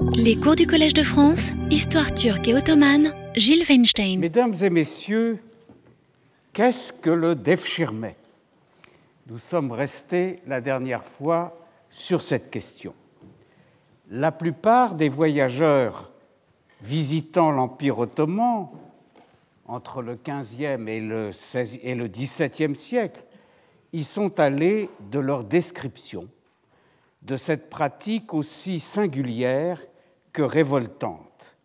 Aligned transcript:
Les 0.00 0.36
cours 0.36 0.54
du 0.54 0.66
Collège 0.66 0.94
de 0.94 1.02
France, 1.02 1.50
Histoire 1.70 2.14
turque 2.14 2.46
et 2.48 2.54
ottomane, 2.54 3.12
Gilles 3.34 3.64
Weinstein. 3.68 4.18
Mesdames 4.18 4.54
et 4.62 4.70
messieurs, 4.70 5.42
qu'est-ce 6.52 6.92
que 6.92 7.10
le 7.10 7.34
Devshirme 7.34 8.10
Nous 9.26 9.38
sommes 9.38 9.72
restés 9.72 10.40
la 10.46 10.60
dernière 10.60 11.04
fois 11.04 11.58
sur 11.90 12.22
cette 12.22 12.50
question. 12.50 12.94
La 14.10 14.30
plupart 14.30 14.94
des 14.94 15.08
voyageurs 15.08 16.10
visitant 16.80 17.50
l'Empire 17.50 17.98
ottoman 17.98 18.68
entre 19.66 20.02
le 20.02 20.16
XVe 20.16 20.88
et 20.88 21.00
le, 21.00 21.30
et 21.82 21.94
le 21.94 22.74
siècle 22.74 23.24
y 23.92 24.04
sont 24.04 24.38
allés 24.38 24.90
de 25.10 25.18
leur 25.18 25.44
description 25.44 26.28
de 27.22 27.36
cette 27.36 27.68
pratique 27.68 28.32
aussi 28.32 28.80
singulière 28.80 29.80
que 30.38 30.42
révoltante. 30.44 31.56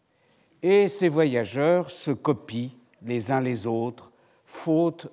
Et 0.64 0.90
ces 0.90 1.08
voyageurs 1.08 1.92
se 1.92 2.10
copient 2.10 2.72
les 3.04 3.30
uns 3.30 3.40
les 3.40 3.68
autres, 3.68 4.12
faute 4.48 5.12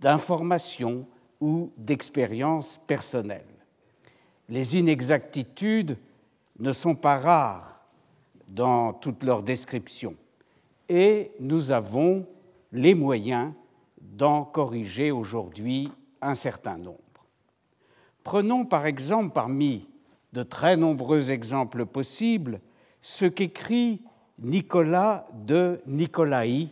d'informations 0.00 1.06
ou 1.38 1.70
d'expériences 1.76 2.78
personnelles. 2.78 3.44
Les 4.48 4.78
inexactitudes 4.78 5.98
ne 6.58 6.72
sont 6.72 6.94
pas 6.94 7.18
rares 7.18 7.84
dans 8.48 8.94
toutes 8.94 9.24
leurs 9.24 9.42
descriptions 9.42 10.16
et 10.88 11.32
nous 11.38 11.70
avons 11.70 12.26
les 12.72 12.94
moyens 12.94 13.52
d'en 14.00 14.42
corriger 14.42 15.10
aujourd'hui 15.10 15.92
un 16.22 16.34
certain 16.34 16.78
nombre. 16.78 17.26
Prenons 18.24 18.64
par 18.64 18.86
exemple 18.86 19.34
parmi 19.34 19.86
de 20.32 20.42
très 20.42 20.78
nombreux 20.78 21.30
exemples 21.30 21.84
possibles 21.84 22.58
ce 23.02 23.24
qu'écrit 23.24 24.00
Nicolas 24.38 25.26
de 25.34 25.82
Nicolaï 25.86 26.70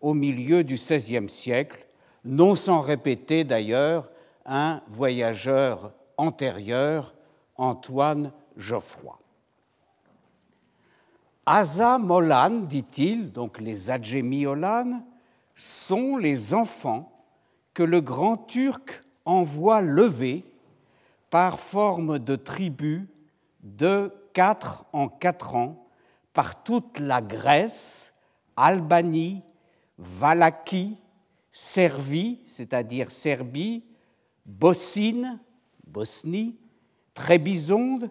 au 0.00 0.12
milieu 0.12 0.64
du 0.64 0.74
XVIe 0.74 1.28
siècle, 1.28 1.86
non 2.24 2.54
sans 2.54 2.80
répéter 2.80 3.44
d'ailleurs 3.44 4.10
un 4.44 4.82
voyageur 4.88 5.92
antérieur, 6.16 7.14
Antoine 7.56 8.32
Geoffroy. 8.56 9.18
Asa 11.46 11.98
Molan, 11.98 12.50
dit-il, 12.50 13.32
donc 13.32 13.58
les 13.58 13.90
Adjémiolan, 13.90 15.02
sont 15.54 16.16
les 16.16 16.54
enfants 16.54 17.10
que 17.72 17.82
le 17.82 18.00
grand 18.00 18.36
Turc 18.36 19.02
envoie 19.24 19.80
lever 19.80 20.44
par 21.30 21.58
forme 21.58 22.18
de 22.18 22.36
tribus 22.36 23.02
de 23.62 24.12
en 24.92 25.08
quatre 25.08 25.54
ans 25.54 25.88
par 26.32 26.62
toute 26.62 26.98
la 27.00 27.20
Grèce, 27.20 28.14
Albanie, 28.56 29.42
Valaquie, 29.98 30.96
Servie, 31.50 32.40
c'est-à-dire 32.46 33.10
Serbie, 33.10 33.84
Bosnie, 34.46 35.24
Bosnie, 35.86 36.56
Trébizonde 37.14 38.10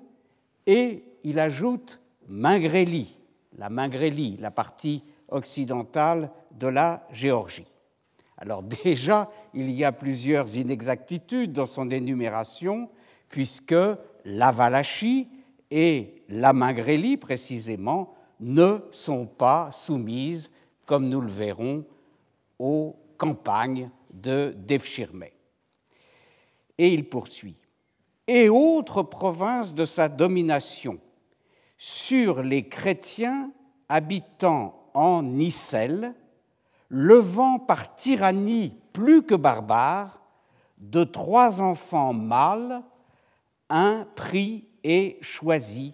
et 0.66 1.04
il 1.24 1.40
ajoute 1.40 2.02
Mingrélie, 2.28 3.18
la 3.58 3.70
Mingrélie, 3.70 4.38
la 4.38 4.52
partie 4.52 5.04
occidentale 5.30 6.30
de 6.52 6.68
la 6.68 7.08
Géorgie. 7.12 7.68
Alors 8.38 8.64
déjà, 8.64 9.30
il 9.54 9.72
y 9.72 9.84
a 9.84 9.92
plusieurs 9.92 10.56
inexactitudes 10.58 11.54
dans 11.54 11.66
son 11.66 11.90
énumération, 11.90 12.90
puisque 13.30 13.76
la 14.26 14.52
Valachie 14.52 15.28
et 15.72 16.24
la 16.30 16.54
Mingrélie, 16.54 17.18
précisément, 17.18 18.14
ne 18.40 18.80
sont 18.92 19.26
pas 19.26 19.72
soumises, 19.72 20.52
comme 20.86 21.08
nous 21.08 21.22
le 21.22 21.30
verrons, 21.30 21.86
aux 22.60 22.96
campagnes 23.18 23.90
de 24.12 24.54
Devshirme. 24.56 25.26
Et 26.78 26.94
il 26.94 27.10
poursuit. 27.10 27.58
Et 28.28 28.50
autres 28.50 29.04
provinces 29.04 29.74
de 29.74 29.86
sa 29.86 30.10
domination 30.10 31.00
sur 31.78 32.44
les 32.44 32.68
chrétiens 32.68 33.52
habitant 33.90 34.90
en 34.94 35.40
Icelle, 35.40 36.14
levant 36.90 37.60
par 37.60 37.96
tyrannie 37.96 38.74
plus 38.94 39.24
que 39.24 39.36
barbare 39.36 40.22
de 40.78 41.04
trois 41.04 41.62
enfants 41.62 42.14
mâles 42.14 42.82
un 43.70 44.08
prix 44.16 44.66
est 44.88 45.18
choisi 45.22 45.94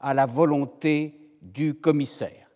à 0.00 0.14
la 0.14 0.26
volonté 0.26 1.18
du 1.40 1.74
commissaire. 1.74 2.50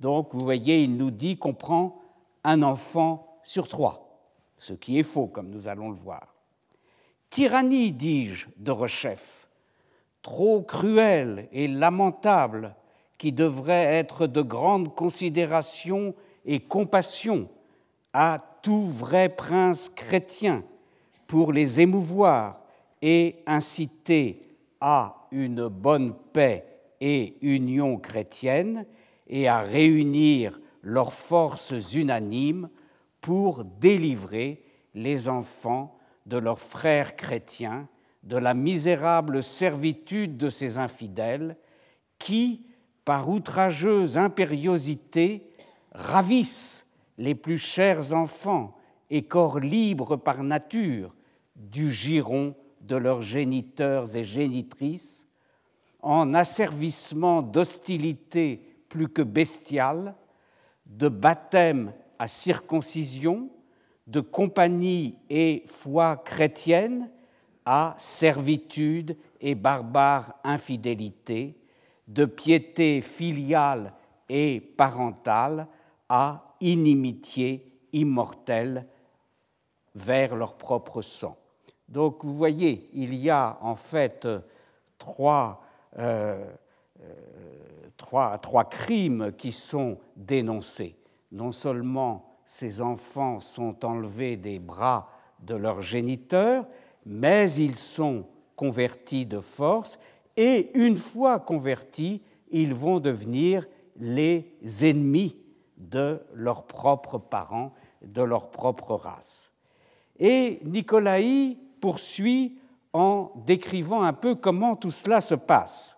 Donc, 0.00 0.30
vous 0.32 0.44
voyez, 0.44 0.82
il 0.82 0.96
nous 0.96 1.10
dit 1.10 1.36
qu'on 1.36 1.54
prend 1.54 2.00
un 2.42 2.62
enfant 2.62 3.38
sur 3.42 3.68
trois, 3.68 4.20
ce 4.58 4.72
qui 4.72 4.98
est 4.98 5.04
faux, 5.04 5.26
comme 5.26 5.50
nous 5.50 5.68
allons 5.68 5.90
le 5.90 5.96
voir. 5.96 6.34
Tyrannie, 7.28 7.92
dis-je, 7.92 8.48
de 8.56 8.70
Rechef, 8.70 9.48
trop 10.22 10.62
cruelle 10.62 11.48
et 11.52 11.68
lamentable, 11.68 12.74
qui 13.18 13.32
devrait 13.32 13.84
être 13.84 14.26
de 14.26 14.40
grande 14.40 14.94
considération 14.94 16.14
et 16.46 16.58
compassion 16.58 17.48
à 18.12 18.42
tout 18.62 18.86
vrai 18.86 19.28
prince 19.28 19.88
chrétien 19.90 20.64
pour 21.26 21.52
les 21.52 21.80
émouvoir 21.80 22.60
et 23.02 23.36
inciter 23.46 24.42
à 24.80 25.19
une 25.32 25.68
bonne 25.68 26.14
paix 26.32 26.64
et 27.00 27.36
union 27.40 27.98
chrétienne 27.98 28.86
et 29.26 29.48
à 29.48 29.60
réunir 29.60 30.60
leurs 30.82 31.12
forces 31.12 31.94
unanimes 31.94 32.68
pour 33.20 33.64
délivrer 33.64 34.62
les 34.94 35.28
enfants 35.28 35.98
de 36.26 36.36
leurs 36.36 36.60
frères 36.60 37.16
chrétiens 37.16 37.88
de 38.22 38.36
la 38.36 38.54
misérable 38.54 39.42
servitude 39.42 40.36
de 40.36 40.50
ces 40.50 40.78
infidèles 40.78 41.56
qui, 42.18 42.66
par 43.04 43.28
outrageuse 43.28 44.18
impériosité, 44.18 45.50
ravissent 45.92 46.86
les 47.18 47.34
plus 47.34 47.58
chers 47.58 48.12
enfants 48.12 48.76
et 49.10 49.22
corps 49.22 49.58
libres 49.58 50.16
par 50.16 50.42
nature 50.42 51.14
du 51.56 51.90
giron 51.90 52.54
de 52.80 52.96
leurs 52.96 53.22
géniteurs 53.22 54.16
et 54.16 54.24
génitrices, 54.24 55.26
en 56.02 56.34
asservissement 56.34 57.42
d'hostilité 57.42 58.62
plus 58.88 59.08
que 59.08 59.22
bestiale, 59.22 60.14
de 60.86 61.08
baptême 61.08 61.92
à 62.18 62.26
circoncision, 62.26 63.50
de 64.06 64.20
compagnie 64.20 65.16
et 65.28 65.62
foi 65.66 66.16
chrétienne 66.16 67.10
à 67.64 67.94
servitude 67.98 69.16
et 69.40 69.54
barbare 69.54 70.34
infidélité, 70.42 71.56
de 72.08 72.24
piété 72.24 73.02
filiale 73.02 73.94
et 74.28 74.60
parentale 74.60 75.68
à 76.08 76.56
inimitié 76.60 77.72
immortelle 77.92 78.86
vers 79.94 80.34
leur 80.34 80.56
propre 80.56 81.02
sang. 81.02 81.36
Donc 81.90 82.24
vous 82.24 82.34
voyez, 82.34 82.88
il 82.94 83.14
y 83.14 83.30
a 83.30 83.58
en 83.60 83.74
fait 83.74 84.26
trois, 84.96 85.60
euh, 85.98 86.48
trois, 87.96 88.64
crimes 88.70 89.32
qui 89.36 89.50
sont 89.50 89.98
dénoncés. 90.16 90.96
Non 91.32 91.50
seulement 91.50 92.36
ces 92.44 92.80
enfants 92.80 93.40
sont 93.40 93.84
enlevés 93.84 94.36
des 94.36 94.60
bras 94.60 95.08
de 95.40 95.56
leurs 95.56 95.82
géniteurs, 95.82 96.66
mais 97.04 97.50
ils 97.52 97.76
sont 97.76 98.26
convertis 98.54 99.26
de 99.26 99.40
force 99.40 99.98
et 100.36 100.70
une 100.78 100.96
fois 100.96 101.40
convertis, 101.40 102.22
ils 102.50 102.74
vont 102.74 103.00
devenir 103.00 103.66
les 103.96 104.54
ennemis 104.82 105.36
de 105.76 106.20
leurs 106.34 106.64
propres 106.66 107.18
parents, 107.18 107.74
de 108.02 108.22
leur 108.22 108.50
propre 108.50 108.94
race. 108.94 109.50
Et 110.18 110.60
poursuit 111.80 112.58
en 112.92 113.32
décrivant 113.46 114.02
un 114.02 114.12
peu 114.12 114.34
comment 114.34 114.76
tout 114.76 114.90
cela 114.90 115.20
se 115.20 115.34
passe. 115.34 115.96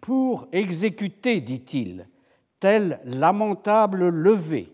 Pour 0.00 0.46
exécuter, 0.52 1.40
dit-il, 1.40 2.08
telle 2.60 3.00
lamentable 3.04 4.08
levée, 4.08 4.72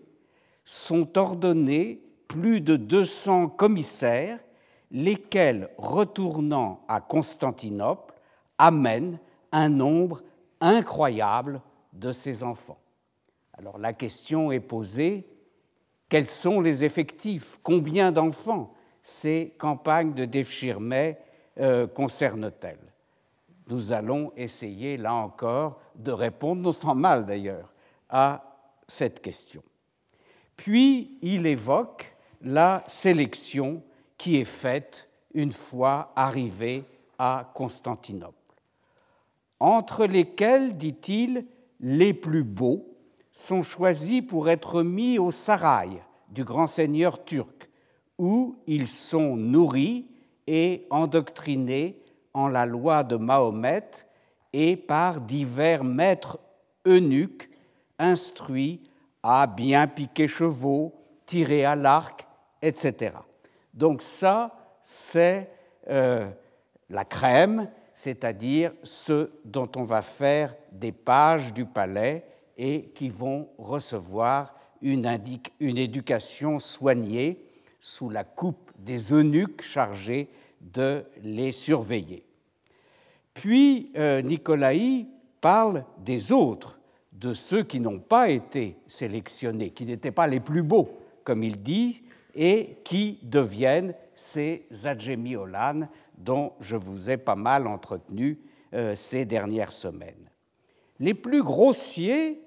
sont 0.65 1.19
ordonnés 1.19 2.03
plus 2.29 2.61
de 2.61 2.77
200 2.77 3.49
commissaires, 3.49 4.39
lesquels, 4.91 5.71
retournant 5.77 6.85
à 6.89 7.01
Constantinople, 7.01 8.15
amènent 8.59 9.19
un 9.53 9.69
nombre 9.69 10.23
incroyable 10.61 11.61
de 11.93 12.13
ces 12.13 12.43
enfants. 12.43 12.79
Alors 13.53 13.79
la 13.79 13.93
question 13.93 14.51
est 14.53 14.61
posée, 14.61 15.27
quels 16.09 16.29
sont 16.29 16.61
les 16.61 16.85
effectifs? 16.85 17.59
Combien 17.63 18.13
d'enfants? 18.13 18.73
Ces 19.05 19.55
campagnes 19.59 20.15
de 20.15 20.25
Devshirme 20.25 21.15
euh, 21.61 21.87
concernent-elles? 21.87 22.93
Nous 23.69 23.93
allons 23.93 24.33
essayer, 24.35 24.97
là 24.97 25.15
encore, 25.15 25.79
de 25.95 26.11
répondre, 26.11 26.63
non 26.63 26.73
sans 26.73 26.95
mal 26.95 27.27
d'ailleurs, 27.27 27.73
à 28.09 28.43
cette 28.89 29.21
question. 29.21 29.63
Puis 30.57 31.19
il 31.21 31.47
évoque 31.47 32.17
la 32.41 32.83
sélection 32.87 33.83
qui 34.17 34.39
est 34.39 34.45
faite 34.45 35.09
une 35.35 35.53
fois 35.53 36.13
arrivé 36.17 36.85
à 37.19 37.51
Constantinople, 37.55 38.35
entre 39.61 40.07
lesquels, 40.07 40.77
dit-il, 40.77 41.47
les 41.81 42.15
plus 42.15 42.45
beaux 42.45 42.87
sont 43.33 43.63
choisis 43.63 44.23
pour 44.23 44.49
être 44.49 44.83
mis 44.83 45.19
au 45.19 45.31
sarail 45.31 46.03
du 46.31 46.45
grand 46.45 46.67
seigneur 46.67 47.25
turc, 47.25 47.54
où 48.19 48.57
ils 48.67 48.89
sont 48.89 49.37
nourris 49.37 50.07
et 50.47 50.87
endoctrinés 50.91 52.01
en 52.33 52.49
la 52.49 52.67
loi 52.67 53.03
de 53.03 53.17
Mahomet 53.17 53.91
et 54.53 54.77
par 54.77 55.21
divers 55.21 55.85
maîtres 55.85 56.39
eunuques 56.87 57.51
instruits 57.99 58.83
à 59.23 59.47
bien 59.47 59.87
piquer 59.87 60.29
chevaux, 60.29 60.95
tirer 61.27 61.65
à 61.65 61.75
l'arc, 61.75 62.27
etc. 62.61 63.17
Donc 63.73 64.03
ça, 64.03 64.55
c'est 64.83 65.51
euh, 65.89 66.29
la 66.91 67.05
crème, 67.05 67.69
c'est-à-dire 67.95 68.73
ceux 68.83 69.41
dont 69.45 69.71
on 69.77 69.85
va 69.85 70.03
faire 70.03 70.55
des 70.71 70.93
pages 70.93 71.53
du 71.53 71.65
palais 71.65 72.25
et 72.57 72.91
qui 72.95 73.09
vont 73.09 73.49
recevoir 73.59 74.55
une, 74.83 75.19
une 75.61 75.79
éducation 75.79 76.59
soignée 76.59 77.41
sous 77.85 78.09
la 78.09 78.25
coupe 78.25 78.71
des 78.79 79.13
eunuques 79.13 79.61
chargés 79.61 80.31
de 80.59 81.05
les 81.23 81.53
surveiller. 81.53 82.25
Puis 83.35 83.93
euh, 83.99 84.23
Nicolaï 84.23 85.07
parle 85.43 85.85
des 85.99 86.33
autres, 86.33 86.79
de 87.13 87.35
ceux 87.35 87.63
qui 87.63 87.81
n'ont 87.81 87.99
pas 87.99 88.31
été 88.31 88.79
sélectionnés, 88.87 89.69
qui 89.69 89.85
n'étaient 89.85 90.13
pas 90.13 90.27
les 90.27 90.41
plus 90.41 90.63
beaux, 90.63 90.99
comme 91.25 91.43
il 91.43 91.63
dit, 91.63 92.03
et 92.35 92.79
qui 92.85 93.19
deviennent 93.23 93.95
ces 94.17 94.65
adjémiolanes 94.85 95.91
dont 96.17 96.55
je 96.61 96.77
vous 96.77 97.11
ai 97.11 97.19
pas 97.19 97.37
mal 97.37 97.67
entretenu 97.67 98.41
euh, 98.73 98.95
ces 98.95 99.27
dernières 99.27 99.73
semaines. 99.73 100.31
Les 101.01 101.13
plus 101.13 101.43
grossiers, 101.43 102.41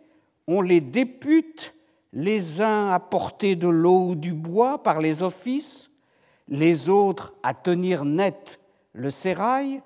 on 0.48 0.62
les 0.62 0.82
députe 0.82 1.76
les 2.18 2.62
uns 2.62 2.90
à 2.90 3.00
porter 3.00 3.56
de 3.56 3.68
l'eau 3.68 4.08
ou 4.10 4.16
du 4.16 4.34
bois 4.34 4.82
par 4.82 5.00
les 5.00 5.22
offices, 5.22 5.92
les 6.48 6.90
autres 6.90 7.36
à 7.44 7.54
tenir 7.54 8.06
net 8.06 8.60
le 8.94 9.12
sérail, 9.12 9.84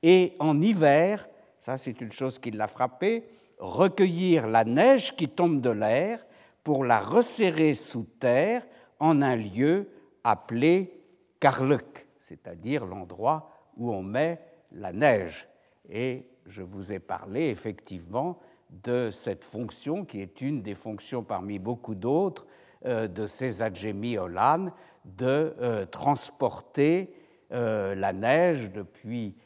et 0.00 0.36
en 0.38 0.60
hiver, 0.60 1.28
ça 1.58 1.76
c'est 1.76 2.00
une 2.00 2.12
chose 2.12 2.38
qui 2.38 2.52
l'a 2.52 2.68
frappé, 2.68 3.24
recueillir 3.58 4.46
la 4.46 4.62
neige 4.62 5.16
qui 5.16 5.28
tombe 5.28 5.60
de 5.60 5.70
l'air 5.70 6.24
pour 6.62 6.84
la 6.84 7.00
resserrer 7.00 7.74
sous 7.74 8.04
terre 8.20 8.64
en 9.00 9.20
un 9.20 9.34
lieu 9.34 9.88
appelé 10.22 11.02
Karluk, 11.40 12.06
c'est-à-dire 12.20 12.86
l'endroit 12.86 13.50
où 13.76 13.92
on 13.92 14.04
met 14.04 14.40
la 14.70 14.92
neige. 14.92 15.48
Et 15.90 16.28
je 16.46 16.62
vous 16.62 16.92
ai 16.92 17.00
parlé 17.00 17.48
effectivement 17.48 18.38
de 18.84 19.10
cette 19.10 19.44
fonction 19.44 20.04
qui 20.04 20.20
est 20.20 20.40
une 20.40 20.62
des 20.62 20.74
fonctions 20.74 21.22
parmi 21.22 21.58
beaucoup 21.58 21.94
d'autres 21.94 22.46
euh, 22.84 23.06
de 23.06 23.26
ces 23.26 23.62
adjémies 23.62 24.18
Olan 24.18 24.72
de 25.04 25.54
euh, 25.60 25.86
transporter 25.86 27.14
euh, 27.52 27.94
la 27.94 28.12
neige 28.12 28.70
depuis 28.72 29.36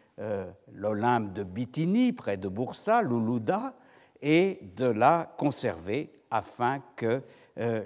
l'Olympe 0.73 1.34
de 1.34 1.43
Bithynie, 1.43 2.14
près 2.14 2.38
de 2.38 2.49
Boursa, 2.49 3.02
Loulouda, 3.02 3.75
et 4.23 4.61
de 4.75 4.87
la 4.87 5.31
conserver 5.37 6.11
afin 6.31 6.82
que 6.96 7.20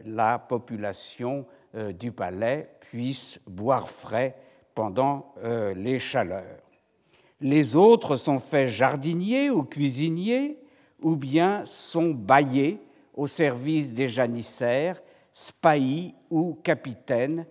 la 0.04 0.38
population 0.38 1.44
du 1.74 2.12
palais 2.12 2.70
puisse 2.78 3.40
boire 3.48 3.88
frais 3.88 4.36
pendant 4.76 5.34
les 5.74 5.98
chaleurs. 5.98 6.62
Les 7.40 7.74
autres 7.74 8.14
sont 8.14 8.38
faits 8.38 8.68
jardiniers 8.68 9.50
ou 9.50 9.64
cuisiniers, 9.64 10.59
ou 11.02 11.16
bien 11.16 11.64
sont 11.64 12.10
baillés 12.10 12.80
au 13.14 13.26
service 13.26 13.92
des 13.92 14.08
janissaires, 14.08 15.00
spahis 15.32 16.14
ou 16.30 16.54
capitaines, 16.62 17.46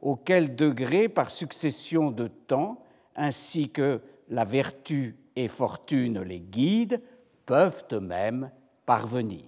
auquel 0.00 0.54
degré 0.54 1.08
par 1.08 1.30
succession 1.30 2.10
de 2.10 2.28
temps, 2.28 2.82
ainsi 3.16 3.70
que 3.70 4.00
la 4.28 4.44
vertu 4.44 5.16
et 5.36 5.48
fortune 5.48 6.20
les 6.20 6.40
guident, 6.40 7.00
peuvent 7.46 7.84
eux-mêmes 7.92 8.50
parvenir. 8.86 9.44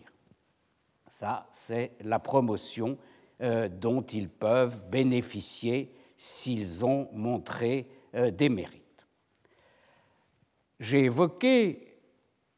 Ça, 1.08 1.46
c'est 1.50 1.92
la 2.00 2.18
promotion 2.18 2.98
euh, 3.42 3.68
dont 3.68 4.02
ils 4.02 4.28
peuvent 4.28 4.82
bénéficier 4.90 5.92
s'ils 6.16 6.84
ont 6.84 7.08
montré 7.12 7.86
euh, 8.14 8.30
des 8.30 8.48
mérites. 8.48 9.06
J'ai 10.80 11.04
évoqué 11.04 11.95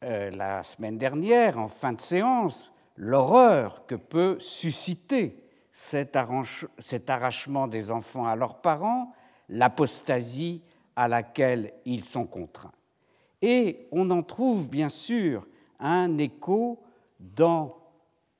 euh, 0.01 0.31
la 0.31 0.63
semaine 0.63 0.97
dernière, 0.97 1.57
en 1.57 1.67
fin 1.67 1.91
de 1.91 1.99
séance, 1.99 2.71
l'horreur 2.95 3.85
que 3.85 3.95
peut 3.95 4.37
susciter 4.39 5.43
cet, 5.73 6.15
arrachement 6.15 7.67
des 7.67 7.91
enfants 7.91 8.25
à 8.25 8.37
leurs 8.37 8.61
parents, 8.61 9.11
l'apostasie 9.49 10.61
à 10.95 11.09
laquelle 11.09 11.73
ils 11.83 12.05
sont 12.05 12.25
contraints. 12.25 12.71
Et 13.41 13.87
on 13.91 14.09
en 14.11 14.23
trouve 14.23 14.69
bien 14.69 14.87
sûr 14.87 15.45
un 15.81 16.17
écho 16.17 16.81
dans 17.19 17.77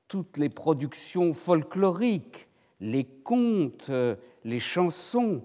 toutes 0.08 0.38
les 0.38 0.48
productions 0.48 1.34
folkloriques, 1.34 2.48
les 2.80 3.04
contes, 3.04 3.90
euh, 3.90 4.16
les 4.44 4.60
chansons, 4.60 5.44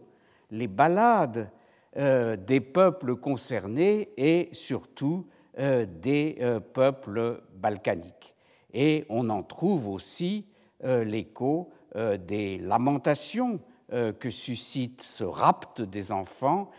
les 0.50 0.68
ballades 0.68 1.52
euh, 1.98 2.38
des 2.38 2.62
peuples 2.62 3.18
concernés 3.18 4.10
et 4.16 4.48
surtout 4.54 5.28
des 5.58 6.38
peuples 6.74 7.42
balkaniques. 7.56 8.36
Et 8.74 9.06
on 9.10 9.30
en 9.30 9.44
trouve 9.44 9.88
aussi 9.88 10.46
l'écho 10.84 11.72
des 11.96 12.58
lamentations 12.58 13.60
que 13.90 14.30
suscite 14.30 15.02
ce 15.02 15.24
rapt 15.24 15.82
des 15.82 16.12
enfants 16.12 16.70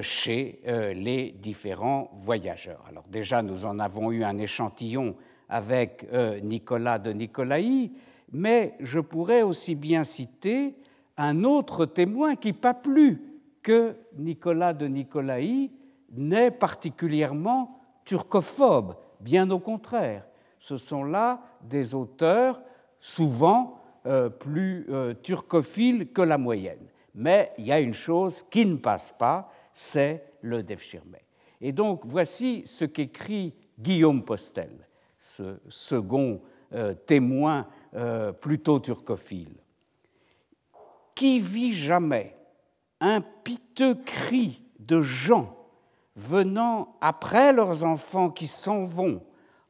chez 0.00 0.60
les 0.64 1.30
différents 1.30 2.10
voyageurs. 2.18 2.84
Alors 2.88 3.04
déjà, 3.08 3.42
nous 3.42 3.64
en 3.66 3.78
avons 3.78 4.10
eu 4.10 4.24
un 4.24 4.38
échantillon 4.38 5.14
avec 5.48 6.06
Nicolas 6.42 6.98
de 6.98 7.12
Nicolaï, 7.12 7.92
mais 8.32 8.74
je 8.80 8.98
pourrais 8.98 9.42
aussi 9.42 9.76
bien 9.76 10.02
citer 10.02 10.74
un 11.16 11.44
autre 11.44 11.86
témoin 11.86 12.34
qui, 12.34 12.52
pas 12.52 12.74
plus 12.74 13.22
que 13.62 13.96
Nicolas 14.18 14.74
de 14.74 14.86
Nicolaï, 14.86 15.70
n'est 16.12 16.50
particulièrement 16.50 17.78
turcophobe, 18.06 18.94
bien 19.20 19.50
au 19.50 19.58
contraire. 19.58 20.24
Ce 20.58 20.78
sont 20.78 21.04
là 21.04 21.42
des 21.62 21.94
auteurs 21.94 22.62
souvent 22.98 23.82
euh, 24.06 24.30
plus 24.30 24.86
euh, 24.88 25.12
turcophiles 25.12 26.10
que 26.12 26.22
la 26.22 26.38
moyenne. 26.38 26.88
Mais 27.14 27.52
il 27.58 27.66
y 27.66 27.72
a 27.72 27.80
une 27.80 27.94
chose 27.94 28.42
qui 28.42 28.64
ne 28.64 28.76
passe 28.76 29.12
pas, 29.12 29.50
c'est 29.72 30.24
le 30.40 30.62
Devshirme. 30.62 31.16
Et 31.60 31.72
donc 31.72 32.06
voici 32.06 32.62
ce 32.64 32.84
qu'écrit 32.84 33.54
Guillaume 33.78 34.24
Postel, 34.24 34.88
ce 35.18 35.58
second 35.68 36.40
euh, 36.72 36.94
témoin 36.94 37.66
plutôt 38.42 38.78
turcophile. 38.78 39.56
Qui 41.14 41.40
vit 41.40 41.72
jamais 41.72 42.36
un 43.00 43.22
piteux 43.22 43.94
cri 43.94 44.62
de 44.78 45.00
gens 45.00 45.55
venant 46.16 46.96
après 47.00 47.52
leurs 47.52 47.84
enfants 47.84 48.30
qui 48.30 48.46
s'en 48.46 48.82
vont 48.82 49.22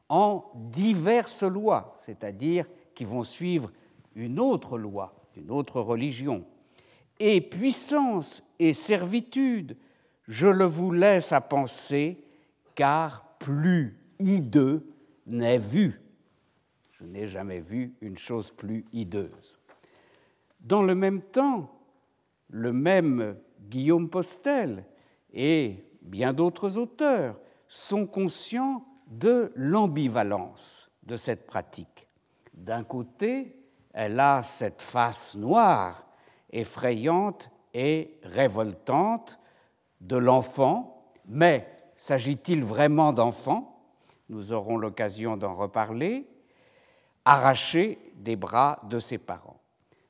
en 0.09 0.45
diverses 0.55 1.43
lois, 1.43 1.93
c'est-à-dire 1.97 2.65
qui 2.95 3.03
vont 3.03 3.23
suivre 3.23 3.71
une 4.15 4.39
autre 4.39 4.77
loi, 4.77 5.13
une 5.35 5.51
autre 5.51 5.81
religion, 5.81 6.45
et 7.19 7.41
puissance 7.41 8.43
et 8.57 8.73
servitude, 8.73 9.77
je 10.27 10.47
le 10.47 10.65
vous 10.65 10.91
laisse 10.91 11.31
à 11.33 11.41
penser, 11.41 12.23
car 12.75 13.23
plus 13.39 13.99
hideux 14.19 14.87
n'est 15.25 15.59
vu 15.59 16.01
je 16.99 17.05
n'ai 17.05 17.27
jamais 17.27 17.59
vu 17.59 17.93
une 18.01 18.17
chose 18.17 18.51
plus 18.51 18.85
hideuse. 18.91 19.55
Dans 20.59 20.81
le 20.81 20.95
même 20.95 21.21
temps, 21.21 21.71
le 22.49 22.73
même 22.73 23.37
Guillaume 23.69 24.09
Postel 24.09 24.83
et 25.33 25.83
bien 26.07 26.33
d'autres 26.33 26.77
auteurs 26.77 27.39
sont 27.67 28.07
conscients 28.07 28.85
de 29.07 29.51
l'ambivalence 29.55 30.89
de 31.03 31.17
cette 31.17 31.45
pratique. 31.45 32.07
D'un 32.53 32.83
côté, 32.83 33.55
elle 33.93 34.19
a 34.19 34.43
cette 34.43 34.81
face 34.81 35.35
noire, 35.35 36.05
effrayante 36.51 37.49
et 37.73 38.19
révoltante 38.23 39.39
de 40.01 40.17
l'enfant, 40.17 41.11
mais 41.27 41.67
s'agit-il 41.95 42.63
vraiment 42.63 43.13
d'enfants? 43.13 43.83
Nous 44.29 44.51
aurons 44.51 44.77
l'occasion 44.77 45.37
d'en 45.37 45.55
reparler, 45.55 46.27
arrachés 47.25 47.99
des 48.15 48.35
bras 48.35 48.79
de 48.89 48.99
ses 48.99 49.17
parents. 49.17 49.61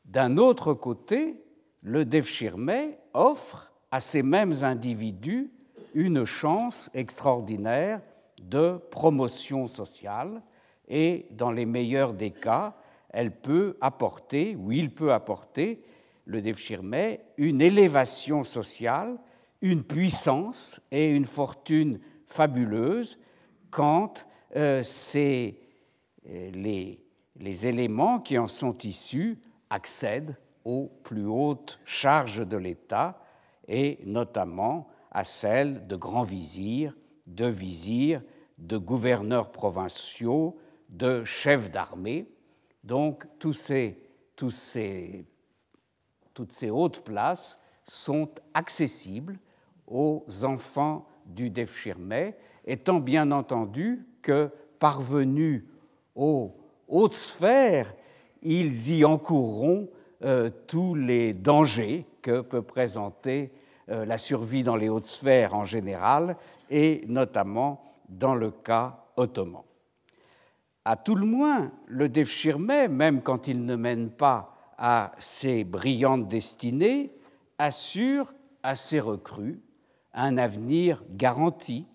D'un 0.05 0.37
autre 0.37 0.73
côté, 0.73 1.43
le 1.81 2.05
Devshirme 2.05 2.93
offre 3.13 3.73
à 3.91 3.99
ces 3.99 4.23
mêmes 4.23 4.53
individus 4.63 5.51
une 5.93 6.25
chance 6.25 6.89
extraordinaire 6.93 8.01
de 8.41 8.79
promotion 8.91 9.67
sociale 9.67 10.41
et, 10.87 11.27
dans 11.31 11.51
les 11.51 11.65
meilleurs 11.65 12.13
des 12.13 12.31
cas, 12.31 12.75
elle 13.09 13.31
peut 13.31 13.77
apporter, 13.81 14.55
ou 14.55 14.71
il 14.71 14.91
peut 14.91 15.13
apporter, 15.13 15.81
le 16.25 16.41
Devshirme, 16.41 17.17
une 17.37 17.61
élévation 17.61 18.43
sociale, 18.43 19.17
une 19.61 19.83
puissance 19.83 20.81
et 20.91 21.07
une 21.07 21.25
fortune 21.25 21.99
fabuleuse 22.27 23.17
quand 23.71 24.27
euh, 24.55 24.83
euh, 25.15 25.51
les, 26.25 27.05
les 27.39 27.67
éléments 27.67 28.19
qui 28.19 28.37
en 28.37 28.47
sont 28.47 28.77
issus 28.79 29.39
accèdent 29.69 30.35
aux 30.65 30.91
plus 31.03 31.25
hautes 31.25 31.79
charges 31.85 32.45
de 32.45 32.57
l'État 32.57 33.21
et 33.67 33.99
notamment 34.05 34.89
à 35.17 35.23
celles 35.23 35.87
de 35.87 35.95
grands 35.95 36.21
vizirs, 36.21 36.95
de 37.25 37.47
vizirs, 37.47 38.21
de 38.59 38.77
gouverneurs 38.77 39.51
provinciaux, 39.51 40.59
de 40.89 41.23
chefs 41.23 41.71
d'armée. 41.71 42.29
Donc 42.83 43.25
tous 43.39 43.53
ces, 43.53 43.99
toutes 44.35 44.53
ces 46.53 46.69
hautes 46.69 46.99
places 47.03 47.57
sont 47.83 48.29
accessibles 48.53 49.39
aux 49.87 50.23
enfants 50.43 51.07
du 51.25 51.49
Defchirmet, 51.49 52.37
étant 52.63 52.99
bien 52.99 53.31
entendu 53.31 54.05
que 54.21 54.51
parvenus 54.77 55.63
aux 56.13 56.55
hautes 56.87 57.15
sphères, 57.15 57.91
ils 58.43 58.91
y 58.91 59.03
encourront 59.03 59.89
euh, 60.23 60.51
tous 60.67 60.93
les 60.93 61.33
dangers 61.33 62.05
que 62.21 62.41
peut 62.41 62.61
présenter 62.61 63.51
la 63.87 64.17
survie 64.17 64.63
dans 64.63 64.75
les 64.75 64.89
hautes 64.89 65.07
sphères 65.07 65.53
en 65.53 65.65
général 65.65 66.35
et 66.69 67.01
notamment 67.07 67.83
dans 68.09 68.35
le 68.35 68.51
cas 68.51 69.05
ottoman. 69.15 69.63
À 70.85 70.95
tout 70.95 71.15
le 71.15 71.25
moins, 71.25 71.71
le 71.87 72.07
Devshirme, 72.07 72.87
même 72.87 73.21
quand 73.21 73.47
il 73.47 73.65
ne 73.65 73.75
mène 73.75 74.09
pas 74.09 74.55
à 74.77 75.11
ses 75.17 75.63
brillantes 75.63 76.27
destinées, 76.27 77.11
assure 77.57 78.33
à 78.63 78.75
ses 78.75 78.99
recrues 78.99 79.59
un 80.13 80.37
avenir 80.37 81.03
garanti, 81.11 81.85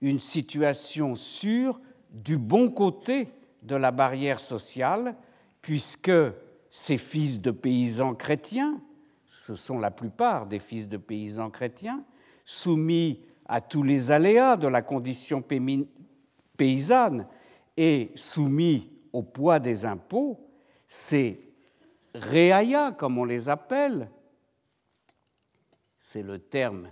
une 0.00 0.18
situation 0.18 1.14
sûre 1.14 1.80
du 2.10 2.38
bon 2.38 2.70
côté 2.70 3.28
de 3.62 3.74
la 3.74 3.90
barrière 3.90 4.40
sociale, 4.40 5.16
puisque 5.60 6.12
ces 6.70 6.98
fils 6.98 7.40
de 7.40 7.50
paysans 7.50 8.14
chrétiens, 8.14 8.80
ce 9.46 9.54
sont 9.54 9.78
la 9.78 9.92
plupart 9.92 10.46
des 10.46 10.58
fils 10.58 10.88
de 10.88 10.96
paysans 10.96 11.50
chrétiens, 11.50 12.02
soumis 12.44 13.20
à 13.46 13.60
tous 13.60 13.84
les 13.84 14.10
aléas 14.10 14.56
de 14.56 14.66
la 14.66 14.82
condition 14.82 15.40
paysanne 16.56 17.28
et 17.76 18.10
soumis 18.16 18.90
au 19.12 19.22
poids 19.22 19.60
des 19.60 19.84
impôts, 19.84 20.40
ces 20.88 21.40
réaya, 22.12 22.90
comme 22.90 23.18
on 23.18 23.24
les 23.24 23.48
appelle, 23.48 24.10
c'est 26.00 26.24
le 26.24 26.40
terme 26.40 26.90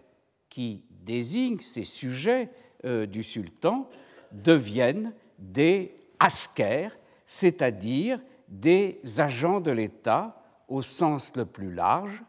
qui 0.49 0.85
désigne 0.91 1.59
ces 1.59 1.85
sujets 1.85 2.51
euh, 2.85 3.05
du 3.07 3.25
sultan, 3.25 3.91
deviennent 4.31 5.13
des 5.41 5.97
askers, 6.21 6.97
c'est-à-dire 7.27 8.21
des 8.47 9.01
agents 9.19 9.61
de 9.61 9.73
l'État 9.73 10.41
au 10.69 10.83
sens 10.83 11.35
le 11.35 11.47
plus 11.47 11.75
large, 11.75 12.23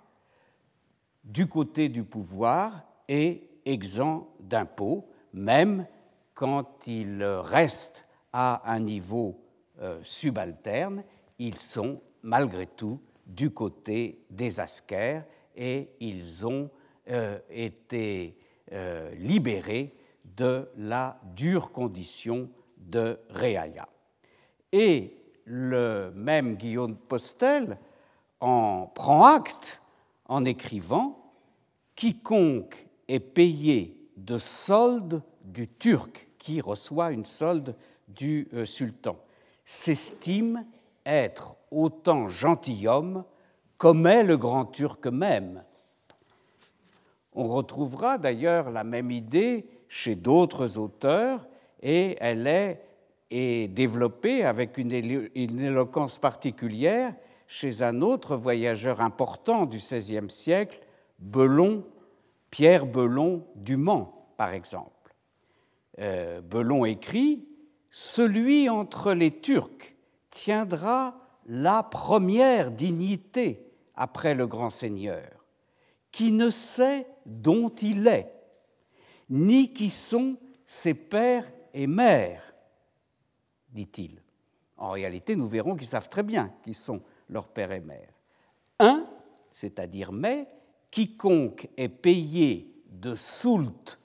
du 1.25 1.48
côté 1.48 1.89
du 1.89 2.03
pouvoir 2.03 2.84
et 3.08 3.50
exempts 3.65 4.29
d'impôts, 4.39 5.10
même 5.34 5.86
quand 6.34 6.88
ils 6.88 7.24
restent 7.24 8.05
à 8.32 8.72
un 8.72 8.79
niveau 8.79 9.41
euh, 9.82 10.00
subalterne, 10.03 11.03
ils 11.39 11.58
sont 11.58 12.01
malgré 12.22 12.67
tout 12.67 13.01
du 13.25 13.50
côté 13.50 14.25
des 14.29 14.60
askers 14.60 15.25
et 15.55 15.89
ils 16.00 16.46
ont 16.46 16.70
euh, 17.10 17.39
été 17.50 18.38
euh, 18.72 19.13
libérés 19.15 19.96
de 20.24 20.70
la 20.77 21.20
dure 21.36 21.72
condition 21.72 22.50
de 22.77 23.20
Réaya. 23.29 23.88
Et 24.72 25.17
le 25.46 26.12
même 26.13 26.55
Guillaume 26.55 26.96
Postel 26.96 27.77
en 28.39 28.88
prend 28.88 29.25
acte 29.25 29.82
en 30.27 30.46
écrivant 30.46 31.34
Quiconque 31.96 32.88
est 33.08 33.20
payé 33.20 33.98
de 34.17 34.38
solde 34.38 35.22
du 35.44 35.67
Turc, 35.67 36.27
qui 36.38 36.62
reçoit 36.62 37.12
une 37.12 37.25
solde 37.25 37.75
du 38.08 38.48
euh, 38.53 38.65
sultan, 38.65 39.17
s'estime 39.63 40.65
être 41.05 41.55
autant 41.72 42.27
gentilhomme 42.27 43.24
comme 43.77 44.08
est 44.08 44.24
le 44.24 44.38
grand 44.38 44.65
Turc 44.65 45.05
même. 45.08 45.63
On 47.34 47.48
retrouvera 47.48 48.17
d'ailleurs 48.17 48.70
la 48.70 48.84
même 48.84 49.12
idée 49.12 49.65
chez 49.89 50.15
d'autres 50.15 50.77
auteurs 50.77 51.48
et 51.82 52.15
elle 52.20 52.48
est, 52.48 52.82
développée 53.67 54.46
avec 54.46 54.77
une 54.77 54.94
éloquence 54.94 56.17
particulière 56.17 57.13
chez 57.48 57.82
un 57.84 58.02
autre 58.02 58.36
voyageur 58.36 59.02
important 59.02 59.66
du 59.66 59.78
XVIe 59.78 60.30
siècle, 60.30 60.82
Belon, 61.20 61.86
Pierre 62.50 62.86
Belon 62.86 63.46
du 63.56 63.78
Mans, 63.78 64.34
par 64.38 64.54
exemple. 64.54 65.16
Euh, 66.00 66.42
Belon 66.42 66.86
écrit 66.86 67.48
Celui 67.92 68.70
entre 68.70 69.14
les 69.14 69.40
Turcs 69.40 69.96
tiendra 70.30 71.16
la 71.46 71.84
première 71.84 72.72
dignité 72.72 73.72
après 73.96 74.34
le 74.34 74.48
grand 74.48 74.70
seigneur, 74.70 75.46
qui 76.12 76.32
ne 76.32 76.50
sait 76.50 77.08
dont 77.25 77.70
il 77.70 78.08
est, 78.08 78.34
ni 79.30 79.72
qui 79.72 79.90
sont 79.90 80.38
ses 80.66 80.94
pères 80.94 81.50
et 81.74 81.88
mères, 81.88 82.54
dit-il. 83.70 84.22
En 84.78 84.90
réalité, 84.92 85.36
nous 85.36 85.48
verrons 85.48 85.75
qu'ils 85.75 85.88
savent 85.88 86.10
très 86.10 86.24
bien 86.24 86.54
qui 86.64 86.74
sont 86.74 87.02
leurs 87.29 87.48
pères 87.48 87.72
et 87.72 87.79
mères. 87.79 88.13
Un, 88.79 89.05
c'est-à-dire 89.51 90.12
mais, 90.12 90.48
quiconque 90.91 91.70
est 91.77 91.89
payé 91.89 92.74
de 92.89 93.15
soult 93.15 94.00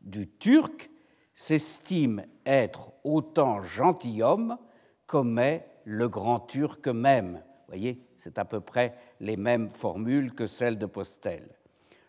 du 0.00 0.28
turc 0.28 0.90
s'estime 1.34 2.24
être 2.44 2.92
autant 3.04 3.62
gentilhomme 3.62 4.58
comme 5.06 5.38
est 5.38 5.66
le 5.84 6.08
grand 6.08 6.40
turc 6.40 6.86
même. 6.88 7.34
Vous 7.34 7.68
voyez, 7.68 8.00
c'est 8.16 8.38
à 8.38 8.44
peu 8.44 8.60
près 8.60 8.94
les 9.20 9.36
mêmes 9.36 9.70
formules 9.70 10.34
que 10.34 10.46
celles 10.46 10.78
de 10.78 10.86
Postel. 10.86 11.48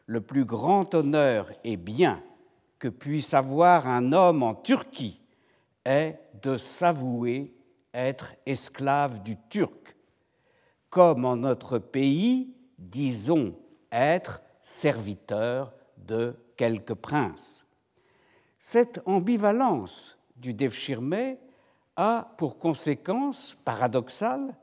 Le 0.06 0.22
plus 0.22 0.46
grand 0.46 0.94
honneur 0.94 1.52
et 1.64 1.78
bien 1.78 2.22
que 2.80 2.90
puisse 2.90 3.34
avoir 3.34 3.88
un 3.88 4.12
homme 4.12 4.44
en 4.44 4.56
Turquie 4.56 5.22
est 5.86 6.20
de 6.42 6.58
s'avouer 6.58 7.56
être 7.94 8.36
esclave 8.46 9.24
du 9.24 9.38
turc, 9.50 9.96
comme 10.94 11.26
en 11.26 11.38
notre 11.38 11.80
pays, 11.80 12.54
disons 12.78 13.56
être 13.92 14.44
serviteur 14.62 15.74
de 15.98 16.36
quelques 16.56 16.94
princes. 16.94 17.66
Cette 18.60 19.02
ambivalence 19.08 20.20
du 20.36 20.54
Devshirme 20.54 21.38
a 21.96 22.36
pour 22.38 22.60
conséquence 22.60 23.58
paradoxale 23.66 24.56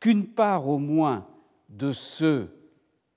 qu'une 0.00 0.26
part 0.26 0.66
au 0.66 0.78
moins 0.78 1.28
de 1.68 1.92
ceux 1.92 2.52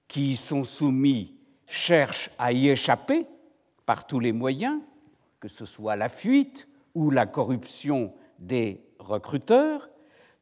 qui 0.08 0.34
y 0.34 0.36
sont 0.36 0.64
soumis 0.64 1.36
cherchent 1.66 2.30
à 2.38 2.52
y 2.52 2.70
échapper 2.70 3.26
par 3.88 4.06
tous 4.06 4.20
les 4.20 4.32
moyens, 4.32 4.80
que 5.40 5.48
ce 5.48 5.66
soit 5.66 5.96
la 5.96 6.08
fuite 6.08 6.68
ou 6.94 7.10
la 7.10 7.26
corruption 7.26 8.14
des 8.38 8.86
recruteurs, 9.00 9.90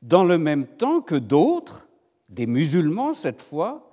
dans 0.02 0.26
le 0.26 0.38
même 0.38 0.68
temps 0.68 1.00
que 1.00 1.16
d'autres, 1.16 1.88
des 2.32 2.48
musulmans 2.48 3.14
cette 3.14 3.42
fois, 3.42 3.92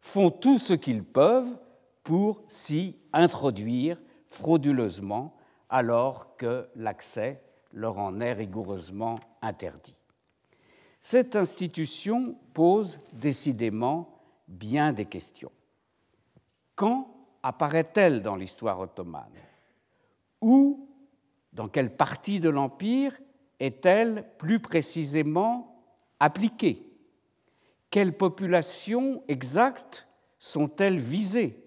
font 0.00 0.30
tout 0.30 0.58
ce 0.58 0.72
qu'ils 0.72 1.04
peuvent 1.04 1.56
pour 2.02 2.42
s'y 2.46 2.96
introduire 3.12 3.98
frauduleusement 4.26 5.36
alors 5.68 6.36
que 6.36 6.68
l'accès 6.74 7.42
leur 7.72 7.98
en 7.98 8.20
est 8.20 8.32
rigoureusement 8.32 9.18
interdit. 9.42 9.96
Cette 11.00 11.36
institution 11.36 12.36
pose 12.54 13.00
décidément 13.12 14.18
bien 14.48 14.92
des 14.92 15.04
questions. 15.04 15.52
Quand 16.74 17.14
apparaît-elle 17.42 18.22
dans 18.22 18.36
l'histoire 18.36 18.80
ottomane? 18.80 19.36
Où, 20.40 20.88
dans 21.52 21.68
quelle 21.68 21.94
partie 21.94 22.40
de 22.40 22.48
l'Empire 22.48 23.16
est-elle 23.60 24.26
plus 24.38 24.60
précisément 24.60 25.84
appliquée? 26.20 26.83
Quelles 27.94 28.16
populations 28.16 29.22
exactes 29.28 30.08
sont-elles 30.40 30.98
visées? 30.98 31.62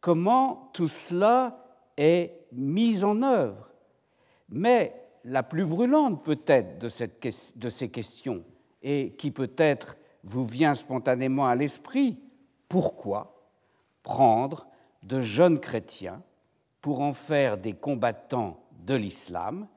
Comment 0.00 0.70
tout 0.72 0.88
cela 0.88 1.66
est 1.98 2.46
mis 2.50 3.04
en 3.04 3.22
œuvre? 3.22 3.68
Mais 4.48 5.06
la 5.22 5.42
plus 5.42 5.66
brûlante 5.66 6.24
peut-être 6.24 6.78
de, 6.78 6.88
ces 7.68 7.90
questions, 7.90 8.42
et 8.82 9.12
qui 9.18 9.30
peut-être 9.30 9.98
vous 10.22 10.46
vient 10.46 10.74
spontanément 10.74 11.46
à 11.46 11.56
l'esprit, 11.56 12.18
pourquoi 12.66 13.46
prendre 14.02 14.66
de 15.02 15.20
jeunes 15.20 15.60
chrétiens 15.60 16.22
pour 16.80 17.02
en 17.02 17.12
faire 17.12 17.58
des 17.58 17.74
combattants 17.74 18.64
de 18.86 18.94
l'islam 18.94 19.68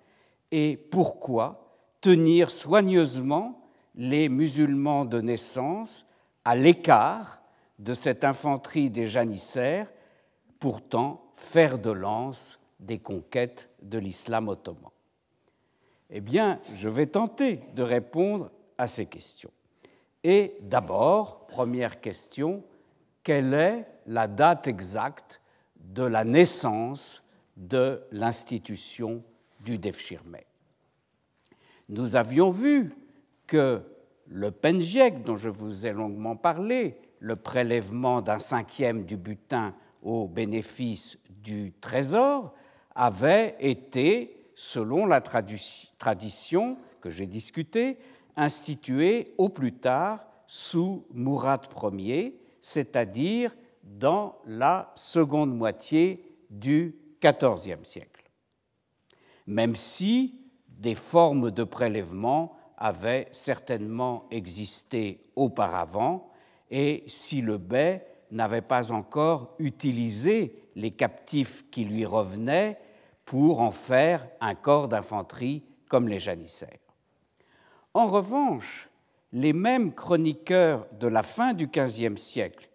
et 0.49 0.77
pourquoi 0.77 1.75
tenir 1.99 2.51
soigneusement 2.51 3.66
les 3.97 4.29
musulmans 4.29 5.05
de 5.05 5.19
naissance 5.19 6.05
à 6.45 6.55
l'écart 6.55 7.41
de 7.79 7.93
cette 7.93 8.23
infanterie 8.23 8.89
des 8.89 9.07
janissaires, 9.07 9.91
pourtant 10.59 11.31
fer 11.35 11.77
de 11.77 11.91
lance 11.91 12.59
des 12.79 12.99
conquêtes 12.99 13.69
de 13.81 13.97
l'islam 13.97 14.47
ottoman 14.47 14.91
Eh 16.09 16.21
bien, 16.21 16.59
je 16.75 16.89
vais 16.89 17.07
tenter 17.07 17.61
de 17.75 17.83
répondre 17.83 18.51
à 18.77 18.87
ces 18.87 19.07
questions. 19.07 19.51
Et 20.23 20.57
d'abord, 20.61 21.47
première 21.47 21.99
question, 22.01 22.63
quelle 23.23 23.53
est 23.53 23.87
la 24.05 24.27
date 24.27 24.67
exacte 24.67 25.41
de 25.79 26.03
la 26.03 26.23
naissance 26.23 27.27
de 27.55 28.03
l'institution 28.11 29.23
du 29.61 29.77
Defchirme 29.77 30.37
Nous 31.89 32.15
avions 32.15 32.49
vu 32.49 32.91
que 33.47 33.81
le 34.27 34.51
Penjek, 34.51 35.23
dont 35.23 35.37
je 35.37 35.49
vous 35.49 35.85
ai 35.85 35.93
longuement 35.93 36.35
parlé, 36.35 36.97
le 37.19 37.35
prélèvement 37.35 38.21
d'un 38.21 38.39
cinquième 38.39 39.05
du 39.05 39.17
butin 39.17 39.73
au 40.03 40.27
bénéfice 40.27 41.17
du 41.29 41.73
trésor, 41.79 42.53
avait 42.93 43.55
été, 43.59 44.51
selon 44.55 45.05
la 45.05 45.21
tradition 45.21 46.77
que 47.01 47.09
j'ai 47.09 47.25
discutée, 47.25 47.97
institué 48.35 49.33
au 49.37 49.49
plus 49.49 49.73
tard 49.73 50.25
sous 50.45 51.05
Mourad 51.11 51.67
Ier, 51.93 52.39
c'est-à-dire 52.61 53.55
dans 53.83 54.37
la 54.45 54.91
seconde 54.95 55.55
moitié 55.55 56.37
du 56.49 56.95
XIVe 57.21 57.83
siècle, 57.83 58.29
même 59.45 59.75
si 59.75 60.41
des 60.67 60.95
formes 60.95 61.51
de 61.51 61.63
prélèvement 61.63 62.56
avaient 62.77 63.27
certainement 63.31 64.25
existé 64.31 65.19
auparavant 65.35 66.31
et 66.69 67.03
si 67.07 67.41
le 67.41 67.57
bey 67.57 68.05
n'avait 68.31 68.61
pas 68.61 68.91
encore 68.91 69.55
utilisé 69.59 70.63
les 70.75 70.91
captifs 70.91 71.65
qui 71.71 71.85
lui 71.85 72.05
revenaient 72.05 72.77
pour 73.25 73.61
en 73.61 73.71
faire 73.71 74.27
un 74.39 74.55
corps 74.55 74.87
d'infanterie 74.87 75.63
comme 75.89 76.07
les 76.07 76.19
janissaires. 76.19 76.79
En 77.93 78.07
revanche, 78.07 78.89
les 79.33 79.53
mêmes 79.53 79.93
chroniqueurs 79.93 80.85
de 80.99 81.07
la 81.07 81.23
fin 81.23 81.53
du 81.53 81.67
XVe 81.67 82.17
siècle 82.17 82.69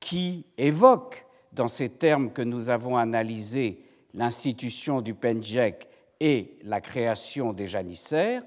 qui 0.00 0.44
évoquent 0.58 1.26
dans 1.52 1.68
ces 1.68 1.88
termes 1.88 2.32
que 2.32 2.42
nous 2.42 2.68
avons 2.70 2.96
analysés 2.96 3.82
l'institution 4.12 5.00
du 5.00 5.14
Penjek 5.14 5.88
et 6.20 6.58
la 6.62 6.80
création 6.80 7.52
des 7.52 7.66
janissaires 7.66 8.42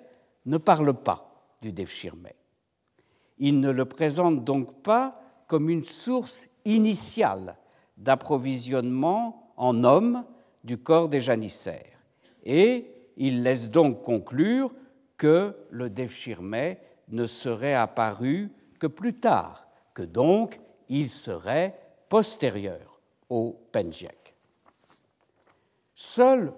ne 0.49 0.57
parlent 0.57 0.93
pas 0.93 1.55
du 1.61 1.71
Devshirme. 1.71 2.29
Ils 3.37 3.59
ne 3.59 3.71
le 3.71 3.85
présentent 3.85 4.43
donc 4.43 4.81
pas 4.81 5.21
comme 5.47 5.69
une 5.69 5.83
source 5.83 6.47
initiale 6.65 7.57
d'approvisionnement 7.97 9.53
en 9.57 9.83
hommes 9.83 10.25
du 10.63 10.77
corps 10.77 11.09
des 11.09 11.21
janissaires. 11.21 11.99
Et 12.43 12.91
ils 13.17 13.43
laissent 13.43 13.69
donc 13.69 14.01
conclure 14.03 14.71
que 15.17 15.55
le 15.69 15.89
Devshirme 15.89 16.75
ne 17.09 17.27
serait 17.27 17.73
apparu 17.73 18.51
que 18.79 18.87
plus 18.87 19.15
tard, 19.15 19.67
que 19.93 20.03
donc 20.03 20.59
il 20.87 21.09
serait 21.09 21.77
postérieur 22.07 22.99
au 23.29 23.59
Penjek. 23.71 24.35
Seul 25.95 26.53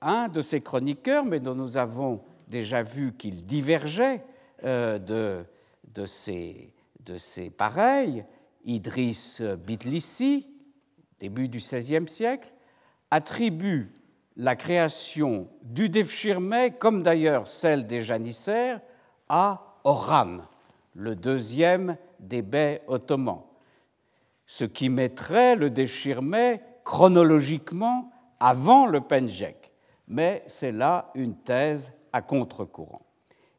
un 0.00 0.28
de 0.28 0.42
ces 0.42 0.60
chroniqueurs, 0.60 1.24
mais 1.24 1.40
dont 1.40 1.54
nous 1.54 1.76
avons 1.76 2.22
déjà 2.46 2.82
vu 2.82 3.12
qu'il 3.12 3.44
divergeait 3.46 4.24
euh, 4.64 4.98
de, 4.98 6.06
ses, 6.06 6.72
pareils, 7.56 8.24
Idriss 8.64 9.40
Bitlissi, 9.40 10.48
début 11.20 11.48
du 11.48 11.58
XVIe 11.58 12.08
siècle, 12.08 12.52
attribue 13.10 13.92
la 14.36 14.56
création 14.56 15.48
du 15.62 15.88
Devshirme, 15.88 16.70
comme 16.78 17.02
d'ailleurs 17.02 17.48
celle 17.48 17.86
des 17.86 18.02
janissaires, 18.02 18.80
à 19.28 19.78
Oran, 19.84 20.38
le 20.94 21.14
deuxième 21.14 21.96
des 22.20 22.42
baies 22.42 22.82
ottomans, 22.86 23.44
ce 24.46 24.64
qui 24.64 24.88
mettrait 24.88 25.56
le 25.56 25.70
Devshirme 25.70 26.58
chronologiquement 26.84 28.10
avant 28.38 28.86
le 28.86 29.00
Penjek. 29.00 29.72
Mais 30.08 30.44
c'est 30.46 30.72
là 30.72 31.10
une 31.14 31.36
thèse 31.36 31.92
à 32.12 32.22
contre-courant. 32.22 33.02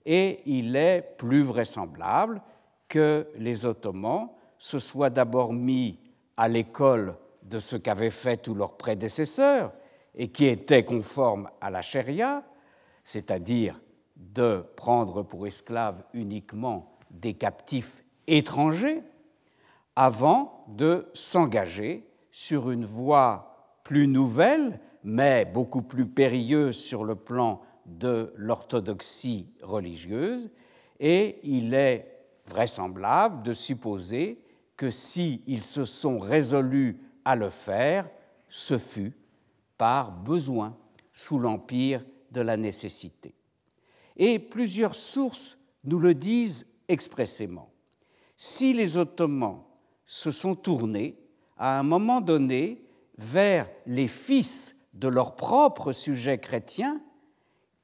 Et 0.05 0.41
il 0.45 0.75
est 0.75 1.15
plus 1.17 1.43
vraisemblable 1.43 2.41
que 2.87 3.27
les 3.35 3.65
Ottomans 3.65 4.29
se 4.57 4.79
soient 4.79 5.09
d'abord 5.09 5.53
mis 5.53 5.99
à 6.37 6.47
l'école 6.47 7.15
de 7.43 7.59
ce 7.59 7.75
qu'avaient 7.75 8.09
fait 8.11 8.37
tous 8.37 8.53
leurs 8.53 8.77
prédécesseurs, 8.77 9.71
et 10.15 10.29
qui 10.29 10.45
était 10.45 10.83
conforme 10.83 11.49
à 11.61 11.69
la 11.69 11.81
charia, 11.81 12.43
c'est-à-dire 13.03 13.79
de 14.15 14.65
prendre 14.75 15.21
pour 15.21 15.45
esclaves 15.45 16.03
uniquement 16.13 16.97
des 17.11 17.35
captifs 17.35 18.03
étrangers, 18.25 19.03
avant 19.95 20.65
de 20.67 21.07
s'engager 21.13 22.07
sur 22.31 22.71
une 22.71 22.85
voie 22.85 23.79
plus 23.83 24.07
nouvelle, 24.07 24.79
mais 25.03 25.45
beaucoup 25.45 25.81
plus 25.81 26.05
périlleuse 26.05 26.75
sur 26.75 27.03
le 27.03 27.15
plan 27.15 27.61
de 27.87 28.33
l'orthodoxie 28.35 29.47
religieuse, 29.61 30.49
et 30.99 31.39
il 31.43 31.73
est 31.73 32.17
vraisemblable 32.47 33.43
de 33.43 33.53
supposer 33.53 34.39
que 34.75 34.89
s'ils 34.89 35.63
se 35.63 35.85
sont 35.85 36.19
résolus 36.19 36.99
à 37.25 37.35
le 37.35 37.49
faire, 37.49 38.09
ce 38.49 38.77
fut 38.77 39.13
par 39.77 40.11
besoin 40.11 40.77
sous 41.13 41.39
l'empire 41.39 42.05
de 42.31 42.41
la 42.41 42.57
nécessité. 42.57 43.33
Et 44.15 44.39
plusieurs 44.39 44.95
sources 44.95 45.57
nous 45.83 45.99
le 45.99 46.13
disent 46.13 46.65
expressément. 46.87 47.71
Si 48.35 48.73
les 48.73 48.97
Ottomans 48.97 49.63
se 50.05 50.31
sont 50.31 50.55
tournés 50.55 51.17
à 51.57 51.79
un 51.79 51.83
moment 51.83 52.21
donné 52.21 52.83
vers 53.17 53.69
les 53.85 54.07
fils 54.07 54.75
de 54.93 55.07
leurs 55.07 55.35
propres 55.35 55.91
sujets 55.91 56.39
chrétiens, 56.39 57.01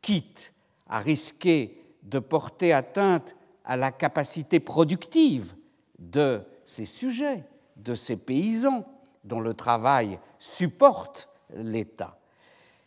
quitte 0.03 0.53
à 0.87 0.99
risquer 0.99 1.81
de 2.03 2.19
porter 2.19 2.71
atteinte 2.73 3.35
à 3.65 3.75
la 3.75 3.91
capacité 3.91 4.59
productive 4.59 5.55
de 5.97 6.43
ces 6.65 6.85
sujets, 6.85 7.43
de 7.77 7.95
ces 7.95 8.17
paysans 8.17 8.85
dont 9.23 9.39
le 9.39 9.55
travail 9.55 10.19
supporte 10.37 11.29
l'État, 11.55 12.19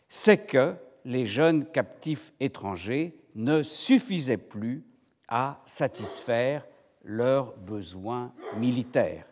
c'est 0.07 0.45
que 0.45 0.75
les 1.03 1.25
jeunes 1.25 1.65
captifs 1.65 2.31
étrangers 2.39 3.17
ne 3.35 3.63
suffisaient 3.63 4.37
plus 4.37 4.85
à 5.27 5.61
satisfaire 5.65 6.65
leurs 7.03 7.55
besoins 7.57 8.33
militaires. 8.57 9.25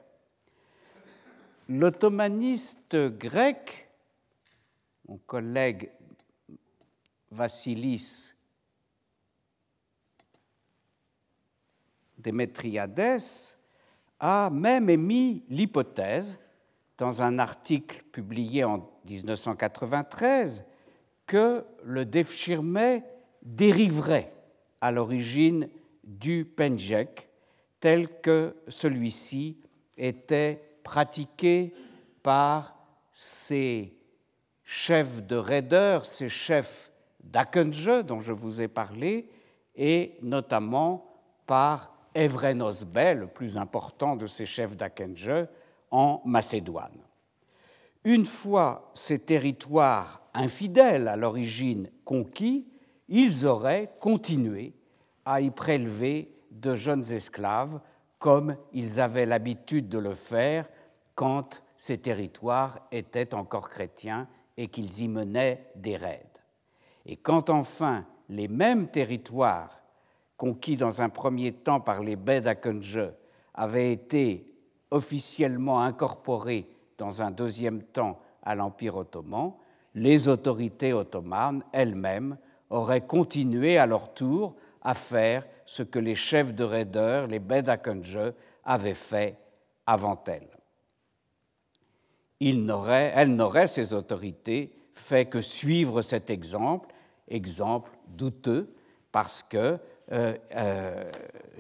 L'ottomaniste 1.68 2.96
grec, 2.96 3.90
mon 5.08 5.18
collègue 5.26 5.92
Vassilis 7.32 8.34
Démétriades, 12.18 13.20
a 14.20 14.50
même 14.50 14.90
émis 14.90 15.44
l'hypothèse 15.50 16.40
dans 16.98 17.22
un 17.22 17.40
article 17.40 18.04
publié 18.12 18.64
en 18.64 18.90
1993 19.08 20.64
que 21.26 21.66
le 21.84 22.06
Defshirme 22.06 23.02
dériverait 23.42 24.34
à 24.82 24.92
l'origine 24.92 25.70
du 26.04 26.46
Penjek 26.46 27.30
tel 27.80 28.22
que 28.22 28.56
celui-ci 28.68 29.60
était 29.98 30.80
pratiqué 30.84 31.74
par 32.24 32.76
ces 33.12 33.96
chefs 34.64 35.22
de 35.24 35.36
raideurs, 35.36 36.06
ces 36.06 36.30
chefs 36.30 36.92
d'Akenje 37.26 38.04
dont 38.04 38.20
je 38.20 38.32
vous 38.32 38.62
ai 38.62 38.68
parlé, 38.68 39.30
et 39.76 40.18
notamment 40.22 41.14
par 41.46 41.94
Evrenos 42.14 42.86
Bey, 42.86 43.14
le 43.14 43.28
plus 43.28 43.58
important 43.58 44.16
de 44.16 44.28
ces 44.28 44.46
chefs 44.46 44.76
d'Akenje, 44.76 45.48
en 45.92 46.22
Macédoine. 46.26 47.00
Une 48.04 48.26
fois 48.26 48.92
ces 48.94 49.20
territoires 49.20 50.22
infidèles 50.34 51.08
à 51.08 51.16
l'origine 51.16 51.90
conquis, 52.04 52.68
ils 53.08 53.46
auraient 53.46 53.92
continué 54.00 54.74
à 55.26 55.42
y 55.42 55.50
prélever 55.50 56.32
de 56.52 56.76
jeunes 56.76 57.12
esclaves 57.12 57.80
comme 58.20 58.56
ils 58.74 59.02
avaient 59.02 59.26
l'habitude 59.26 59.90
de 59.90 59.98
le 59.98 60.14
faire 60.14 60.70
quand 61.16 61.64
ces 61.78 61.98
territoires 61.98 62.88
étaient 62.92 63.34
encore 63.34 63.70
chrétiens 63.70 64.28
et 64.58 64.68
qu'ils 64.68 65.02
y 65.02 65.08
menaient 65.08 65.72
des 65.76 65.98
raids. 65.98 66.35
Et 67.06 67.18
quand 67.18 67.50
enfin 67.50 68.06
les 68.30 68.48
mêmes 68.48 68.88
territoires 68.88 69.80
conquis 70.38 70.76
dans 70.76 71.02
un 71.02 71.10
premier 71.10 71.54
temps 71.54 71.80
par 71.80 72.04
les 72.04 72.16
d'Akenje 72.16 73.14
avaient 73.54 73.92
été 73.92 74.52
officiellement 74.92 75.82
incorporés 75.82 76.70
dans 76.98 77.22
un 77.22 77.32
deuxième 77.32 77.84
temps 77.84 78.20
à 78.44 78.56
l'Empire 78.56 78.98
ottoman, 78.98 79.54
les 79.94 80.28
autorités 80.28 80.94
ottomanes 80.94 81.64
elles-mêmes 81.72 82.38
auraient 82.70 83.06
continué 83.06 83.78
à 83.78 83.86
leur 83.86 84.14
tour 84.14 84.56
à 84.82 84.94
faire 84.94 85.46
ce 85.66 85.84
que 85.84 86.00
les 86.00 86.16
chefs 86.16 86.54
de 86.54 86.64
raideurs, 86.64 87.28
les 87.28 87.40
d'Akenje, 87.40 88.34
avaient 88.64 88.94
fait 88.94 89.38
avant 89.86 90.22
elles. 90.28 90.50
elles 92.40 93.36
n'auraient, 93.36 93.68
ces 93.68 93.94
autorités, 93.94 94.72
fait 94.94 95.26
que 95.26 95.42
suivre 95.42 96.02
cet 96.02 96.30
exemple, 96.30 96.95
exemple 97.28 97.92
douteux, 98.08 98.74
parce 99.12 99.44
que 99.44 99.80
euh, 100.12 100.38
euh, 100.56 101.12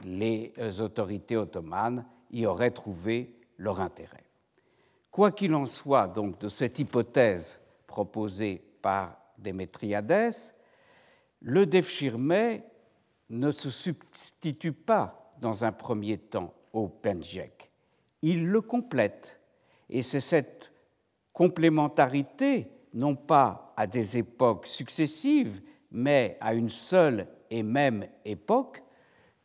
les 0.03 0.53
autorités 0.81 1.37
ottomanes 1.37 2.05
y 2.31 2.45
auraient 2.45 2.71
trouvé 2.71 3.39
leur 3.57 3.79
intérêt. 3.79 4.23
Quoi 5.09 5.31
qu'il 5.31 5.55
en 5.55 5.65
soit 5.65 6.07
donc 6.07 6.39
de 6.39 6.49
cette 6.49 6.77
hypothèse 6.77 7.57
proposée 7.87 8.61
par 8.81 9.17
Démétriades, 9.37 10.31
le 11.41 11.65
Devshirme 11.65 12.61
ne 13.29 13.51
se 13.51 13.69
substitue 13.69 14.73
pas 14.73 15.33
dans 15.39 15.65
un 15.65 15.71
premier 15.71 16.17
temps 16.17 16.53
au 16.73 16.87
Penjek, 16.87 17.71
il 18.21 18.47
le 18.47 18.61
complète. 18.61 19.39
Et 19.89 20.03
c'est 20.03 20.19
cette 20.19 20.71
complémentarité, 21.31 22.71
non 22.93 23.15
pas 23.15 23.64
à 23.77 23.87
des 23.87 24.17
époques 24.17 24.67
successives, 24.67 25.61
mais 25.91 26.37
à 26.41 26.53
une 26.53 26.69
seule 26.69 27.27
et 27.49 27.63
même 27.63 28.07
époque, 28.25 28.83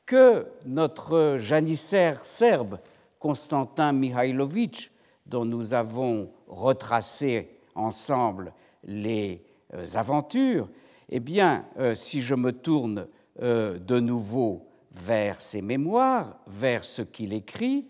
que 0.06 0.46
notre 0.66 1.36
janissaire 1.38 2.24
serbe 2.24 2.78
Constantin 3.18 3.92
Mihailovic, 3.92 4.90
dont 5.26 5.44
nous 5.44 5.74
avons 5.74 6.32
retracé 6.48 7.60
ensemble 7.74 8.52
les 8.84 9.44
euh, 9.74 9.86
aventures, 9.94 10.68
eh 11.08 11.20
bien, 11.20 11.66
euh, 11.78 11.94
si 11.94 12.22
je 12.22 12.34
me 12.34 12.52
tourne 12.52 13.06
euh, 13.42 13.78
de 13.78 14.00
nouveau 14.00 14.66
vers 14.92 15.40
ses 15.40 15.62
mémoires, 15.62 16.38
vers 16.46 16.84
ce 16.84 17.02
qu'il 17.02 17.32
écrit, 17.32 17.86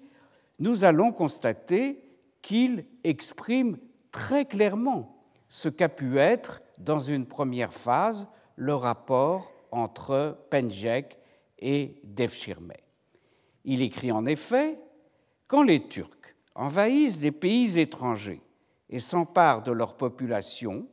nous 0.59 0.85
allons 0.85 1.13
constater 1.13 2.03
qu'il 2.43 2.85
exprime 3.05 3.79
très 4.11 4.45
clairement 4.45 5.20
ce 5.51 5.69
qu'a 5.69 5.89
pu 5.89 6.19
être, 6.19 6.63
dans 6.79 7.01
une 7.01 7.27
première 7.27 7.75
phase, 7.75 8.27
le 8.57 8.75
rapport 8.75 9.53
entre 9.73 10.39
Penjek 10.51 11.19
et 11.59 12.01
Devshirme. 12.05 12.73
Il 13.65 13.83
écrit 13.83 14.13
en 14.13 14.25
effet 14.25 14.79
Quand 15.47 15.63
les 15.63 15.87
Turcs 15.87 16.35
envahissent 16.55 17.21
des 17.21 17.33
pays 17.33 17.79
étrangers 17.79 18.41
et 18.89 19.01
s'emparent 19.01 19.63
de 19.63 19.73
leur 19.73 19.97
population, 19.97 20.87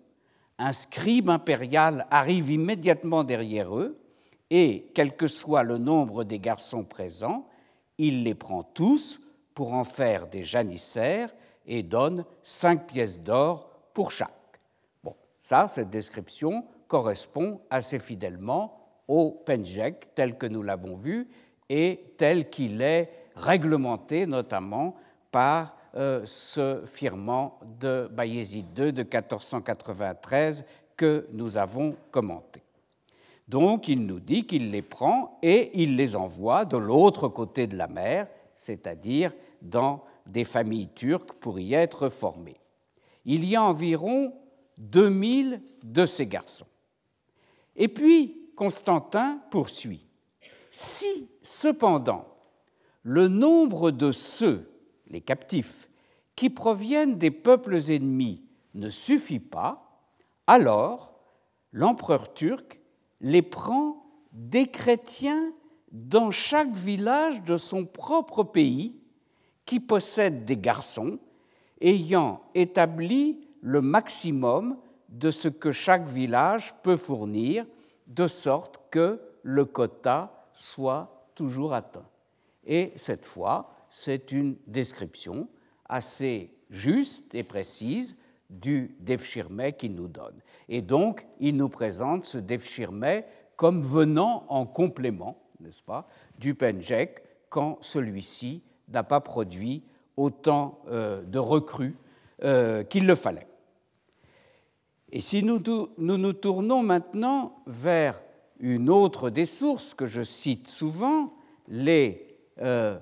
un 0.57 0.73
scribe 0.73 1.29
impérial 1.29 2.07
arrive 2.09 2.49
immédiatement 2.49 3.23
derrière 3.23 3.77
eux 3.77 3.99
et, 4.49 4.91
quel 4.95 5.15
que 5.15 5.27
soit 5.27 5.63
le 5.63 5.77
nombre 5.77 6.23
des 6.23 6.39
garçons 6.39 6.83
présents, 6.83 7.47
il 7.97 8.23
les 8.23 8.35
prend 8.35 8.63
tous 8.63 9.21
pour 9.53 9.73
en 9.73 9.83
faire 9.83 10.27
des 10.27 10.43
janissaires 10.43 11.33
et 11.65 11.83
donne 11.83 12.25
cinq 12.41 12.87
pièces 12.87 13.21
d'or 13.21 13.69
pour 13.93 14.11
chaque. 14.11 14.36
Ça, 15.47 15.69
cette 15.69 15.89
description 15.89 16.65
correspond 16.89 17.61
assez 17.69 17.99
fidèlement 17.99 18.81
au 19.07 19.31
Penjek 19.31 20.13
tel 20.13 20.37
que 20.37 20.45
nous 20.45 20.61
l'avons 20.61 20.97
vu 20.97 21.29
et 21.69 22.15
tel 22.17 22.49
qu'il 22.49 22.81
est 22.81 23.09
réglementé 23.33 24.25
notamment 24.25 24.95
par 25.31 25.77
euh, 25.95 26.21
ce 26.25 26.81
firmament 26.83 27.61
de 27.79 28.09
Bayezid 28.11 28.77
II 28.77 28.91
de 28.91 29.03
1493 29.03 30.65
que 30.97 31.29
nous 31.31 31.57
avons 31.57 31.95
commenté. 32.11 32.61
Donc 33.47 33.87
il 33.87 34.05
nous 34.05 34.19
dit 34.19 34.45
qu'il 34.45 34.69
les 34.69 34.81
prend 34.81 35.39
et 35.41 35.81
il 35.81 35.95
les 35.95 36.17
envoie 36.17 36.65
de 36.65 36.75
l'autre 36.75 37.29
côté 37.29 37.67
de 37.67 37.77
la 37.77 37.87
mer, 37.87 38.27
c'est-à-dire 38.53 39.31
dans 39.61 40.03
des 40.25 40.43
familles 40.43 40.89
turques 40.89 41.31
pour 41.39 41.57
y 41.57 41.73
être 41.73 42.09
formées. 42.09 42.59
Il 43.23 43.45
y 43.45 43.55
a 43.55 43.63
environ 43.63 44.33
2000 44.77 45.61
de 45.83 46.05
ces 46.05 46.27
garçons. 46.27 46.67
Et 47.75 47.87
puis 47.87 48.49
Constantin 48.55 49.41
poursuit. 49.51 50.05
Si 50.71 51.29
cependant 51.41 52.27
le 53.03 53.27
nombre 53.27 53.91
de 53.91 54.11
ceux, 54.11 54.69
les 55.07 55.21
captifs, 55.21 55.87
qui 56.35 56.49
proviennent 56.49 57.17
des 57.17 57.31
peuples 57.31 57.77
ennemis 57.89 58.43
ne 58.73 58.89
suffit 58.89 59.39
pas, 59.39 60.01
alors 60.45 61.13
l'empereur 61.71 62.33
turc 62.33 62.79
les 63.21 63.41
prend 63.41 64.05
des 64.33 64.67
chrétiens 64.67 65.51
dans 65.91 66.31
chaque 66.31 66.75
village 66.75 67.41
de 67.43 67.57
son 67.57 67.85
propre 67.85 68.43
pays 68.43 68.99
qui 69.65 69.79
possède 69.79 70.45
des 70.45 70.57
garçons 70.57 71.19
ayant 71.81 72.41
établi 72.55 73.46
le 73.61 73.81
maximum 73.81 74.77
de 75.09 75.31
ce 75.31 75.47
que 75.47 75.71
chaque 75.71 76.07
village 76.07 76.75
peut 76.83 76.97
fournir, 76.97 77.65
de 78.07 78.27
sorte 78.27 78.81
que 78.91 79.21
le 79.43 79.65
quota 79.65 80.47
soit 80.53 81.29
toujours 81.35 81.73
atteint. 81.73 82.07
Et 82.65 82.91
cette 82.95 83.25
fois, 83.25 83.69
c'est 83.89 84.31
une 84.31 84.57
description 84.67 85.47
assez 85.87 86.51
juste 86.69 87.33
et 87.33 87.43
précise 87.43 88.17
du 88.49 88.95
Devshirme 88.99 89.71
qu'il 89.73 89.95
nous 89.95 90.07
donne. 90.07 90.41
Et 90.69 90.81
donc, 90.81 91.25
il 91.39 91.55
nous 91.55 91.69
présente 91.69 92.25
ce 92.25 92.37
Devshirme 92.37 93.23
comme 93.55 93.81
venant 93.81 94.45
en 94.49 94.65
complément, 94.65 95.41
n'est-ce 95.59 95.83
pas, 95.83 96.07
du 96.37 96.55
Penjek 96.55 97.23
quand 97.49 97.77
celui-ci 97.81 98.63
n'a 98.89 99.03
pas 99.03 99.19
produit 99.19 99.83
autant 100.15 100.79
euh, 100.87 101.23
de 101.23 101.39
recrues 101.39 101.95
euh, 102.43 102.83
qu'il 102.83 103.05
le 103.05 103.15
fallait. 103.15 103.47
Et 105.11 105.21
si 105.21 105.43
nous, 105.43 105.61
nous 105.97 106.33
tournons 106.33 106.83
maintenant 106.83 107.63
vers 107.65 108.21
une 108.59 108.89
autre 108.89 109.29
des 109.29 109.45
sources 109.45 109.93
que 109.93 110.05
je 110.05 110.23
cite 110.23 110.67
souvent, 110.67 111.33
les 111.67 112.37
euh, 112.61 112.97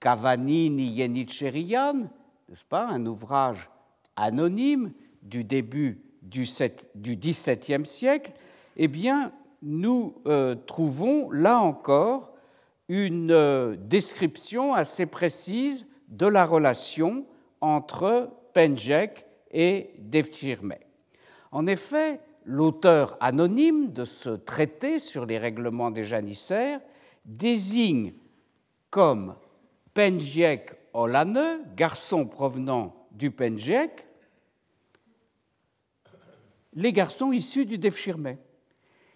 Kavanini 0.00 0.86
Yenicherian, 0.86 1.94
n'est-ce 2.48 2.64
pas, 2.64 2.86
un 2.86 3.04
ouvrage 3.06 3.68
anonyme 4.16 4.92
du 5.22 5.44
début 5.44 6.02
du, 6.22 6.44
XVIIe 6.44 7.86
siècle, 7.86 8.32
eh 8.76 8.88
bien, 8.88 9.32
nous 9.62 10.14
euh, 10.26 10.54
trouvons 10.66 11.30
là 11.30 11.60
encore 11.60 12.32
une 12.88 13.30
euh, 13.30 13.76
description 13.76 14.74
assez 14.74 15.06
précise 15.06 15.86
de 16.08 16.26
la 16.26 16.44
relation 16.44 17.24
entre 17.60 18.30
Penjek 18.54 19.26
et 19.50 19.90
Devtirme. 19.98 20.76
En 21.52 21.66
effet, 21.66 22.20
l'auteur 22.44 23.16
anonyme 23.20 23.92
de 23.92 24.04
ce 24.04 24.30
traité 24.30 24.98
sur 24.98 25.26
les 25.26 25.38
règlements 25.38 25.90
des 25.90 26.04
janissaires 26.04 26.80
désigne 27.24 28.14
comme 28.90 29.36
Penjek 29.92 30.72
Olane, 30.92 31.60
garçon 31.76 32.26
provenant 32.26 32.94
du 33.10 33.30
Penjek, 33.30 34.06
les 36.74 36.92
garçons 36.92 37.32
issus 37.32 37.66
du 37.66 37.78
Devshirme. 37.78 38.36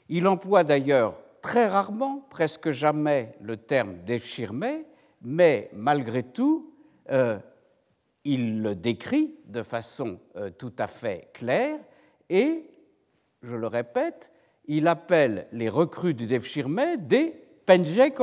Il 0.08 0.26
emploie 0.26 0.64
d'ailleurs 0.64 1.14
très 1.42 1.66
rarement, 1.66 2.26
presque 2.30 2.70
jamais, 2.70 3.34
le 3.40 3.56
terme 3.56 3.98
Devshirme, 4.04 4.84
mais 5.22 5.70
malgré 5.72 6.22
tout, 6.22 6.72
euh, 7.10 7.38
il 8.28 8.60
le 8.60 8.74
décrit 8.74 9.36
de 9.46 9.62
façon 9.62 10.20
euh, 10.36 10.50
tout 10.50 10.74
à 10.78 10.86
fait 10.86 11.30
claire 11.32 11.80
et, 12.28 12.62
je 13.42 13.54
le 13.54 13.66
répète, 13.66 14.30
il 14.66 14.86
appelle 14.86 15.48
les 15.50 15.70
recrues 15.70 16.12
du 16.12 16.26
Devshirme 16.26 16.98
des 16.98 17.30
Penjek 17.64 18.18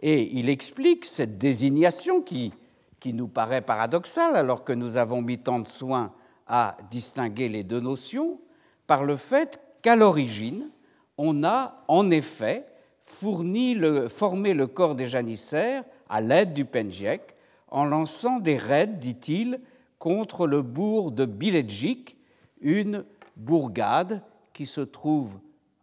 Et 0.00 0.38
il 0.38 0.50
explique 0.50 1.06
cette 1.06 1.38
désignation 1.38 2.20
qui, 2.20 2.52
qui 3.00 3.14
nous 3.14 3.28
paraît 3.28 3.62
paradoxale 3.62 4.36
alors 4.36 4.64
que 4.64 4.74
nous 4.74 4.98
avons 4.98 5.22
mis 5.22 5.38
tant 5.38 5.60
de 5.60 5.68
soin 5.68 6.12
à 6.46 6.76
distinguer 6.90 7.48
les 7.48 7.64
deux 7.64 7.80
notions 7.80 8.38
par 8.86 9.04
le 9.04 9.16
fait 9.16 9.60
qu'à 9.80 9.96
l'origine, 9.96 10.70
on 11.16 11.42
a 11.42 11.82
en 11.88 12.10
effet 12.10 12.66
fourni 13.14 13.74
le, 13.74 14.08
le 14.08 14.66
corps 14.66 14.94
des 14.94 15.06
janissaires 15.06 15.84
à 16.08 16.20
l'aide 16.20 16.52
du 16.52 16.64
Penjek 16.64 17.34
en 17.68 17.84
lançant 17.84 18.40
des 18.40 18.56
raids, 18.56 18.86
dit-il, 18.86 19.60
contre 19.98 20.46
le 20.46 20.62
bourg 20.62 21.12
de 21.12 21.24
Biledjik, 21.24 22.16
une 22.60 23.04
bourgade 23.36 24.22
qui 24.52 24.66
se 24.66 24.80
trouve 24.80 25.38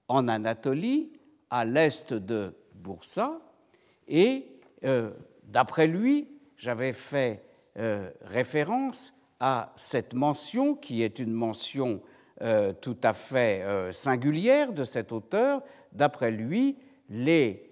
en 0.08 0.28
Anatolie, 0.28 1.10
à 1.50 1.66
l'est 1.66 2.14
de 2.14 2.54
Boursa. 2.76 3.40
Et 4.08 4.46
euh, 4.84 5.12
d'après 5.44 5.88
lui, 5.88 6.28
j'avais 6.58 6.94
fait 6.94 7.44
euh, 7.78 8.10
référence 8.22 9.14
à 9.40 9.74
cette 9.76 10.14
mention, 10.14 10.76
qui 10.76 11.02
est 11.02 11.20
une 11.20 11.34
mention 11.34 12.02
euh, 12.42 12.74
tout 12.74 12.98
à 13.04 13.14
fait 13.14 13.64
singulière 13.92 14.72
de 14.72 14.84
cet 14.84 15.12
auteur. 15.12 15.64
D'après 15.92 16.32
lui, 16.32 16.78
les 17.12 17.70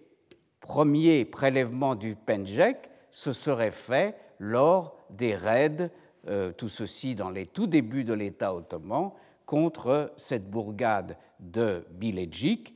premiers 0.59 1.25
prélèvements 1.25 1.95
du 1.95 2.15
Penjek 2.15 2.89
se 3.09 3.33
seraient 3.33 3.71
faits 3.71 4.15
lors 4.37 4.95
des 5.09 5.35
raids, 5.35 5.89
euh, 6.27 6.51
tout 6.51 6.69
ceci 6.69 7.15
dans 7.15 7.31
les 7.31 7.45
tout 7.47 7.65
débuts 7.65 8.03
de 8.03 8.13
l'État 8.13 8.53
ottoman, 8.53 9.11
contre 9.45 10.13
cette 10.17 10.47
bourgade 10.47 11.17
de 11.39 11.87
Biledjik, 11.91 12.75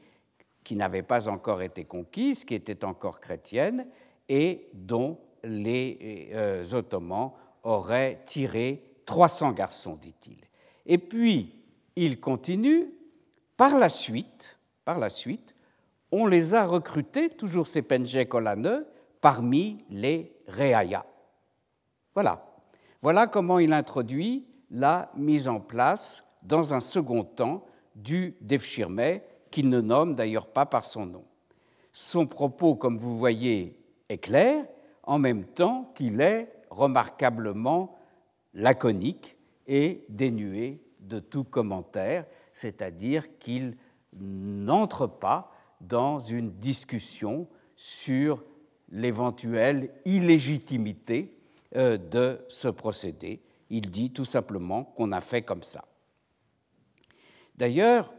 qui 0.64 0.76
n'avait 0.76 1.04
pas 1.04 1.28
encore 1.28 1.62
été 1.62 1.84
conquise, 1.84 2.46
qui 2.46 2.56
était 2.56 2.86
encore 2.86 3.20
chrétienne, 3.20 3.86
et 4.30 4.70
dont 4.74 5.20
les 5.44 6.30
euh, 6.34 6.64
Ottomans 6.72 7.34
auraient 7.64 8.22
tiré 8.26 8.82
300 9.06 9.52
garçons, 9.52 9.98
dit-il. 10.02 10.38
Et 10.86 10.98
puis, 10.98 11.54
il 11.98 12.22
continue, 12.22 12.90
par 13.58 13.78
la 13.78 13.90
suite, 13.90 14.58
par 14.86 14.98
la 14.98 15.10
suite, 15.10 15.53
on 16.16 16.28
les 16.28 16.54
a 16.54 16.64
recrutés, 16.64 17.30
toujours 17.30 17.66
ces 17.66 17.82
Penjek 17.82 18.34
parmi 19.20 19.84
les 19.90 20.32
Reaya. 20.48 21.08
Voilà. 22.14 22.46
Voilà 23.02 23.26
comment 23.26 23.58
il 23.58 23.74
introduit 23.74 24.46
la 24.70 25.12
mise 25.18 25.48
en 25.48 25.60
place, 25.60 26.24
dans 26.44 26.76
un 26.76 26.82
second 26.82 27.24
temps, 27.24 27.66
du 27.96 28.36
Devshirme, 28.42 29.22
qu'il 29.50 29.70
ne 29.70 29.82
nomme 29.82 30.16
d'ailleurs 30.16 30.46
pas 30.46 30.68
par 30.68 30.86
son 30.86 31.08
nom. 31.08 31.26
Son 31.94 32.28
propos, 32.28 32.76
comme 32.76 33.00
vous 33.00 33.18
voyez, 33.18 33.80
est 34.08 34.20
clair, 34.20 34.66
en 35.02 35.18
même 35.18 35.46
temps 35.46 35.92
qu'il 35.96 36.22
est 36.22 36.48
remarquablement 36.70 37.98
laconique 38.54 39.36
et 39.66 40.06
dénué 40.10 40.80
de 41.00 41.18
tout 41.18 41.44
commentaire, 41.44 42.26
c'est-à-dire 42.52 43.40
qu'il 43.40 43.78
n'entre 44.14 45.08
pas 45.08 45.50
dans 45.88 46.20
une 46.20 46.52
discussion 46.52 47.48
sur 47.76 48.44
l'éventuelle 48.90 49.92
illégitimité 50.06 51.38
euh, 51.76 51.98
de 51.98 52.40
ce 52.48 52.68
procédé. 52.68 53.42
Il 53.70 53.90
dit 53.90 54.12
tout 54.12 54.26
simplement 54.26 54.84
qu'on 54.84 55.12
a 55.12 55.22
fait 55.22 55.42
comme 55.42 55.64
ça. 55.64 55.86
D'ailleurs, 57.56 58.14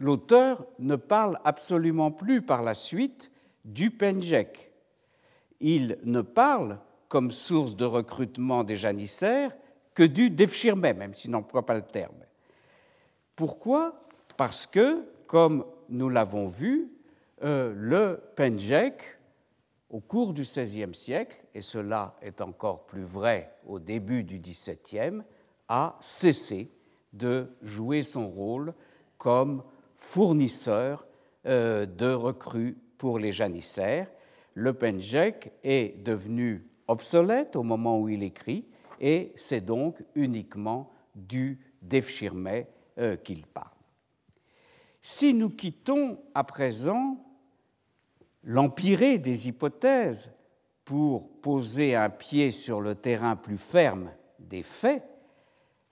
l'auteur 0.00 0.66
ne 0.78 0.96
parle 0.96 1.38
absolument 1.44 2.10
plus 2.10 2.42
par 2.42 2.62
la 2.62 2.74
suite 2.74 3.30
du 3.64 3.90
Penjek. 3.90 4.72
Il 5.60 5.98
ne 6.04 6.20
parle, 6.20 6.78
comme 7.08 7.30
source 7.30 7.76
de 7.76 7.84
recrutement 7.84 8.64
des 8.64 8.76
janissaires, 8.76 9.52
que 9.94 10.02
du 10.02 10.30
Defshirme, 10.30 10.80
même 10.80 11.14
s'il 11.14 11.30
n'emploie 11.30 11.64
pas 11.64 11.74
le 11.74 11.82
terme. 11.82 12.16
Pourquoi? 13.36 13.94
Parce 14.36 14.66
que, 14.66 15.04
comme 15.26 15.64
nous 15.88 16.08
l'avons 16.08 16.46
vu, 16.46 16.90
euh, 17.42 17.72
le 17.76 18.20
Penjek, 18.36 19.02
au 19.90 20.00
cours 20.00 20.32
du 20.32 20.42
XVIe 20.42 20.94
siècle, 20.94 21.44
et 21.54 21.62
cela 21.62 22.16
est 22.22 22.40
encore 22.40 22.86
plus 22.86 23.04
vrai 23.04 23.54
au 23.66 23.78
début 23.78 24.24
du 24.24 24.38
XVIIe, 24.38 25.22
a 25.68 25.96
cessé 26.00 26.70
de 27.12 27.48
jouer 27.62 28.02
son 28.02 28.28
rôle 28.28 28.74
comme 29.18 29.62
fournisseur 29.94 31.06
euh, 31.46 31.86
de 31.86 32.12
recrues 32.12 32.76
pour 32.98 33.18
les 33.18 33.32
janissaires. 33.32 34.10
Le 34.54 34.72
Penjek 34.72 35.52
est 35.62 36.02
devenu 36.02 36.68
obsolète 36.88 37.56
au 37.56 37.62
moment 37.62 37.98
où 37.98 38.08
il 38.08 38.22
écrit, 38.22 38.66
et 39.00 39.32
c'est 39.36 39.60
donc 39.60 40.02
uniquement 40.14 40.90
du 41.14 41.58
Defshirme 41.82 42.64
euh, 42.98 43.16
qu'il 43.16 43.46
parle. 43.46 43.73
Si 45.06 45.34
nous 45.34 45.50
quittons 45.50 46.18
à 46.32 46.44
présent 46.44 47.22
l'empirée 48.42 49.18
des 49.18 49.48
hypothèses 49.48 50.32
pour 50.86 51.42
poser 51.42 51.94
un 51.94 52.08
pied 52.08 52.50
sur 52.50 52.80
le 52.80 52.94
terrain 52.94 53.36
plus 53.36 53.58
ferme 53.58 54.10
des 54.38 54.62
faits, 54.62 55.04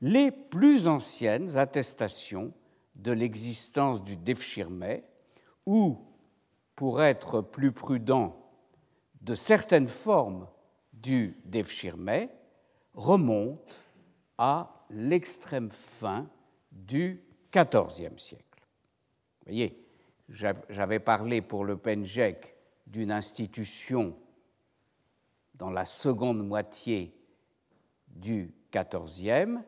les 0.01 0.31
plus 0.31 0.89
anciennes 0.89 1.59
attestations 1.59 2.55
de 2.95 3.13
l'existence 3.13 4.03
du 4.03 4.17
Defshirme, 4.17 5.03
ou, 5.67 5.99
pour 6.75 7.03
être 7.03 7.43
plus 7.43 7.73
prudent, 7.73 8.35
de 9.21 9.35
certaines 9.35 9.89
formes 9.89 10.49
du 10.95 11.37
Defshirme, 11.45 12.29
remontent 12.95 13.75
à 14.39 14.87
l'extrême 14.89 15.69
fin 15.71 16.27
du 16.71 17.23
XIVe 17.55 18.17
siècle. 18.17 18.52
Vous 19.43 19.53
voyez, 19.53 19.85
j'avais 20.29 21.01
parlé 21.01 21.43
pour 21.43 21.65
le 21.65 21.77
Penjek 21.77 22.55
d'une 22.87 23.11
institution 23.11 24.17
dans 25.55 25.71
la 25.71 25.85
seconde 25.85 26.47
moitié 26.47 27.13
du 28.07 28.55
XIVe. 28.73 29.59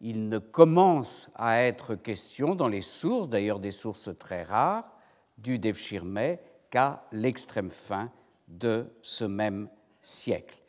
Il 0.00 0.28
ne 0.28 0.38
commence 0.38 1.30
à 1.34 1.62
être 1.62 1.94
question 1.94 2.54
dans 2.54 2.68
les 2.68 2.82
sources, 2.82 3.30
d'ailleurs 3.30 3.58
des 3.58 3.72
sources 3.72 4.10
très 4.18 4.42
rares, 4.42 4.92
du 5.38 5.58
Devshirme 5.58 6.36
qu'à 6.70 7.06
l'extrême 7.12 7.70
fin 7.70 8.12
de 8.48 8.86
ce 9.00 9.24
même 9.24 9.68
siècle. 10.02 10.60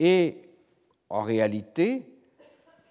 Et 0.00 0.42
en 1.08 1.22
réalité, 1.22 2.18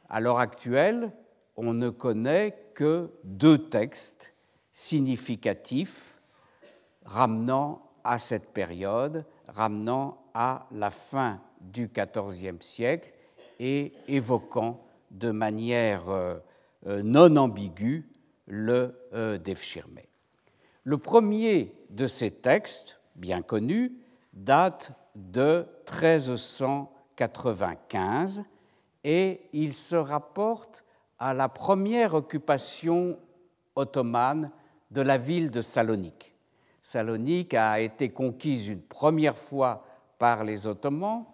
à 0.07 0.21
l'heure 0.21 0.39
actuelle, 0.39 1.11
on 1.57 1.73
ne 1.73 1.89
connaît 1.89 2.57
que 2.73 3.11
deux 3.23 3.69
textes 3.69 4.33
significatif 4.77 6.21
ramenant 7.03 7.81
à 8.03 8.19
cette 8.19 8.53
période, 8.53 9.25
ramenant 9.47 10.23
à 10.35 10.67
la 10.71 10.91
fin 10.91 11.41
du 11.59 11.89
XIVe 11.89 12.61
siècle 12.61 13.11
et 13.59 13.91
évoquant 14.07 14.85
de 15.09 15.31
manière 15.31 16.07
euh, 16.09 16.37
euh, 16.85 17.01
non 17.01 17.35
ambiguë 17.37 18.07
le 18.45 18.95
euh, 19.15 19.39
Defshirme. 19.39 19.97
Le 20.83 20.97
premier 20.99 21.73
de 21.89 22.05
ces 22.05 22.29
textes, 22.29 23.01
bien 23.15 23.41
connu, 23.41 23.97
date 24.33 24.91
de 25.15 25.65
1395 25.91 28.43
et 29.03 29.41
il 29.53 29.73
se 29.73 29.95
rapporte 29.95 30.85
à 31.17 31.33
la 31.33 31.49
première 31.49 32.13
occupation 32.13 33.17
ottomane 33.75 34.51
de 34.91 35.01
la 35.01 35.17
ville 35.17 35.51
de 35.51 35.61
Salonique. 35.61 36.35
Salonique 36.81 37.53
a 37.53 37.79
été 37.79 38.09
conquise 38.09 38.67
une 38.67 38.81
première 38.81 39.37
fois 39.37 39.85
par 40.17 40.43
les 40.43 40.67
Ottomans 40.67 41.25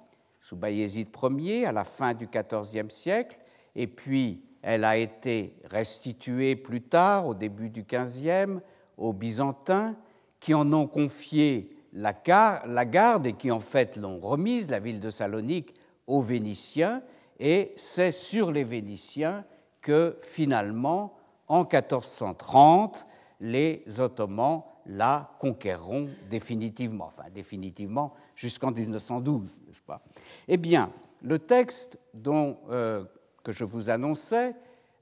sous 0.41 0.55
Bayezid 0.55 1.07
Ier 1.39 1.65
à 1.65 1.71
la 1.71 1.83
fin 1.83 2.13
du 2.13 2.27
XIVe 2.27 2.89
siècle, 2.89 3.37
et 3.75 3.87
puis 3.87 4.43
elle 4.61 4.83
a 4.83 4.97
été 4.97 5.55
restituée 5.69 6.55
plus 6.55 6.81
tard, 6.81 7.27
au 7.27 7.33
début 7.33 7.69
du 7.69 7.83
XVe, 7.83 8.61
aux 8.97 9.13
Byzantins, 9.13 9.95
qui 10.39 10.53
en 10.53 10.71
ont 10.73 10.87
confié 10.87 11.75
la, 11.93 12.13
garde 12.13 13.25
et 13.25 13.33
qui 13.33 13.51
en 13.51 13.59
fait 13.59 13.97
l'ont 13.97 14.19
remise, 14.19 14.69
la 14.69 14.79
ville 14.79 14.99
de 14.99 15.09
Salonique, 15.09 15.73
aux 16.07 16.21
Vénitiens, 16.21 17.01
et 17.39 17.71
c'est 17.75 18.11
sur 18.11 18.51
les 18.51 18.63
Vénitiens 18.63 19.45
que 19.81 20.17
finalement, 20.21 21.13
en 21.47 21.59
1430, 21.59 23.07
les 23.43 23.83
Ottomans 23.99 24.63
la 24.85 25.35
conquerront 25.39 26.09
définitivement, 26.29 27.07
enfin 27.07 27.29
définitivement 27.33 28.13
jusqu'en 28.35 28.71
1912, 28.71 29.61
n'est-ce 29.67 29.81
pas? 29.81 30.01
Eh 30.47 30.57
bien, 30.57 30.91
Le 31.21 31.39
texte 31.39 31.97
dont, 32.13 32.57
euh, 32.69 33.05
que 33.43 33.53
je 33.53 33.63
vous 33.63 33.89
annonçais 33.89 34.55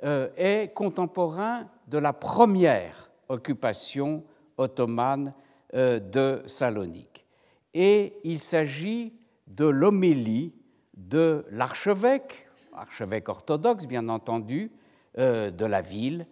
euh, 0.03 0.29
est 0.37 0.71
contemporain 0.71 1.67
de 1.87 1.97
la 1.97 2.13
première 2.13 3.09
occupation 3.27 4.23
ottomane 4.57 5.33
euh, 5.73 5.99
de 5.99 6.43
Salonique. 6.45 7.25
Et 7.73 8.19
il 8.23 8.39
s'agit 8.39 9.13
de 9.47 9.65
l'homélie 9.65 10.53
de 10.95 11.43
l'archevêque, 11.49 12.47
archevêque 12.73 13.27
orthodoxe 13.29 13.87
bien 13.87 14.07
entendu, 14.09 14.71
de 15.17 15.65
la 15.65 15.81
ville, 15.81 16.25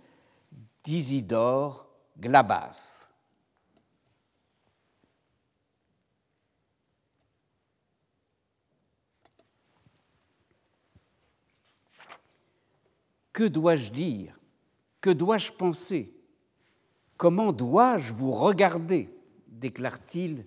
d'Isidore 0.84 1.89
Glabas. 2.20 3.08
Que 13.32 13.48
dois-je 13.48 13.92
dire? 13.92 14.38
Que 15.00 15.12
dois-je 15.12 15.52
penser? 15.52 16.14
Comment 17.16 17.54
dois-je 17.54 18.12
vous 18.12 18.32
regarder? 18.32 19.16
déclare-t-il 19.60 20.46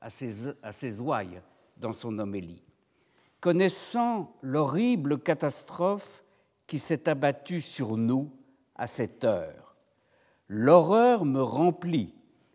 à 0.00 0.10
ses, 0.10 0.48
à 0.62 0.72
ses 0.72 1.00
ouailles 1.00 1.40
dans 1.76 1.92
son 1.92 2.18
homélie. 2.18 2.62
Connaissant 3.40 4.34
l'horrible 4.40 5.18
catastrophe 5.18 6.22
qui 6.66 6.78
s'est 6.78 7.08
abattue 7.08 7.60
sur 7.60 7.96
nous 7.96 8.30
à 8.74 8.86
cette 8.86 9.24
heure, 9.24 9.65
l'horreur 10.48 11.24
me 11.24 11.42
remplit 11.42 12.14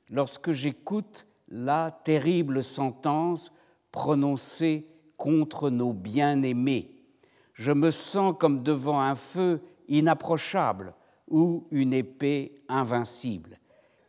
lorsque 0.09 0.51
j'écoute 0.51 1.27
la 1.47 1.91
terrible 2.03 2.63
sentence 2.63 3.51
prononcée 3.91 4.87
contre 5.17 5.69
nos 5.69 5.93
bien-aimés 5.93 7.01
je 7.61 7.71
me 7.71 7.91
sens 7.91 8.33
comme 8.39 8.63
devant 8.63 8.99
un 8.99 9.13
feu 9.13 9.61
inapprochable 9.87 10.95
ou 11.29 11.67
une 11.69 11.93
épée 11.93 12.55
invincible. 12.67 13.59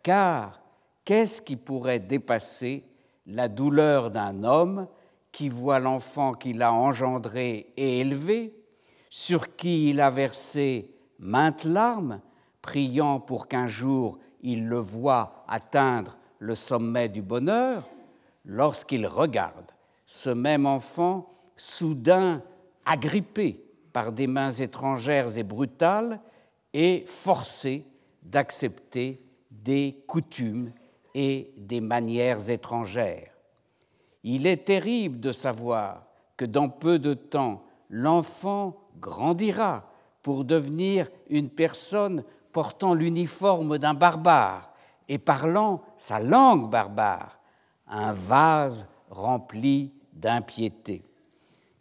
Car 0.03 0.63
qu'est-ce 1.05 1.43
qui 1.43 1.57
pourrait 1.57 2.01
dépasser 2.01 2.85
la 3.27 3.49
douleur 3.49 4.11
d'un 4.11 4.43
homme 4.43 4.89
qui 5.33 5.51
voit 5.51 5.81
l'enfant 5.81 6.33
qu'il 6.33 6.63
a 6.63 6.73
engendré 6.73 7.75
et 7.77 8.01
élevé, 8.01 8.55
sur 9.11 9.55
qui 9.55 9.91
il 9.91 10.01
a 10.01 10.11
versé 10.11 10.95
maintes 11.19 11.65
larmes, 11.65 12.23
priant 12.63 13.21
pour 13.21 13.49
qu'un 13.49 13.67
jour 13.67 14.19
il 14.41 14.67
le 14.67 14.79
voie 14.79 15.45
atteindre 15.49 16.17
le 16.39 16.55
sommet 16.55 17.09
du 17.09 17.23
bonheur, 17.23 17.89
lorsqu'il 18.45 19.07
regarde 19.07 19.71
ce 20.07 20.31
même 20.31 20.67
enfant 20.67 21.29
soudain 21.57 22.43
agrippé 22.85 23.65
par 23.93 24.13
des 24.13 24.27
mains 24.27 24.51
étrangères 24.51 25.39
et 25.39 25.45
brutales 25.45 26.21
et 26.73 27.05
forcé 27.07 27.87
d'accepter 28.23 29.23
des 29.51 30.03
coutumes 30.07 30.73
et 31.15 31.53
des 31.57 31.81
manières 31.81 32.51
étrangères. 32.51 33.31
Il 34.25 34.47
est 34.47 34.65
terrible 34.65 35.21
de 35.21 35.33
savoir 35.33 36.07
que 36.37 36.45
dans 36.45 36.69
peu 36.69 36.99
de 36.99 37.15
temps, 37.15 37.65
l'enfant 37.91 38.77
grandira 39.01 39.91
pour 40.23 40.45
devenir 40.45 41.09
une 41.29 41.51
personne 41.51 42.25
portant 42.53 42.95
l'uniforme 42.95 43.79
d'un 43.79 43.95
barbare 43.95 44.73
et 45.09 45.19
parlant 45.19 45.83
sa 45.97 46.21
langue 46.21 46.71
barbare, 46.71 47.39
un 47.89 48.13
vase 48.13 48.87
rempli 49.11 49.93
d'impiété. 50.13 51.05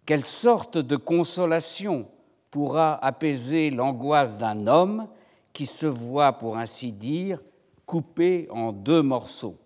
Quelle 0.05 0.25
sorte 0.25 0.77
de 0.77 0.95
consolation 0.95 2.07
pourra 2.49 3.03
apaiser 3.05 3.69
l'angoisse 3.69 4.37
d'un 4.37 4.67
homme 4.67 5.07
qui 5.53 5.65
se 5.65 5.85
voit, 5.85 6.33
pour 6.33 6.57
ainsi 6.57 6.91
dire, 6.91 7.41
coupé 7.85 8.47
en 8.51 8.71
deux 8.71 9.01
morceaux, 9.01 9.57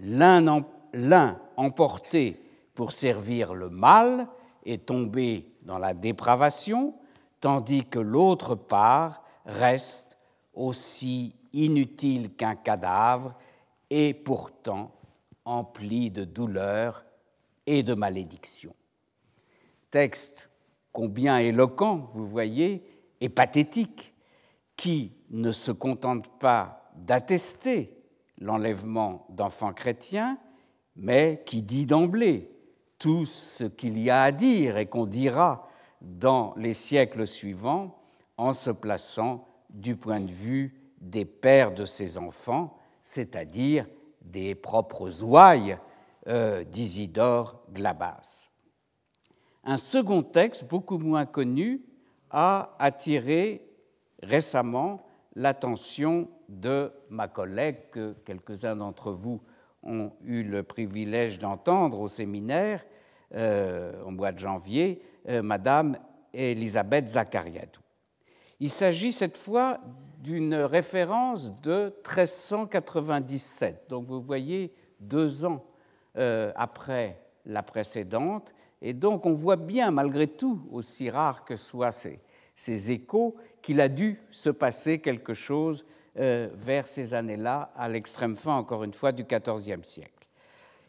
l'un 0.00 0.64
emporté 1.56 2.40
pour 2.74 2.92
servir 2.92 3.54
le 3.54 3.68
mal 3.68 4.28
et 4.64 4.78
tombé 4.78 5.46
dans 5.62 5.78
la 5.78 5.94
dépravation, 5.94 6.94
tandis 7.40 7.84
que 7.84 7.98
l'autre 7.98 8.54
part 8.54 9.22
reste 9.44 10.13
aussi 10.54 11.34
inutile 11.52 12.34
qu'un 12.34 12.56
cadavre 12.56 13.34
et 13.90 14.14
pourtant 14.14 14.92
empli 15.44 16.10
de 16.10 16.24
douleur 16.24 17.04
et 17.66 17.82
de 17.82 17.94
malédiction 17.94 18.74
texte 19.94 20.50
combien 20.90 21.38
éloquent, 21.38 22.10
vous 22.14 22.26
voyez, 22.26 22.82
et 23.20 23.28
pathétique, 23.28 24.12
qui 24.74 25.12
ne 25.30 25.52
se 25.52 25.70
contente 25.70 26.26
pas 26.40 26.90
d'attester 26.96 27.96
l'enlèvement 28.40 29.24
d'enfants 29.28 29.72
chrétiens, 29.72 30.36
mais 30.96 31.44
qui 31.46 31.62
dit 31.62 31.86
d'emblée 31.86 32.50
tout 32.98 33.24
ce 33.24 33.62
qu'il 33.62 33.96
y 34.00 34.10
a 34.10 34.24
à 34.24 34.32
dire 34.32 34.78
et 34.78 34.86
qu'on 34.86 35.06
dira 35.06 35.68
dans 36.00 36.54
les 36.56 36.74
siècles 36.74 37.28
suivants 37.28 38.02
en 38.36 38.52
se 38.52 38.70
plaçant 38.70 39.46
du 39.74 39.96
point 39.96 40.20
de 40.20 40.32
vue 40.32 40.80
des 41.00 41.26
pères 41.26 41.74
de 41.74 41.84
ces 41.84 42.16
enfants, 42.16 42.78
c'est-à-dire 43.02 43.86
des 44.22 44.54
propres 44.54 45.22
ouailles 45.22 45.76
euh, 46.28 46.64
d'Isidore 46.64 47.60
Glabas. 47.72 48.48
Un 49.64 49.76
second 49.76 50.22
texte, 50.22 50.64
beaucoup 50.64 50.98
moins 50.98 51.26
connu, 51.26 51.82
a 52.30 52.74
attiré 52.78 53.66
récemment 54.22 55.06
l'attention 55.34 56.28
de 56.48 56.92
ma 57.10 57.28
collègue 57.28 57.90
que 57.90 58.14
quelques-uns 58.24 58.76
d'entre 58.76 59.12
vous 59.12 59.42
ont 59.82 60.12
eu 60.24 60.42
le 60.42 60.62
privilège 60.62 61.38
d'entendre 61.38 62.00
au 62.00 62.08
séminaire 62.08 62.84
euh, 63.34 64.02
au 64.04 64.10
mois 64.10 64.32
de 64.32 64.38
janvier, 64.38 65.02
euh, 65.28 65.42
Madame 65.42 65.98
Elisabeth 66.32 67.08
Zakariadou. 67.08 67.83
Il 68.64 68.70
s'agit 68.70 69.12
cette 69.12 69.36
fois 69.36 69.78
d'une 70.22 70.54
référence 70.54 71.60
de 71.60 71.92
1397, 72.02 73.84
donc 73.90 74.06
vous 74.06 74.22
voyez 74.22 74.72
deux 75.00 75.44
ans 75.44 75.62
euh, 76.16 76.50
après 76.56 77.20
la 77.44 77.62
précédente, 77.62 78.54
et 78.80 78.94
donc 78.94 79.26
on 79.26 79.34
voit 79.34 79.56
bien, 79.56 79.90
malgré 79.90 80.26
tout, 80.26 80.66
aussi 80.72 81.10
rare 81.10 81.44
que 81.44 81.56
soient 81.56 81.92
ces, 81.92 82.90
échos, 82.90 83.36
qu'il 83.60 83.82
a 83.82 83.88
dû 83.90 84.18
se 84.30 84.48
passer 84.48 84.98
quelque 84.98 85.34
chose 85.34 85.84
euh, 86.18 86.48
vers 86.54 86.88
ces 86.88 87.12
années-là, 87.12 87.70
à 87.76 87.90
l'extrême 87.90 88.34
fin, 88.34 88.54
encore 88.54 88.82
une 88.82 88.94
fois, 88.94 89.12
du 89.12 89.24
XIVe 89.24 89.84
siècle. 89.84 90.26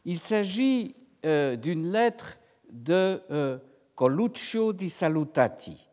Il 0.06 0.20
s'agit 0.20 0.96
euh, 1.26 1.58
d'une 1.58 1.92
lettre 1.92 2.38
de 2.72 3.60
Coluccio 3.96 4.72
di 4.72 4.90
Salutati, 4.90 5.85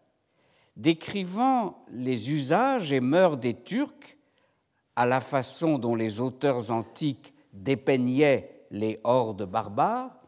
décrivant 0.77 1.85
les 1.91 2.31
usages 2.31 2.93
et 2.93 3.01
mœurs 3.01 3.37
des 3.37 3.55
Turcs 3.55 4.17
à 4.97 5.07
la 5.07 5.21
façon 5.21 5.79
dont 5.79 5.95
les 5.95 6.21
auteurs 6.21 6.71
antiques 6.71 7.33
dépeignaient 7.53 8.67
les 8.71 9.01
hordes 9.05 9.45
barbares, 9.45 10.19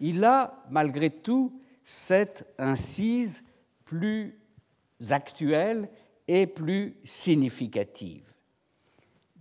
il 0.00 0.24
a 0.24 0.64
malgré 0.70 1.10
tout 1.10 1.52
cette 1.84 2.46
incise 2.58 3.44
plus 3.84 4.38
actuelle 5.10 5.88
et 6.28 6.46
plus 6.46 6.96
significative. 7.04 8.24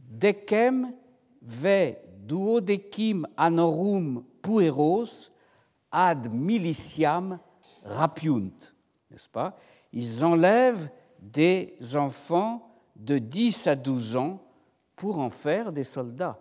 Decem 0.09 0.93
ve 1.41 1.95
duodecim 2.25 3.25
anorum 3.37 4.23
pueros 4.41 5.29
ad 5.91 6.33
militiam 6.33 7.37
rapiunt, 7.83 8.73
n'est-ce 9.11 9.29
pas? 9.29 9.55
Ils 9.93 10.23
enlèvent 10.23 10.89
des 11.19 11.77
enfants 11.95 12.75
de 12.95 13.17
10 13.17 13.67
à 13.67 13.75
12 13.75 14.15
ans 14.15 14.41
pour 14.95 15.19
en 15.19 15.29
faire 15.29 15.71
des 15.71 15.83
soldats. 15.83 16.39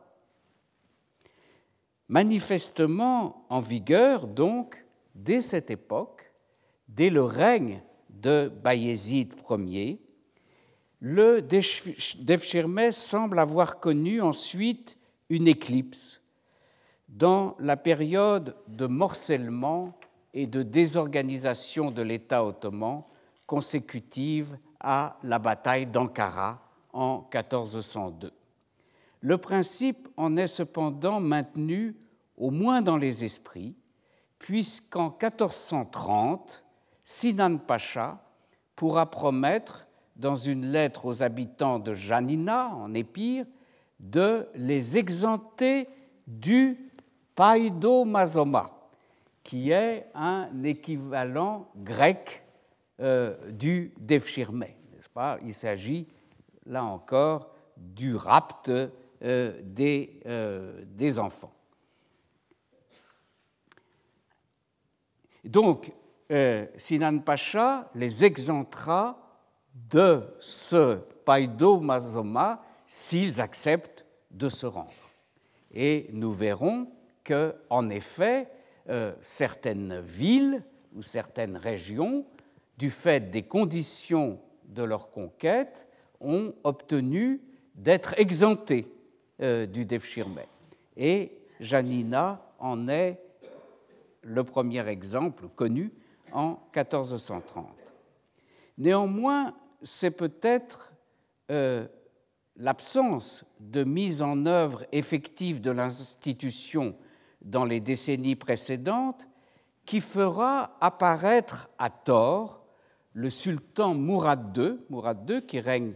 Manifestement 2.09 3.47
en 3.49 3.61
vigueur 3.61 4.27
donc 4.27 4.85
dès 5.15 5.41
cette 5.41 5.71
époque, 5.71 6.33
dès 6.89 7.11
le 7.11 7.23
règne 7.23 7.83
de 8.11 8.51
Bayezid 8.63 9.35
Ier, 9.51 10.01
le 11.01 11.43
Defchirmès 11.43 12.97
semble 12.97 13.39
avoir 13.39 13.79
connu 13.79 14.21
ensuite 14.21 14.97
une 15.29 15.47
éclipse 15.47 16.21
dans 17.09 17.57
la 17.59 17.77
période 17.77 18.57
de 18.67 18.87
morcellement 18.87 19.99
et 20.35 20.47
de 20.47 20.63
désorganisation 20.63 21.91
de 21.91 22.03
l'État 22.03 22.45
ottoman 22.45 23.05
consécutive 23.49 24.59
à 24.79 25.17
la 25.25 25.41
bataille 25.41 25.87
d'Ankara 25.87 26.61
en 26.93 27.27
1402. 27.35 28.31
Le 29.21 29.39
principe 29.39 30.07
en 30.17 30.37
est 30.37 30.47
cependant 30.47 31.19
maintenu, 31.19 31.97
au 32.37 32.51
moins 32.51 32.83
dans 32.83 32.99
les 32.99 33.25
esprits, 33.25 33.75
puisqu'en 34.39 35.09
1430, 35.11 36.63
Sinan 37.03 37.57
Pacha 37.57 38.23
pourra 38.77 39.11
promettre, 39.11 39.87
dans 40.15 40.37
une 40.37 40.67
lettre 40.67 41.07
aux 41.07 41.23
habitants 41.23 41.79
de 41.79 41.95
Janina, 41.95 42.75
en 42.75 42.93
Épire, 42.93 43.47
de 43.99 44.49
les 44.57 44.99
exempter 44.99 45.89
du 46.27 46.91
paidomazoma, 47.35 48.71
qui 49.43 49.71
est 49.71 50.07
un 50.15 50.49
équivalent 50.65 51.69
grec 51.77 52.45
euh, 53.01 53.37
du 53.53 53.95
Devshirme, 53.97 54.65
n'est-ce 54.65 55.09
pas? 55.09 55.39
Il 55.45 55.55
s'agit, 55.55 56.09
là 56.67 56.85
encore, 56.85 57.55
du 57.77 58.17
rapt 58.17 58.69
euh, 58.69 59.61
des, 59.63 60.21
euh, 60.27 60.83
des 60.85 61.21
enfants. 61.21 61.53
Donc, 65.45 65.93
Sinan 66.77 67.21
Pacha 67.21 67.89
les 67.95 68.25
exemptera 68.25 69.19
de 69.73 70.23
ce 70.41 70.97
Paido 71.25 71.81
Mazoma 71.81 72.63
s'ils 72.87 73.41
acceptent 73.41 74.05
de 74.31 74.51
se 74.51 74.67
rendre. 74.67 74.93
Et 75.73 76.11
nous 76.13 76.33
verrons 76.33 76.91
que, 77.25 77.55
en 77.71 77.89
effet, 77.89 78.49
certaines 79.23 80.01
villes 80.01 80.63
ou 80.95 81.03
certaines 81.03 81.57
régions, 81.57 82.27
du 82.79 82.91
fait 82.91 83.31
des 83.31 83.43
conditions 83.43 84.41
de 84.65 84.83
leur 84.83 85.11
conquête, 85.11 85.89
ont 86.21 86.55
obtenu 86.65 87.43
d'être 87.75 88.15
exemptées 88.19 88.87
euh, 89.41 89.67
du 89.67 89.85
Devshirme. 89.85 90.41
Et 90.97 91.33
Janina 91.61 92.41
en 92.59 92.89
est 92.89 93.21
le 94.23 94.45
premier 94.45 94.87
exemple 94.89 95.49
connu 95.49 95.93
en 96.33 96.61
1430. 96.75 97.67
Néanmoins, 98.79 99.55
c'est 99.83 100.11
peut-être 100.11 100.93
euh, 101.51 101.87
l'absence 102.57 103.45
de 103.61 103.85
mise 103.85 104.23
en 104.23 104.47
œuvre 104.47 104.85
effective 104.93 105.61
de 105.61 105.71
l'institution 105.71 106.97
dans 107.43 107.65
les 107.65 107.81
décennies 107.81 108.37
précédentes 108.37 109.27
qui 109.85 110.01
fera 110.01 110.77
apparaître 110.81 111.71
à 111.79 111.91
tort 111.91 112.58
le 113.13 113.31
sultan 113.31 113.95
Mourad 113.95 114.57
II, 114.57 114.79
Mourad 114.91 115.29
II 115.29 115.43
qui 115.43 115.61
règne 115.61 115.95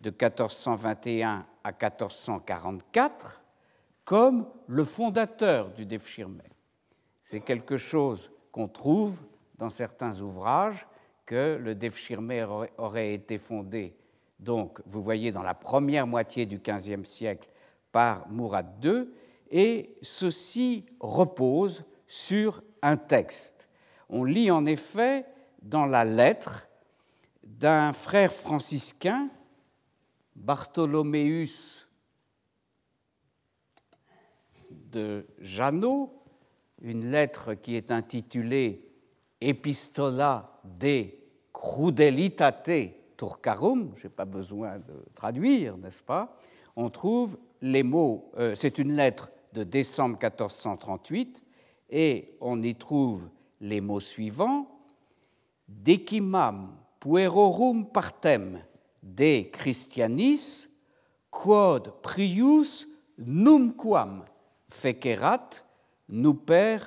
de 0.00 0.10
1421 0.10 1.46
à 1.62 1.70
1444, 1.72 3.42
comme 4.04 4.48
le 4.66 4.84
fondateur 4.84 5.70
du 5.72 5.86
Defshirme. 5.86 6.42
C'est 7.22 7.40
quelque 7.40 7.76
chose 7.76 8.30
qu'on 8.50 8.68
trouve 8.68 9.20
dans 9.58 9.70
certains 9.70 10.20
ouvrages 10.20 10.86
que 11.26 11.58
le 11.60 11.74
Devshirme 11.74 12.32
aurait 12.78 13.14
été 13.14 13.38
fondé, 13.38 13.94
donc 14.40 14.80
vous 14.86 15.02
voyez, 15.02 15.30
dans 15.30 15.42
la 15.42 15.54
première 15.54 16.06
moitié 16.06 16.46
du 16.46 16.58
XVe 16.58 17.04
siècle 17.04 17.48
par 17.92 18.28
Mourad 18.28 18.84
II, 18.84 19.08
et 19.50 19.96
ceci 20.02 20.86
repose 20.98 21.84
sur 22.06 22.62
un 22.82 22.96
texte. 22.96 23.68
On 24.08 24.24
lit 24.24 24.50
en 24.50 24.66
effet 24.66 25.26
dans 25.62 25.86
la 25.86 26.04
lettre 26.04 26.68
d'un 27.42 27.92
frère 27.92 28.32
franciscain, 28.32 29.28
Bartholoméus 30.34 31.86
de 34.70 35.26
Janot, 35.38 36.12
une 36.80 37.10
lettre 37.10 37.54
qui 37.54 37.76
est 37.76 37.90
intitulée 37.90 38.86
Epistola 39.40 40.60
de 40.64 41.06
crudelitate 41.52 43.16
turcarum, 43.16 43.92
je 43.96 44.06
n'ai 44.06 44.12
pas 44.12 44.24
besoin 44.24 44.78
de 44.78 45.04
traduire, 45.14 45.76
n'est-ce 45.76 46.02
pas? 46.02 46.38
On 46.76 46.88
trouve 46.88 47.38
les 47.60 47.82
mots, 47.82 48.30
euh, 48.38 48.54
c'est 48.54 48.78
une 48.78 48.94
lettre 48.94 49.30
de 49.52 49.64
décembre 49.64 50.16
1438, 50.16 51.42
et 51.90 52.36
on 52.40 52.62
y 52.62 52.74
trouve 52.74 53.28
les 53.60 53.80
mots 53.80 54.00
suivants 54.00 54.69
Decimam 55.70 56.76
puerorum 56.98 57.86
partem 57.86 58.58
de 59.02 59.48
Christianis, 59.52 60.66
quod 61.30 62.02
prius 62.02 62.86
numquam 63.16 64.24
fecerat 64.68 65.62
nuper 66.08 66.78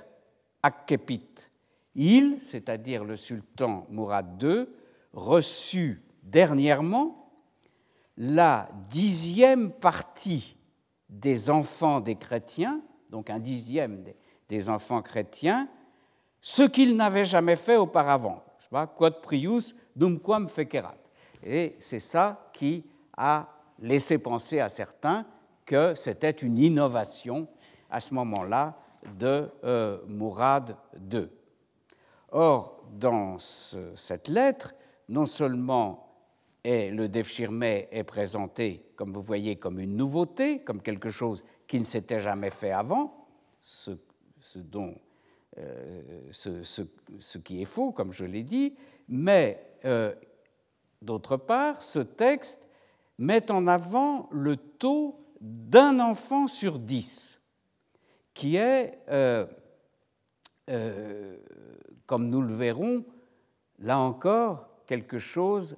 accepit. 0.61 1.49
Il, 1.95 2.41
c'est-à-dire 2.41 3.03
le 3.03 3.17
sultan 3.17 3.87
Mourad 3.89 4.41
II, 4.41 4.65
reçut 5.13 6.01
dernièrement 6.21 7.31
la 8.17 8.69
dixième 8.89 9.71
partie 9.71 10.57
des 11.09 11.49
enfants 11.49 12.01
des 12.01 12.15
chrétiens, 12.15 12.81
donc 13.09 13.29
un 13.29 13.39
dixième 13.39 14.03
des 14.49 14.69
enfants 14.69 15.01
chrétiens, 15.01 15.67
ce 16.41 16.63
qu'il 16.63 16.95
n'avait 16.95 17.25
jamais 17.25 17.55
fait 17.55 17.77
auparavant. 17.77 18.43
Quod 18.95 19.21
prius 19.21 19.75
dumquam 19.95 20.49
fecerat. 20.49 20.97
Et 21.45 21.75
c'est 21.79 21.99
ça 21.99 22.49
qui 22.53 22.83
a 23.17 23.47
laissé 23.79 24.17
penser 24.17 24.59
à 24.59 24.69
certains 24.69 25.25
que 25.65 25.93
c'était 25.95 26.31
une 26.31 26.57
innovation 26.57 27.47
à 27.89 27.99
ce 27.99 28.13
moment-là 28.13 28.77
de 29.19 29.49
euh, 29.63 29.99
Mourad 30.07 30.75
II. 31.11 31.29
Or, 32.31 32.83
dans 32.91 33.37
cette 33.39 34.27
lettre, 34.27 34.73
non 35.09 35.25
seulement 35.25 36.13
le 36.65 37.07
Defshirme 37.07 37.63
est 37.63 38.03
présenté, 38.05 38.85
comme 38.95 39.11
vous 39.11 39.21
voyez, 39.21 39.57
comme 39.57 39.79
une 39.79 39.95
nouveauté, 39.95 40.59
comme 40.59 40.81
quelque 40.81 41.09
chose 41.09 41.43
qui 41.67 41.79
ne 41.79 41.85
s'était 41.85 42.21
jamais 42.21 42.49
fait 42.49 42.71
avant, 42.71 43.27
ce, 43.59 43.91
dont, 44.55 44.95
euh, 45.59 46.01
ce, 46.31 47.37
qui 47.37 47.61
est 47.61 47.65
faux, 47.65 47.91
comme 47.91 48.11
je 48.11 48.25
l'ai 48.25 48.41
dit, 48.41 48.73
mais 49.07 49.63
euh, 49.85 50.13
d'autre 51.01 51.37
part, 51.37 51.83
ce 51.83 51.99
texte 51.99 52.67
met 53.19 53.51
en 53.51 53.67
avant 53.67 54.29
le 54.31 54.57
taux 54.57 55.19
d'un 55.39 55.99
enfant 55.99 56.47
sur 56.47 56.79
dix 56.79 57.39
qui 58.33 58.55
est, 58.55 58.97
euh, 59.09 59.45
comme 62.07 62.29
nous 62.29 62.41
le 62.41 62.55
verrons, 62.55 63.05
là 63.77 63.99
encore, 63.99 64.67
quelque 64.87 65.19
chose 65.19 65.77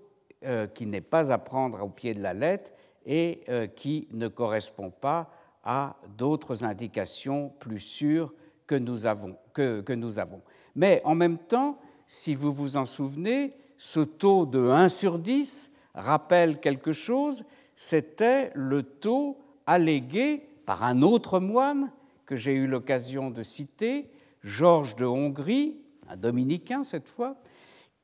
qui 0.74 0.86
n'est 0.86 1.02
pas 1.02 1.34
à 1.34 1.38
prendre 1.38 1.84
au 1.84 1.90
pied 1.90 2.14
de 2.14 2.22
la 2.22 2.34
lettre 2.34 2.72
et 3.06 3.42
qui 3.76 4.08
ne 4.12 4.28
correspond 4.28 4.92
pas 4.92 5.30
à 5.64 5.98
d'autres 6.18 6.64
indications 6.64 7.50
plus 7.60 7.80
sûres 7.80 8.34
que 8.68 8.76
nous, 8.76 9.06
avons, 9.06 9.38
que, 9.54 9.94
nous 9.94 10.20
avons. 10.20 10.42
Mais 10.76 11.02
en 11.06 11.16
même 11.16 11.38
temps, 11.38 11.80
si 12.08 12.36
vous 12.36 12.54
vous 12.54 12.78
en 12.78 12.86
souvenez, 12.86 13.54
ce 13.78 14.00
taux 14.00 14.46
de 14.46 14.60
1 14.70 14.90
sur 14.90 15.20
10 15.20 15.72
rappelle 15.94 16.60
quelque 16.60 16.92
chose, 16.92 17.44
c'était 17.76 18.52
le 18.56 18.84
taux 18.84 19.38
allégué 19.66 20.48
par 20.66 20.84
un 20.84 21.02
autre 21.02 21.40
moine 21.40 21.92
que 22.26 22.36
j'ai 22.36 22.54
eu 22.54 22.68
l'occasion 22.68 23.30
de 23.30 23.44
citer, 23.44 24.10
Georges 24.44 24.96
de 24.96 25.06
Hongrie, 25.06 25.78
un 26.08 26.18
dominicain 26.18 26.84
cette 26.84 27.08
fois, 27.08 27.36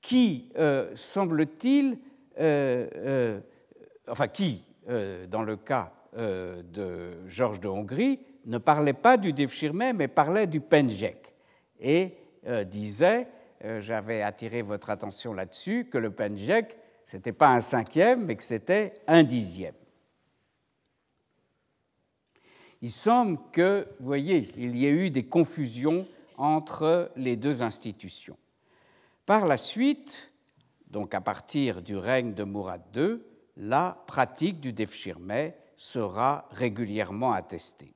qui, 0.02 0.50
euh, 0.58 0.92
semble-t-il, 0.96 1.98
euh, 2.40 2.88
euh, 2.96 3.40
enfin 4.08 4.28
qui, 4.28 4.66
dans 5.30 5.44
le 5.44 5.56
cas 5.56 5.94
de 6.18 7.26
Georges 7.28 7.62
de 7.62 7.70
Hongrie, 7.70 8.20
ne 8.46 8.58
parlait 8.58 8.94
pas 8.94 9.18
du 9.18 9.34
Devshirme, 9.34 9.94
mais 9.94 10.08
parlait 10.08 10.48
du 10.48 10.60
Penjek, 10.60 11.34
et 11.80 12.16
disait, 12.66 13.28
j'avais 13.80 14.22
attiré 14.22 14.62
votre 14.62 14.90
attention 14.90 15.34
là-dessus, 15.34 15.88
que 15.92 15.98
le 15.98 16.12
Penjek, 16.12 16.78
ce 17.06 17.18
n'était 17.18 17.34
pas 17.34 17.50
un 17.50 17.62
cinquième, 17.62 18.26
mais 18.26 18.36
que 18.36 18.44
c'était 18.44 18.94
un 19.08 19.24
dixième. 19.24 19.76
il 22.82 22.92
semble 22.92 23.38
que, 23.52 23.88
vous 24.00 24.08
voyez, 24.08 24.52
il 24.58 24.76
y 24.76 24.88
ait 24.88 24.92
eu 24.92 25.10
des 25.12 25.26
confusions 25.26 26.08
entre 26.38 27.12
les 27.16 27.36
deux 27.36 27.62
institutions. 27.62 28.38
Par 29.26 29.46
la 29.46 29.58
suite, 29.58 30.32
donc 30.88 31.14
à 31.14 31.22
partir 31.22 31.82
du 31.82 31.96
règne 31.96 32.34
de 32.34 32.44
Mourad 32.44 32.82
II, 32.96 33.20
la 33.56 34.04
pratique 34.08 34.60
du 34.60 34.74
Defshirme 34.74 35.52
sera 35.76 36.50
régulièrement 36.52 37.34
attestée. 37.34 37.94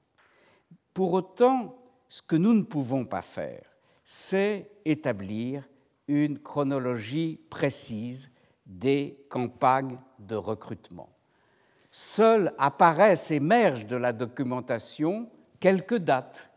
Pour 0.95 1.13
autant, 1.13 1.77
ce 2.09 2.23
que 2.23 2.35
nous 2.35 2.55
ne 2.55 2.63
pouvons 2.63 3.05
pas 3.05 3.21
faire, 3.21 3.61
c'est 4.03 4.71
établir 4.83 5.69
une 6.07 6.39
chronologie 6.39 7.39
précise 7.51 8.31
des 8.65 9.23
campagnes 9.29 9.99
de 10.17 10.35
recrutement 10.35 11.09
seules 11.97 12.51
apparaissent, 12.57 13.31
émergent 13.31 13.85
de 13.85 13.95
la 13.95 14.11
documentation 14.11 15.29
quelques 15.61 15.97
dates. 15.97 16.49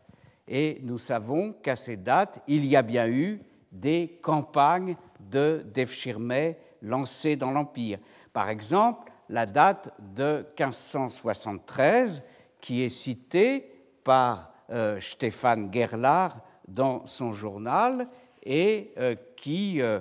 et 0.49 0.81
nous 0.83 0.97
savons 0.97 1.53
qu'à 1.53 1.77
ces 1.77 1.95
dates, 1.95 2.41
il 2.47 2.65
y 2.65 2.75
a 2.75 2.81
bien 2.81 3.07
eu 3.07 3.39
des 3.71 4.19
campagnes 4.21 4.97
de 5.19 5.63
Devshirme 5.73 6.55
lancées 6.81 7.37
dans 7.37 7.51
l'Empire. 7.51 7.99
Par 8.33 8.49
exemple, 8.49 9.09
la 9.29 9.45
date 9.45 9.93
de 10.13 10.45
1573, 10.59 12.23
qui 12.59 12.83
est 12.83 12.89
citée 12.89 13.68
par 14.09 14.51
euh, 14.71 14.99
Stéphane 14.99 15.71
Gerlach 15.71 16.31
dans 16.67 17.05
son 17.05 17.31
journal 17.31 18.07
et 18.41 18.91
euh, 18.97 19.13
qui 19.35 19.83
euh, 19.83 19.99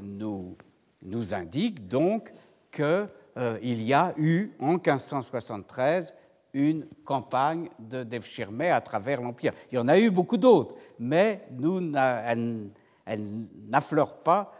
nous, 0.00 0.56
nous, 1.02 1.34
indique 1.34 1.88
donc 1.88 2.32
qu'il 2.70 3.82
y 3.82 3.92
a 3.92 4.14
eu 4.16 4.52
en 4.60 4.74
1573 4.74 6.14
une 6.52 6.86
campagne 7.04 7.68
de 7.80 8.04
Devshirme 8.04 8.60
à 8.60 8.80
travers 8.80 9.20
l'Empire. 9.20 9.54
Il 9.72 9.74
y 9.74 9.78
en 9.78 9.88
a 9.88 9.98
eu 9.98 10.08
beaucoup 10.12 10.36
d'autres, 10.36 10.76
mais 11.00 11.48
nous, 11.50 11.80
elle, 11.96 12.70
n'affleure 13.68 14.18
pas 14.18 14.52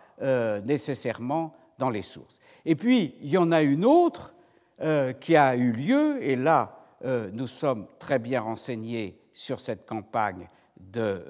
nécessairement 0.64 1.54
dans 1.78 1.90
les 1.90 2.02
sources. 2.02 2.40
Et 2.64 2.74
puis, 2.74 3.14
il 3.20 3.30
y 3.30 3.38
en 3.38 3.52
a 3.52 3.62
une 3.62 3.84
autre 3.84 4.34
qui 5.20 5.36
a 5.36 5.54
eu 5.54 5.70
lieu, 5.70 6.20
et 6.20 6.34
là, 6.34 6.75
euh, 7.04 7.30
nous 7.32 7.46
sommes 7.46 7.86
très 7.98 8.18
bien 8.18 8.40
renseignés 8.40 9.18
sur 9.32 9.60
cette 9.60 9.86
campagne 9.86 10.48
de 10.78 11.24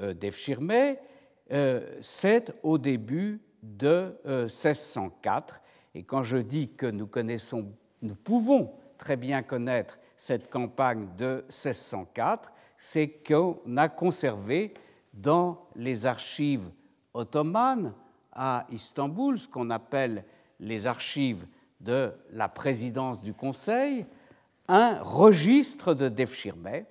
euh, 1.52 1.96
c'est 2.00 2.52
au 2.62 2.78
début 2.78 3.40
de 3.62 4.16
1604. 4.24 5.60
Et 5.94 6.02
quand 6.02 6.22
je 6.22 6.38
dis 6.38 6.72
que 6.72 6.86
nous 6.86 8.14
pouvons 8.16 8.72
très 8.98 9.16
bien 9.16 9.42
connaître 9.42 9.98
cette 10.16 10.50
campagne 10.50 11.08
de 11.16 11.44
1604, 11.48 12.52
c'est 12.78 13.08
qu'on 13.08 13.76
a 13.76 13.88
conservé 13.88 14.74
dans 15.14 15.68
les 15.74 16.06
archives 16.06 16.70
ottomanes 17.14 17.94
à 18.32 18.66
Istanbul 18.70 19.38
ce 19.38 19.48
qu'on 19.48 19.70
appelle 19.70 20.24
les 20.60 20.86
archives 20.86 21.46
de 21.80 22.12
la 22.32 22.48
présidence 22.48 23.20
du 23.20 23.34
Conseil 23.34 24.06
un 24.68 25.00
registre 25.02 25.94
de 25.94 26.08
Defshirme 26.08 26.84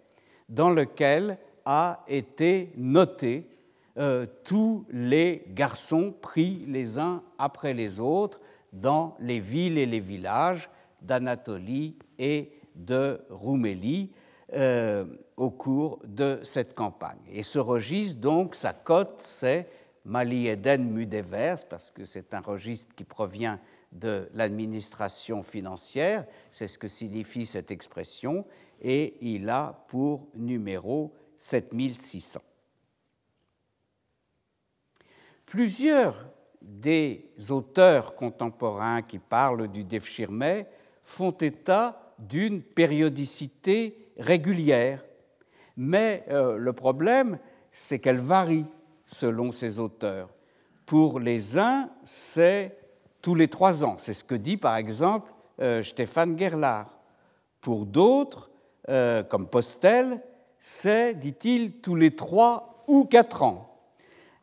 dans 0.49 0.69
lequel 0.69 1.37
a 1.65 2.03
été 2.07 2.71
noté 2.75 3.49
euh, 3.97 4.25
tous 4.43 4.85
les 4.89 5.43
garçons 5.49 6.13
pris 6.21 6.65
les 6.67 6.99
uns 6.99 7.23
après 7.37 7.73
les 7.73 7.99
autres 7.99 8.41
dans 8.73 9.15
les 9.19 9.39
villes 9.39 9.77
et 9.77 9.85
les 9.85 9.99
villages 9.99 10.69
d'Anatolie 11.01 11.97
et 12.19 12.51
de 12.75 13.21
Roumélie 13.29 14.11
euh, 14.53 15.05
au 15.37 15.49
cours 15.49 15.99
de 16.05 16.39
cette 16.43 16.75
campagne. 16.75 17.19
Et 17.31 17.43
ce 17.43 17.57
registre, 17.59 18.19
donc, 18.19 18.55
sa 18.55 18.73
cote, 18.73 19.19
c'est 19.19 19.67
Mali 20.03 20.47
Eden 20.47 20.91
Mudevers, 20.91 21.65
parce 21.69 21.89
que 21.89 22.05
c'est 22.05 22.33
un 22.33 22.41
registre 22.41 22.93
qui 22.95 23.03
provient 23.03 23.59
de 23.95 24.29
l'administration 24.33 25.41
financière, 25.41 26.25
c'est 26.51 26.67
ce 26.67 26.77
que 26.77 26.87
signifie 26.87 27.45
cette 27.45 27.71
expression, 27.71 28.45
et 28.81 29.15
il 29.21 29.49
a 29.49 29.85
pour 29.87 30.27
numéro 30.35 31.13
7600. 31.37 32.41
Plusieurs 35.45 36.27
des 36.61 37.31
auteurs 37.49 38.15
contemporains 38.15 39.01
qui 39.01 39.19
parlent 39.19 39.67
du 39.67 39.83
Defshirme 39.83 40.65
font 41.03 41.31
état 41.31 42.13
d'une 42.19 42.61
périodicité 42.61 44.11
régulière, 44.17 45.05
mais 45.77 46.25
euh, 46.29 46.57
le 46.57 46.73
problème, 46.73 47.37
c'est 47.71 47.99
qu'elle 47.99 48.19
varie 48.19 48.65
selon 49.05 49.51
ces 49.51 49.79
auteurs. 49.79 50.29
Pour 50.85 51.19
les 51.19 51.57
uns, 51.57 51.89
c'est 52.03 52.77
tous 53.25 53.33
les 53.33 53.47
trois 53.47 53.83
ans. 53.83 53.95
C'est 53.97 54.13
ce 54.13 54.23
que 54.23 54.35
dit 54.35 54.55
par 54.55 54.75
exemple 54.75 55.33
euh, 55.59 55.81
Stéphane 55.81 56.37
Gerlach. 56.37 56.85
Pour 57.59 57.87
d'autres, 57.87 58.51
euh, 58.87 59.23
comme 59.23 59.47
Postel, 59.47 60.21
c'est, 60.59 61.15
dit-il, 61.15 61.81
tous 61.81 61.95
les 61.95 62.15
trois 62.15 62.83
ou 62.87 63.05
quatre 63.05 63.41
ans. 63.41 63.79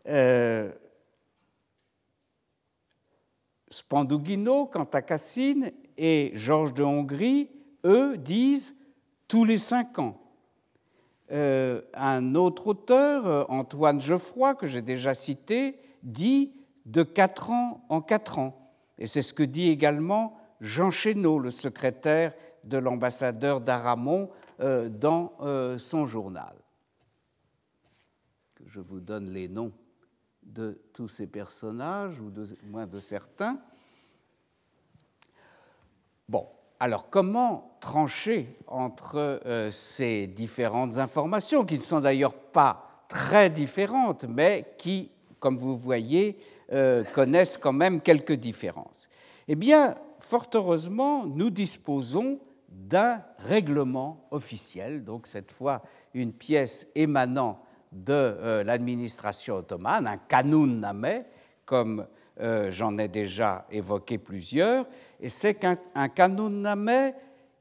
Euh, 0.08 0.72
quant 3.88 4.88
à 4.92 5.02
Cassine, 5.02 5.70
et 5.96 6.32
Georges 6.34 6.74
de 6.74 6.82
Hongrie, 6.82 7.50
eux, 7.84 8.16
disent 8.16 8.74
tous 9.28 9.44
les 9.44 9.58
cinq 9.58 10.00
ans. 10.00 10.20
Euh, 11.30 11.82
un 11.94 12.34
autre 12.34 12.66
auteur, 12.66 13.48
Antoine 13.48 14.00
Geoffroy, 14.00 14.56
que 14.56 14.66
j'ai 14.66 14.82
déjà 14.82 15.14
cité, 15.14 15.78
dit 16.02 16.52
de 16.84 17.04
quatre 17.04 17.52
ans 17.52 17.84
en 17.88 18.00
quatre 18.00 18.40
ans. 18.40 18.58
Et 18.99 19.07
c'est 19.07 19.22
ce 19.22 19.34
que 19.34 19.43
dit 19.43 19.68
également 19.68 20.36
Jean 20.61 20.90
Chénaud, 20.90 21.38
le 21.38 21.51
secrétaire 21.51 22.34
de 22.64 22.78
l'ambassadeur 22.78 23.61
d'Aramon, 23.61 24.30
euh, 24.61 24.88
dans 24.88 25.32
son 25.78 26.07
journal. 26.07 26.55
Je 28.66 28.80
vous 28.80 29.01
donne 29.01 29.30
les 29.30 29.49
noms 29.49 29.72
de 30.43 30.80
tous 30.93 31.09
ces 31.09 31.26
personnages, 31.26 32.20
ou 32.20 32.30
de, 32.30 32.47
moins 32.64 32.86
de 32.86 33.01
certains. 33.01 33.59
Bon, 36.28 36.49
alors 36.80 37.11
comment 37.11 37.76
trancher 37.80 38.59
entre 38.66 39.40
euh, 39.47 39.70
ces 39.70 40.26
différentes 40.26 40.99
informations, 40.99 41.64
qui 41.64 41.78
ne 41.78 41.82
sont 41.82 42.01
d'ailleurs 42.01 42.34
pas 42.34 43.05
très 43.09 43.51
différentes, 43.51 44.24
mais 44.24 44.74
qui, 44.78 45.11
comme 45.38 45.57
vous 45.57 45.76
voyez, 45.76 46.38
euh, 46.72 47.04
connaissent 47.04 47.56
quand 47.56 47.72
même 47.72 48.00
quelques 48.00 48.32
différences. 48.32 49.08
Eh 49.48 49.54
bien, 49.54 49.94
fort 50.18 50.48
heureusement, 50.54 51.26
nous 51.26 51.50
disposons 51.50 52.40
d'un 52.68 53.22
règlement 53.38 54.26
officiel, 54.30 55.04
donc 55.04 55.26
cette 55.26 55.52
fois 55.52 55.82
une 56.14 56.32
pièce 56.32 56.86
émanant 56.94 57.60
de 57.90 58.12
euh, 58.12 58.64
l'administration 58.64 59.56
ottomane, 59.56 60.06
un 60.06 60.16
kanun 60.16 60.80
nameh, 60.80 61.24
comme 61.64 62.06
j'en 62.70 62.98
ai 62.98 63.08
déjà 63.08 63.66
évoqué 63.70 64.18
plusieurs, 64.18 64.86
et 65.20 65.28
c'est 65.28 65.54
qu'un 65.54 66.08
kanuname 66.08 67.12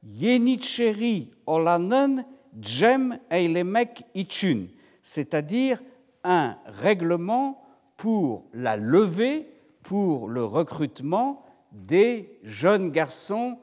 yenicheri 0.03 1.32
olanen 1.45 2.26
jem 2.59 3.20
eilemek 3.30 4.03
ichun, 4.16 4.68
c'est-à-dire 5.03 5.82
un 6.24 6.57
règlement 6.66 7.61
pour 8.02 8.47
la 8.52 8.78
levée, 8.78 9.47
pour 9.84 10.28
le 10.28 10.43
recrutement 10.43 11.45
des 11.72 12.39
jeunes 12.41 12.89
garçons 12.89 13.60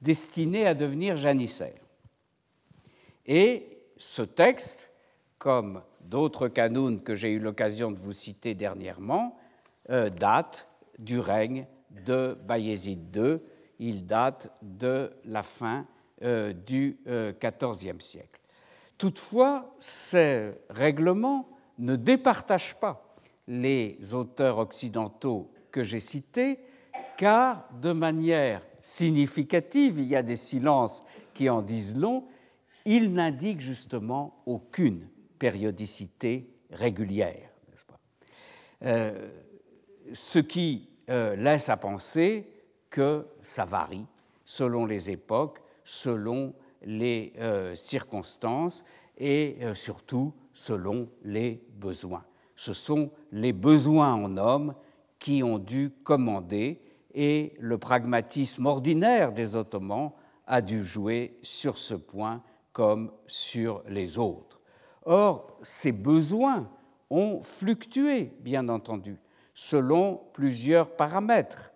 destinés 0.00 0.68
à 0.68 0.74
devenir 0.74 1.16
janissaires. 1.16 1.82
Et 3.26 3.80
ce 3.96 4.22
texte, 4.22 4.88
comme 5.36 5.82
d'autres 6.00 6.46
canons 6.46 6.98
que 6.98 7.16
j'ai 7.16 7.32
eu 7.32 7.40
l'occasion 7.40 7.90
de 7.90 7.98
vous 7.98 8.12
citer 8.12 8.54
dernièrement, 8.54 9.36
euh, 9.90 10.10
date 10.10 10.68
du 11.00 11.18
règne 11.18 11.66
de 11.90 12.38
Bayezid 12.46 13.16
II. 13.16 13.38
Il 13.80 14.06
date 14.06 14.52
de 14.62 15.10
la 15.24 15.42
fin 15.42 15.88
euh, 16.22 16.52
du 16.52 17.00
XIVe 17.04 17.96
euh, 17.96 17.98
siècle. 17.98 18.40
Toutefois, 18.96 19.74
ces 19.80 20.52
règlements 20.70 21.48
ne 21.78 21.96
départagent 21.96 22.76
pas 22.76 23.11
les 23.48 24.14
auteurs 24.14 24.58
occidentaux 24.58 25.52
que 25.70 25.82
j'ai 25.82 26.00
cités, 26.00 26.58
car 27.16 27.68
de 27.80 27.92
manière 27.92 28.62
significative, 28.80 29.98
il 29.98 30.06
y 30.06 30.16
a 30.16 30.22
des 30.22 30.36
silences 30.36 31.04
qui 31.34 31.48
en 31.48 31.62
disent 31.62 31.96
long, 31.96 32.24
ils 32.84 33.12
n'indiquent 33.12 33.60
justement 33.60 34.42
aucune 34.46 35.08
périodicité 35.38 36.50
régulière. 36.70 37.50
Pas? 37.86 38.00
Euh, 38.84 39.30
ce 40.12 40.38
qui 40.38 40.88
euh, 41.08 41.36
laisse 41.36 41.68
à 41.68 41.76
penser 41.76 42.46
que 42.90 43.26
ça 43.42 43.64
varie 43.64 44.06
selon 44.44 44.84
les 44.86 45.10
époques, 45.10 45.60
selon 45.84 46.54
les 46.82 47.32
euh, 47.38 47.74
circonstances 47.74 48.84
et 49.16 49.58
surtout 49.74 50.34
selon 50.52 51.08
les 51.22 51.62
besoins. 51.76 52.24
Ce 52.62 52.74
sont 52.74 53.10
les 53.32 53.52
besoins 53.52 54.14
en 54.14 54.36
hommes 54.36 54.76
qui 55.18 55.42
ont 55.42 55.58
dû 55.58 55.90
commander 56.04 56.80
et 57.12 57.54
le 57.58 57.76
pragmatisme 57.76 58.66
ordinaire 58.66 59.32
des 59.32 59.56
Ottomans 59.56 60.12
a 60.46 60.62
dû 60.62 60.84
jouer 60.84 61.36
sur 61.42 61.76
ce 61.76 61.94
point 61.94 62.40
comme 62.72 63.10
sur 63.26 63.82
les 63.88 64.16
autres. 64.16 64.60
Or, 65.04 65.58
ces 65.62 65.90
besoins 65.90 66.70
ont 67.10 67.42
fluctué, 67.42 68.30
bien 68.38 68.68
entendu 68.68 69.18
selon 69.54 70.20
plusieurs 70.32 70.94
paramètres. 70.94 71.72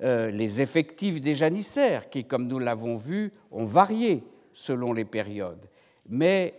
Euh, 0.00 0.30
les 0.30 0.62
effectifs 0.62 1.20
des 1.20 1.34
janissaires, 1.34 2.08
qui, 2.08 2.24
comme 2.24 2.46
nous 2.46 2.58
l'avons 2.58 2.96
vu, 2.96 3.34
ont 3.50 3.66
varié 3.66 4.24
selon 4.54 4.94
les 4.94 5.04
périodes. 5.04 5.68
Mais 6.08 6.54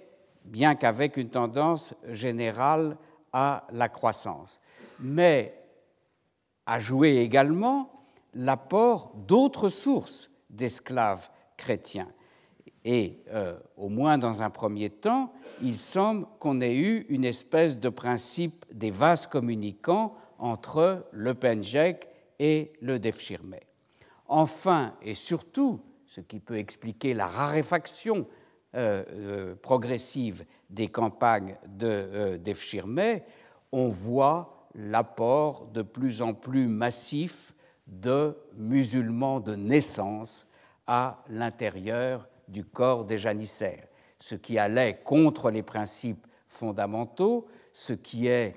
bien 0.45 0.75
qu'avec 0.75 1.17
une 1.17 1.29
tendance 1.29 1.95
générale 2.11 2.95
à 3.33 3.67
la 3.71 3.89
croissance. 3.89 4.61
Mais 4.99 5.57
a 6.65 6.79
joué 6.79 7.17
également 7.17 7.91
l'apport 8.33 9.13
d'autres 9.27 9.69
sources 9.69 10.29
d'esclaves 10.49 11.29
chrétiens. 11.57 12.11
Et 12.83 13.23
euh, 13.29 13.59
au 13.77 13.89
moins 13.89 14.17
dans 14.17 14.41
un 14.41 14.49
premier 14.49 14.89
temps, 14.89 15.33
il 15.61 15.77
semble 15.77 16.25
qu'on 16.39 16.61
ait 16.61 16.75
eu 16.75 17.05
une 17.09 17.25
espèce 17.25 17.79
de 17.79 17.89
principe 17.89 18.65
des 18.71 18.91
vases 18.91 19.27
communicants 19.27 20.15
entre 20.39 21.05
le 21.11 21.33
Pendjek 21.35 22.07
et 22.39 22.73
le 22.81 22.97
Defchirme. 22.97 23.55
Enfin 24.27 24.95
et 25.03 25.13
surtout, 25.13 25.81
ce 26.07 26.21
qui 26.21 26.39
peut 26.39 26.57
expliquer 26.57 27.13
la 27.13 27.27
raréfaction 27.27 28.27
euh, 28.73 29.03
euh, 29.09 29.55
progressive 29.55 30.45
des 30.71 30.87
campagnes 30.87 31.57
de 31.67 32.37
Defchirme, 32.37 33.19
on 33.71 33.89
voit 33.89 34.67
l'apport 34.75 35.67
de 35.73 35.81
plus 35.81 36.21
en 36.21 36.33
plus 36.33 36.67
massif 36.67 37.53
de 37.87 38.37
musulmans 38.55 39.39
de 39.39 39.55
naissance 39.55 40.47
à 40.87 41.23
l'intérieur 41.29 42.27
du 42.47 42.63
corps 42.63 43.05
des 43.05 43.17
janissaires, 43.17 43.87
ce 44.19 44.35
qui 44.35 44.57
allait 44.57 45.01
contre 45.03 45.51
les 45.51 45.63
principes 45.63 46.25
fondamentaux, 46.47 47.47
ce 47.73 47.93
qui 47.93 48.27
est 48.27 48.55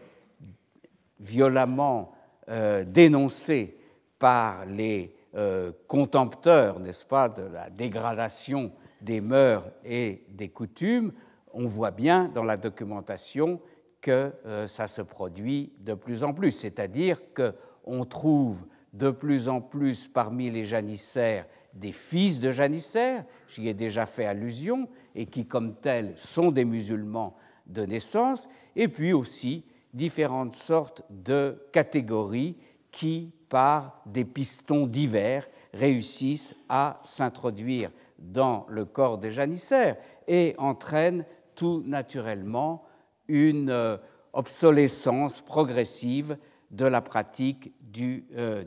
violemment 1.21 2.13
euh, 2.49 2.85
dénoncé 2.85 3.79
par 4.19 4.67
les 4.67 5.15
euh, 5.35 5.73
contempteurs, 5.89 6.81
n'est-ce 6.81 7.05
pas, 7.05 7.29
de 7.29 7.43
la 7.43 7.71
dégradation 7.71 8.73
des 9.01 9.21
mœurs 9.21 9.65
et 9.85 10.25
des 10.29 10.49
coutumes, 10.49 11.13
on 11.55 11.67
voit 11.67 11.91
bien 11.91 12.29
dans 12.29 12.45
la 12.45 12.57
documentation 12.57 13.61
que 14.01 14.33
euh, 14.45 14.69
ça 14.69 14.87
se 14.87 15.03
produit 15.03 15.73
de 15.81 15.95
plus 15.95 16.25
en 16.25 16.35
plus, 16.35 16.53
c'est-à-dire 16.53 17.21
qu'on 17.33 18.05
trouve 18.05 18.67
de 18.93 19.11
plus 19.11 19.49
en 19.49 19.61
plus 19.61 20.09
parmi 20.09 20.51
les 20.51 20.65
janissaires 20.65 21.47
des 21.75 21.93
fils 21.93 22.41
de 22.41 22.51
janissaires, 22.51 23.25
j'y 23.49 23.69
ai 23.69 23.75
déjà 23.75 24.07
fait 24.07 24.27
allusion, 24.27 24.89
et 25.15 25.27
qui 25.27 25.47
comme 25.47 25.75
tels 25.75 26.13
sont 26.17 26.51
des 26.51 26.65
musulmans 26.65 27.37
de 27.67 27.85
naissance, 27.85 28.49
et 28.77 28.89
puis 28.89 29.13
aussi 29.13 29.65
différentes 29.93 30.55
sortes 30.55 31.03
de 31.11 31.63
catégories 31.73 32.57
qui, 32.91 33.33
par 33.49 34.03
des 34.07 34.25
pistons 34.25 34.87
divers, 34.87 35.49
réussissent 35.73 36.55
à 36.69 37.01
s'introduire 37.05 37.91
dans 38.19 38.67
le 38.69 38.85
corps 38.85 39.19
des 39.19 39.31
janissaires 39.31 39.97
et 40.29 40.55
entraînent 40.59 41.25
tout 41.55 41.83
naturellement 41.87 42.85
une 43.29 43.71
euh, 43.71 43.97
obsolescence 44.33 45.41
progressive 45.41 46.37
de 46.71 46.85
la 46.85 47.01
pratique 47.01 47.73
du 47.81 48.27
euh, 48.37 48.65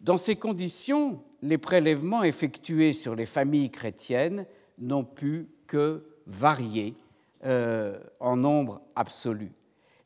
Dans 0.00 0.16
ces 0.16 0.36
conditions, 0.36 1.22
les 1.42 1.58
prélèvements 1.58 2.22
effectués 2.22 2.92
sur 2.92 3.14
les 3.14 3.26
familles 3.26 3.70
chrétiennes 3.70 4.46
n'ont 4.78 5.04
pu 5.04 5.48
que 5.66 6.04
varier 6.26 6.94
euh, 7.44 7.98
en 8.20 8.36
nombre 8.36 8.82
absolu. 8.94 9.52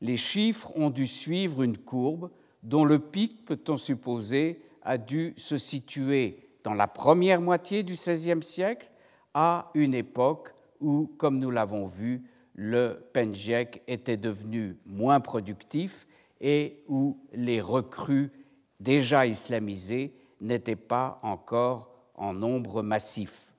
Les 0.01 0.17
chiffres 0.17 0.73
ont 0.77 0.91
dû 0.91 1.07
suivre 1.07 1.63
une 1.63 1.79
courbe 1.79 2.31
dont 2.63 2.85
le 2.85 2.99
pic, 2.99 3.45
peut-on 3.45 3.77
supposer, 3.77 4.63
a 4.83 4.99
dû 4.99 5.35
se 5.37 5.59
situer 5.59 6.49
dans 6.65 6.75
la 6.75 6.87
première 6.87 7.41
moitié 7.41 7.83
du 7.83 7.95
XVIe 7.95 8.43
siècle, 8.43 8.91
à 9.35 9.71
une 9.75 9.95
époque 9.95 10.55
où, 10.81 11.13
comme 11.19 11.39
nous 11.39 11.51
l'avons 11.51 11.87
vu, 11.87 12.25
le 12.55 13.09
Penjek 13.13 13.83
était 13.87 14.17
devenu 14.17 14.79
moins 14.85 15.21
productif 15.21 16.07
et 16.41 16.83
où 16.89 17.19
les 17.33 17.61
recrues 17.61 18.33
déjà 18.81 19.27
islamisées 19.27 20.15
n'étaient 20.41 20.77
pas 20.77 21.21
encore 21.23 21.91
en 22.15 22.33
nombre 22.33 22.83
massif. 22.83 23.53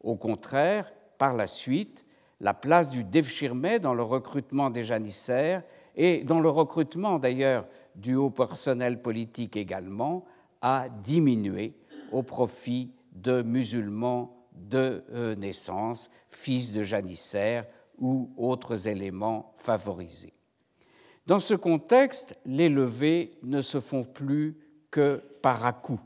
Au 0.00 0.16
contraire, 0.16 0.92
par 1.18 1.34
la 1.34 1.46
suite, 1.46 2.06
la 2.40 2.54
place 2.54 2.88
du 2.90 3.04
Devshirme 3.04 3.78
dans 3.78 3.94
le 3.94 4.02
recrutement 4.02 4.70
des 4.70 4.84
janissaires 4.84 5.62
et 5.96 6.22
dans 6.24 6.40
le 6.40 6.48
recrutement 6.48 7.18
d'ailleurs 7.18 7.66
du 7.96 8.14
haut 8.14 8.30
personnel 8.30 9.02
politique 9.02 9.56
également 9.56 10.24
a 10.62 10.88
diminué 10.88 11.74
au 12.12 12.22
profit 12.22 12.92
de 13.12 13.42
musulmans 13.42 14.37
de 14.58 15.04
euh, 15.12 15.34
naissance, 15.34 16.10
fils 16.28 16.72
de 16.72 16.82
janissaires 16.82 17.66
ou 17.98 18.30
autres 18.36 18.88
éléments 18.88 19.52
favorisés. 19.56 20.32
Dans 21.26 21.40
ce 21.40 21.54
contexte, 21.54 22.36
les 22.46 22.68
levées 22.68 23.38
ne 23.42 23.60
se 23.60 23.80
font 23.80 24.04
plus 24.04 24.56
que 24.90 25.22
par 25.42 25.66
à-coup. 25.66 26.00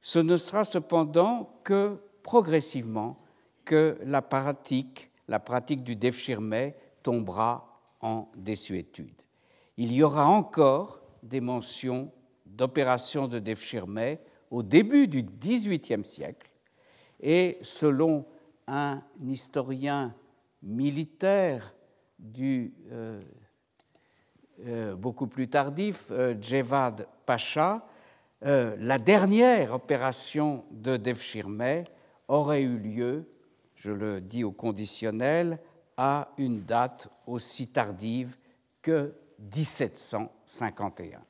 Ce 0.00 0.18
ne 0.18 0.36
sera 0.36 0.64
cependant 0.64 1.60
que 1.62 1.98
progressivement 2.22 3.18
que 3.64 3.98
la 4.04 4.22
pratique, 4.22 5.10
la 5.28 5.40
pratique 5.40 5.82
du 5.82 5.96
Defshirme 5.96 6.72
tombera 7.02 7.80
en 8.00 8.28
désuétude. 8.36 9.22
Il 9.76 9.92
y 9.92 10.02
aura 10.02 10.26
encore 10.26 11.00
des 11.22 11.40
mentions 11.40 12.10
d'opérations 12.46 13.28
de 13.28 13.38
Defshirme 13.38 14.16
au 14.50 14.62
début 14.62 15.08
du 15.08 15.22
XVIIIe 15.22 16.04
siècle, 16.04 16.50
et 17.24 17.58
selon 17.62 18.26
un 18.66 19.02
historien 19.24 20.14
militaire 20.62 21.74
du 22.18 22.74
euh, 22.92 23.22
euh, 24.66 24.94
beaucoup 24.94 25.26
plus 25.26 25.48
tardif, 25.48 26.08
euh, 26.10 26.34
Djevad 26.40 27.08
Pacha, 27.26 27.88
la 28.42 28.98
dernière 28.98 29.72
opération 29.72 30.66
de 30.70 30.98
Devshirme 30.98 31.84
aurait 32.28 32.60
eu 32.60 32.76
lieu, 32.76 33.26
je 33.74 33.90
le 33.90 34.20
dis 34.20 34.44
au 34.44 34.52
conditionnel, 34.52 35.58
à 35.96 36.28
une 36.36 36.60
date 36.60 37.08
aussi 37.26 37.68
tardive 37.68 38.36
que 38.82 39.14
1751. 39.38 41.22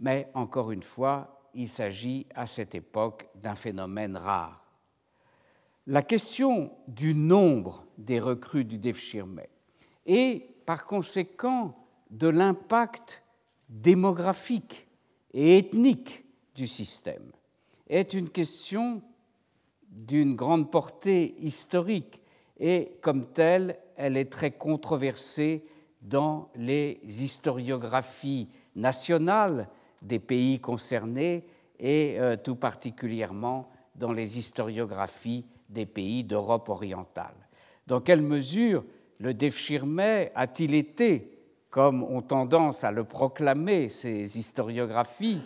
Mais 0.00 0.28
encore 0.34 0.72
une 0.72 0.82
fois, 0.82 1.43
il 1.54 1.68
s'agit 1.68 2.26
à 2.34 2.46
cette 2.46 2.74
époque 2.74 3.28
d'un 3.34 3.54
phénomène 3.54 4.16
rare. 4.16 4.64
La 5.86 6.02
question 6.02 6.72
du 6.88 7.14
nombre 7.14 7.84
des 7.98 8.20
recrues 8.20 8.64
du 8.64 8.78
Devshirme 8.78 9.40
et 10.06 10.54
par 10.64 10.86
conséquent 10.86 11.76
de 12.10 12.28
l'impact 12.28 13.22
démographique 13.68 14.88
et 15.32 15.58
ethnique 15.58 16.24
du 16.54 16.66
système 16.66 17.32
est 17.88 18.14
une 18.14 18.30
question 18.30 19.02
d'une 19.88 20.36
grande 20.36 20.70
portée 20.70 21.34
historique 21.40 22.22
et 22.58 22.96
comme 23.00 23.26
telle, 23.26 23.78
elle 23.96 24.16
est 24.16 24.32
très 24.32 24.52
controversée 24.52 25.64
dans 26.02 26.50
les 26.54 27.00
historiographies 27.04 28.48
nationales 28.74 29.68
des 30.04 30.18
pays 30.18 30.60
concernés 30.60 31.44
et 31.80 32.16
euh, 32.20 32.36
tout 32.36 32.56
particulièrement 32.56 33.70
dans 33.96 34.12
les 34.12 34.38
historiographies 34.38 35.46
des 35.68 35.86
pays 35.86 36.22
d'Europe 36.22 36.68
orientale. 36.68 37.34
Dans 37.86 38.00
quelle 38.00 38.22
mesure 38.22 38.84
le 39.18 39.34
Defshirme 39.34 40.00
a-t-il 40.34 40.74
été, 40.74 41.38
comme 41.70 42.02
ont 42.02 42.22
tendance 42.22 42.84
à 42.84 42.92
le 42.92 43.04
proclamer 43.04 43.88
ces 43.88 44.38
historiographies, 44.38 45.40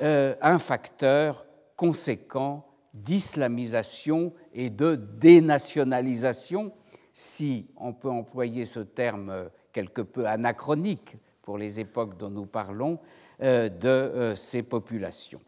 euh, 0.00 0.34
un 0.40 0.58
facteur 0.58 1.44
conséquent 1.76 2.66
d'islamisation 2.94 4.32
et 4.52 4.70
de 4.70 4.96
dénationalisation, 4.96 6.72
si 7.12 7.66
on 7.76 7.92
peut 7.92 8.10
employer 8.10 8.64
ce 8.64 8.80
terme 8.80 9.50
quelque 9.72 10.02
peu 10.02 10.26
anachronique 10.26 11.16
pour 11.42 11.58
les 11.58 11.80
époques 11.80 12.16
dont 12.16 12.30
nous 12.30 12.46
parlons, 12.46 12.94
euh, 12.94 13.19
de 13.40 13.88
euh, 13.88 14.36
ces 14.36 14.62
populations. 14.62 15.40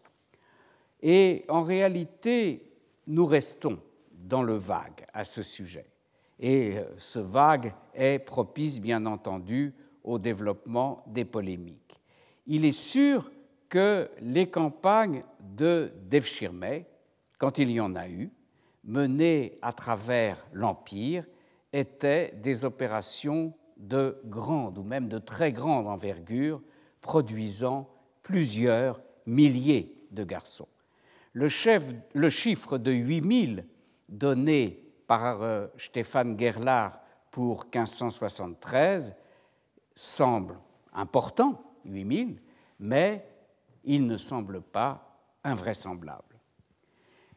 Et 1.02 1.44
en 1.48 1.62
réalité, 1.62 2.72
nous 3.06 3.26
restons 3.26 3.78
dans 4.12 4.42
le 4.42 4.54
vague 4.54 5.04
à 5.12 5.24
ce 5.24 5.42
sujet. 5.42 5.86
Et 6.38 6.78
euh, 6.78 6.84
ce 6.98 7.18
vague 7.18 7.74
est 7.94 8.18
propice, 8.18 8.80
bien 8.80 9.04
entendu, 9.06 9.74
au 10.04 10.18
développement 10.18 11.04
des 11.06 11.24
polémiques. 11.24 12.00
Il 12.46 12.64
est 12.64 12.72
sûr 12.72 13.30
que 13.68 14.10
les 14.20 14.48
campagnes 14.48 15.24
de 15.40 15.92
Devshirme, 16.08 16.84
quand 17.38 17.58
il 17.58 17.70
y 17.70 17.80
en 17.80 17.94
a 17.94 18.08
eu, 18.08 18.30
menées 18.84 19.58
à 19.62 19.72
travers 19.72 20.44
l'Empire, 20.52 21.24
étaient 21.72 22.32
des 22.36 22.64
opérations 22.64 23.54
de 23.76 24.20
grande 24.24 24.78
ou 24.78 24.82
même 24.82 25.08
de 25.08 25.18
très 25.18 25.52
grande 25.52 25.86
envergure, 25.86 26.60
produisant 27.02 27.90
plusieurs 28.22 29.00
milliers 29.26 29.98
de 30.10 30.24
garçons. 30.24 30.68
Le, 31.34 31.48
chiffre 31.48 32.78
de 32.78 32.92
8000 32.92 33.66
donné 34.08 34.82
par 35.06 35.42
euh, 35.42 35.66
Stéphane 35.76 36.38
Gerlach 36.38 37.00
pour 37.30 37.64
1573 37.64 39.14
semble 39.94 40.58
important, 40.92 41.62
8000, 41.84 42.40
mais 42.80 43.26
il 43.84 44.06
ne 44.06 44.16
semble 44.16 44.60
pas 44.60 45.18
invraisemblable. 45.42 46.38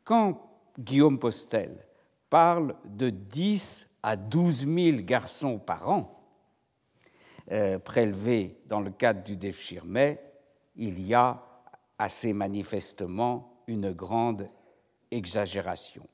Quand 0.03 0.41
Guillaume 0.77 1.19
Postel 1.19 1.77
parle 2.29 2.75
de 2.85 3.09
10 3.09 3.87
à 4.03 4.15
12 4.15 4.67
000 4.67 4.97
garçons 5.01 5.57
par 5.59 5.89
an 5.89 6.21
euh, 7.51 7.79
prélevés 7.79 8.57
dans 8.67 8.81
le 8.81 8.91
cadre 8.91 9.23
du 9.23 9.37
Defschirmet, 9.37 10.21
il 10.75 11.01
y 11.01 11.13
a 11.13 11.43
assez 11.97 12.33
manifestement 12.33 13.61
une 13.67 13.91
grande 13.91 14.49
exagération. 15.09 16.05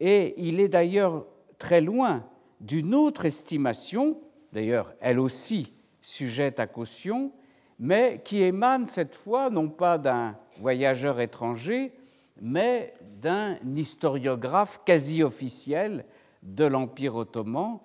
Et 0.00 0.34
il 0.36 0.58
est 0.60 0.68
d'ailleurs 0.68 1.26
très 1.58 1.80
loin 1.80 2.24
d'une 2.62 2.94
autre 2.94 3.26
estimation, 3.26 4.20
d'ailleurs 4.52 4.94
elle 5.00 5.18
aussi 5.18 5.74
sujette 6.00 6.60
à 6.60 6.66
caution, 6.66 7.32
mais 7.78 8.22
qui 8.24 8.42
émane 8.42 8.86
cette 8.86 9.16
fois 9.16 9.50
non 9.50 9.68
pas 9.68 9.98
d'un 9.98 10.38
voyageur 10.58 11.20
étranger, 11.20 11.92
mais 12.40 12.94
d'un 13.20 13.56
historiographe 13.76 14.80
quasi 14.84 15.22
officiel 15.22 16.04
de 16.42 16.64
l'Empire 16.64 17.16
ottoman, 17.16 17.80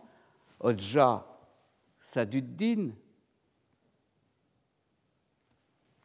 Hodja 0.60 1.26
Saduddin, 2.00 2.92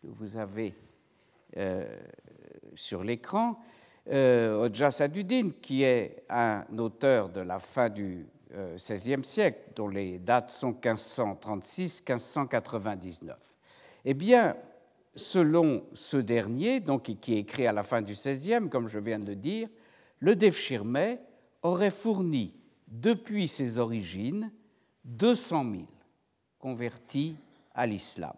que 0.01 0.07
vous 0.07 0.37
avez 0.37 0.75
euh, 1.57 2.01
sur 2.75 3.05
l'écran, 3.05 3.59
euh, 4.09 4.91
Saduddin, 4.91 5.51
qui 5.61 5.83
est 5.83 6.25
un 6.29 6.65
auteur 6.79 7.29
de 7.29 7.41
la 7.41 7.59
fin 7.59 7.89
du 7.89 8.27
XVIe 8.53 9.15
euh, 9.15 9.23
siècle, 9.23 9.61
dont 9.75 9.89
les 9.89 10.19
dates 10.19 10.51
sont 10.51 10.73
1536-1599. 10.73 13.33
Eh 14.05 14.15
bien, 14.15 14.57
selon 15.15 15.85
ce 15.93 16.17
dernier, 16.17 16.81
donc 16.81 17.05
qui 17.21 17.35
est 17.35 17.39
écrit 17.39 17.67
à 17.67 17.73
la 17.73 17.83
fin 17.83 18.03
du 18.03 18.13
XVIe, 18.13 18.69
comme 18.71 18.89
je 18.89 18.99
viens 18.99 19.19
de 19.19 19.27
le 19.27 19.37
dire, 19.37 19.69
le 20.19 20.37
Defschirmet 20.37 21.21
aurait 21.63 21.91
fourni 21.91 22.55
depuis 22.89 23.49
ses 23.49 23.79
origines 23.79 24.53
200 25.05 25.65
000 25.73 25.85
convertis 26.59 27.37
à 27.75 27.87
l'islam. 27.87 28.37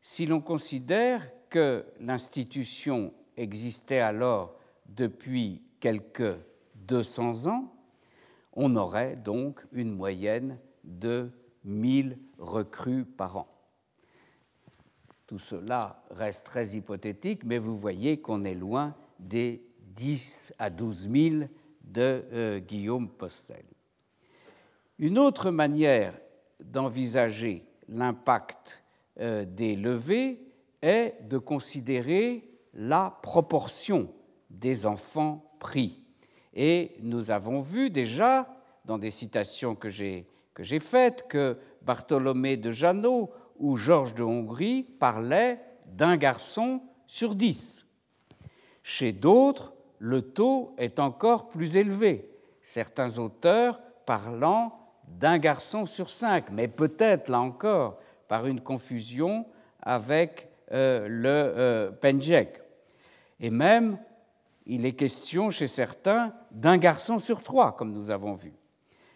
Si 0.00 0.26
l'on 0.26 0.40
considère 0.40 1.28
que 1.48 1.84
l'institution 2.00 3.12
existait 3.36 4.00
alors 4.00 4.54
depuis 4.86 5.62
quelques 5.80 6.36
200 6.74 7.46
ans, 7.46 7.77
on 8.60 8.74
aurait 8.74 9.14
donc 9.14 9.64
une 9.72 9.92
moyenne 9.92 10.58
de 10.82 11.30
1000 11.64 12.18
recrues 12.38 13.04
par 13.04 13.36
an. 13.36 13.48
Tout 15.28 15.38
cela 15.38 16.02
reste 16.10 16.46
très 16.46 16.70
hypothétique, 16.70 17.44
mais 17.44 17.58
vous 17.58 17.78
voyez 17.78 18.20
qu'on 18.20 18.42
est 18.42 18.56
loin 18.56 18.96
des 19.20 19.62
10 19.94 20.54
à 20.58 20.70
12 20.70 21.08
000 21.08 21.36
de 21.84 22.24
euh, 22.32 22.58
Guillaume 22.58 23.08
Postel. 23.08 23.64
Une 24.98 25.18
autre 25.18 25.52
manière 25.52 26.18
d'envisager 26.58 27.64
l'impact 27.88 28.82
euh, 29.20 29.44
des 29.44 29.76
levées 29.76 30.42
est 30.82 31.14
de 31.28 31.38
considérer 31.38 32.50
la 32.74 33.20
proportion 33.22 34.12
des 34.50 34.84
enfants 34.84 35.54
pris. 35.60 36.02
Et 36.60 36.96
nous 37.02 37.30
avons 37.30 37.60
vu 37.60 37.88
déjà, 37.88 38.48
dans 38.84 38.98
des 38.98 39.12
citations 39.12 39.76
que 39.76 39.90
j'ai 39.90 40.26
faites, 40.80 41.28
que 41.28 41.56
Bartholomé 41.82 42.56
de 42.56 42.72
Janot 42.72 43.30
où 43.60 43.76
Georges 43.76 44.16
de 44.16 44.24
Hongrie 44.24 44.82
parlait 44.82 45.60
d'un 45.86 46.16
garçon 46.16 46.82
sur 47.06 47.36
dix. 47.36 47.86
Chez 48.82 49.12
d'autres, 49.12 49.72
le 50.00 50.20
taux 50.20 50.74
est 50.78 50.98
encore 50.98 51.48
plus 51.48 51.76
élevé, 51.76 52.28
certains 52.60 53.18
auteurs 53.18 53.80
parlant 54.04 54.76
d'un 55.06 55.38
garçon 55.38 55.86
sur 55.86 56.10
cinq, 56.10 56.50
mais 56.50 56.66
peut-être 56.66 57.28
là 57.28 57.38
encore 57.40 58.00
par 58.26 58.48
une 58.48 58.60
confusion 58.60 59.46
avec 59.80 60.48
euh, 60.72 61.06
le 61.08 61.28
euh, 61.30 61.90
Penjek. 61.92 62.60
Et 63.38 63.50
même, 63.50 63.98
il 64.68 64.84
est 64.84 64.92
question 64.92 65.50
chez 65.50 65.66
certains 65.66 66.34
d'un 66.52 66.76
garçon 66.76 67.18
sur 67.18 67.42
trois, 67.42 67.74
comme 67.74 67.90
nous 67.90 68.10
avons 68.10 68.34
vu. 68.34 68.52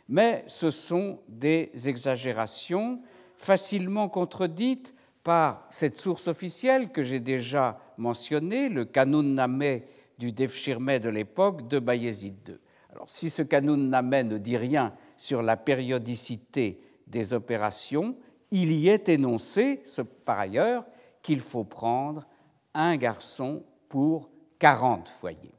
Mais 0.09 0.45
ce 0.47 0.71
sont 0.71 1.21
des 1.29 1.71
exagérations 1.87 3.01
facilement 3.37 4.09
contredite 4.09 4.95
par 5.23 5.67
cette 5.71 5.99
source 5.99 6.27
officielle 6.27 6.91
que 6.91 7.03
j'ai 7.03 7.21
déjà 7.21 7.79
mentionnée, 7.99 8.69
le 8.69 8.85
Kanun 8.85 9.35
Nameh 9.35 9.85
du 10.19 10.33
Defshirme 10.33 10.99
de 10.99 11.09
l'époque 11.09 11.69
de 11.69 11.79
Bayezid 11.79 12.49
II. 12.49 12.59
Alors, 12.91 13.09
si 13.09 13.31
ce 13.31 13.43
Kanun 13.43 13.89
Nameh 13.89 14.25
ne 14.25 14.39
dit 14.39 14.57
rien 14.57 14.95
sur 15.17 15.43
la 15.43 15.57
périodicité 15.57 16.81
des 17.07 17.35
opérations, 17.35 18.17
il 18.51 18.73
y 18.73 18.89
est 18.89 19.09
énoncé, 19.09 19.83
par 20.25 20.39
ailleurs, 20.39 20.85
qu'il 21.23 21.41
faut 21.41 21.65
prendre 21.65 22.27
un 22.75 22.97
garçon 22.97 23.63
pour 23.89 24.32
40 24.63 25.09
foyers. 25.09 25.55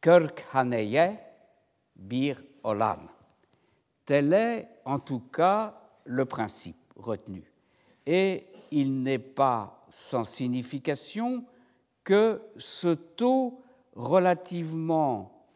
Kirk 0.00 0.44
Haneye 0.52 1.20
Bir 1.94 2.36
Olan. 2.64 3.08
Tel 4.04 4.32
est 4.32 4.68
en 4.84 4.98
tout 4.98 5.20
cas 5.32 5.80
le 6.04 6.24
principe 6.24 6.92
retenu. 6.96 7.44
Et 8.06 8.48
il 8.72 9.04
n'est 9.04 9.20
pas 9.20 9.86
sans 9.88 10.24
signification 10.24 11.44
que 12.02 12.42
ce 12.56 12.88
taux 12.88 13.62
relativement 13.94 15.46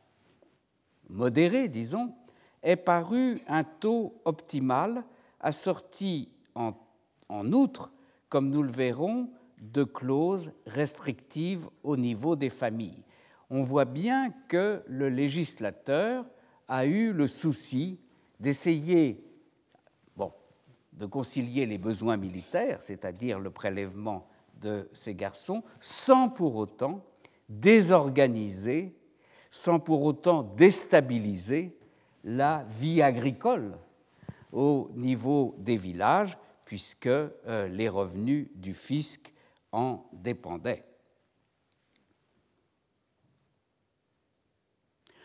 modéré, 1.09 1.67
disons, 1.67 2.15
est 2.63 2.77
paru 2.77 3.43
un 3.49 3.65
taux 3.65 4.15
optimal, 4.25 5.03
assorti 5.41 6.29
en 6.55 7.53
outre, 7.53 7.91
comme 8.29 8.51
nous 8.51 8.63
le 8.63 8.71
verrons, 8.71 9.31
de 9.73 9.85
clauses 9.85 10.53
restrictives 10.67 11.69
au 11.83 11.97
niveau 11.97 12.37
des 12.37 12.51
familles. 12.51 13.05
On 13.51 13.63
voit 13.63 13.85
bien 13.85 14.33
que 14.49 14.83
le 14.87 15.09
législateur 15.09 16.25
a 16.69 16.87
eu 16.87 17.13
le 17.13 17.29
souci 17.29 17.99
d'essayer 18.41 19.23
de 20.93 21.05
concilier 21.05 21.67
les 21.67 21.77
besoins 21.77 22.17
militaires, 22.17 22.83
c'est-à-dire 22.83 23.39
le 23.39 23.51
prélèvement 23.51 24.27
de 24.63 24.89
ces 24.95 25.15
garçons, 25.15 25.63
sans 25.79 26.31
pour 26.31 26.57
autant 26.57 27.05
désorganiser 27.51 28.97
sans 29.57 29.81
pour 29.81 30.03
autant 30.03 30.43
déstabiliser 30.43 31.75
la 32.25 32.67
vie 32.79 33.01
agricole 33.01 33.79
au 34.53 34.91
niveau 34.95 35.55
des 35.59 35.79
villages, 35.79 36.37
puisque 36.67 37.07
euh, 37.07 37.69
les 37.69 37.89
revenus 37.89 38.49
du 38.55 38.75
fisc 38.75 39.33
en 39.77 40.09
dépendaient. 40.13 40.85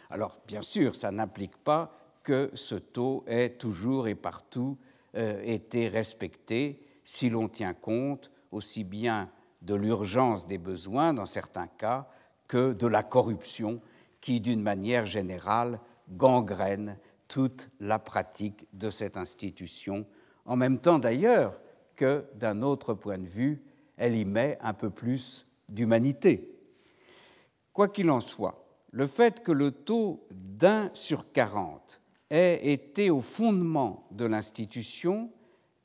Alors, 0.10 0.40
bien 0.46 0.62
sûr, 0.62 0.94
ça 0.96 1.10
n'implique 1.10 1.56
pas 1.56 1.98
que 2.22 2.52
ce 2.54 2.76
taux 2.76 3.24
ait 3.28 3.52
toujours 3.52 4.10
et 4.10 4.16
partout 4.16 4.78
euh, 5.16 5.42
été 5.44 5.88
respecté 5.88 6.86
si 7.06 7.30
l'on 7.30 7.48
tient 7.48 7.74
compte 7.74 8.30
aussi 8.52 8.84
bien 8.84 9.30
de 9.62 9.74
l'urgence 9.74 10.48
des 10.48 10.58
besoins 10.58 11.14
dans 11.14 11.26
certains 11.26 11.68
cas 11.68 12.10
que 12.48 12.74
de 12.74 12.88
la 12.88 13.04
corruption 13.04 13.82
qui, 14.20 14.42
d'une 14.42 14.62
manière 14.62 15.06
générale, 15.06 15.80
gangrène 16.10 16.98
toute 17.30 17.70
la 17.80 18.00
pratique 18.00 18.68
de 18.74 18.90
cette 18.90 19.16
institution, 19.16 20.06
en 20.44 20.58
même 20.58 20.80
temps 20.80 21.00
d'ailleurs 21.00 21.62
que, 21.96 22.26
d'un 22.36 22.62
autre 22.62 22.94
point 22.94 23.18
de 23.18 23.28
vue, 23.28 23.64
elle 24.02 24.16
y 24.16 24.26
met 24.26 24.58
un 24.62 24.74
peu 24.74 24.90
plus 24.90 25.46
d'humanité. 25.70 26.58
Quoi 27.72 27.88
qu'il 27.88 28.10
en 28.10 28.20
soit, 28.20 28.66
le 28.92 29.06
fait 29.06 29.44
que 29.44 29.52
le 29.52 29.72
taux 29.72 30.28
d'un 30.32 30.90
sur 30.94 31.32
quarante 31.32 32.02
ait 32.32 32.74
été 32.74 33.12
au 33.12 33.22
fondement 33.22 34.08
de 34.12 34.26
l'institution 34.26 35.32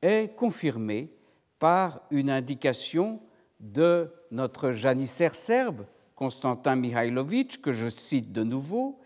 est 0.01 0.35
confirmé 0.35 1.13
par 1.59 2.01
une 2.11 2.31
indication 2.31 3.21
de 3.61 4.11
notre 4.31 4.73
janissaire 4.73 5.35
serbe, 5.35 5.87
Constantin 6.15 6.75
Mihailovic, 6.75 7.61
que 7.61 7.73
je 7.73 7.89
cite 7.89 8.33
de 8.33 8.43
nouveau, 8.43 8.99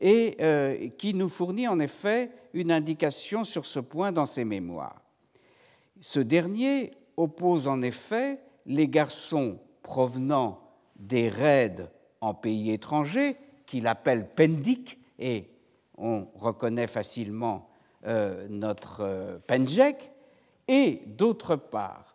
et 0.00 0.36
euh, 0.40 0.88
qui 0.98 1.14
nous 1.14 1.28
fournit 1.28 1.66
en 1.66 1.80
effet 1.80 2.30
une 2.54 2.70
indication 2.70 3.44
sur 3.44 3.66
ce 3.66 3.80
point 3.80 4.12
dans 4.12 4.26
ses 4.26 4.44
mémoires. 4.44 5.02
Ce 6.00 6.20
dernier 6.20 6.92
oppose 7.16 7.68
en 7.68 7.82
effet 7.82 8.40
les 8.66 8.88
garçons 8.88 9.58
provenant 9.82 10.60
des 10.96 11.28
raids 11.28 11.90
en 12.20 12.34
pays 12.34 12.70
étrangers, 12.70 13.36
qu'il 13.66 13.86
appelle 13.86 14.28
pendik, 14.34 14.98
et 15.18 15.50
on 15.96 16.26
reconnaît 16.34 16.86
facilement 16.86 17.68
euh, 18.06 18.46
notre 18.48 19.00
euh, 19.00 19.38
et 20.68 21.02
d'autre 21.06 21.56
part 21.56 22.12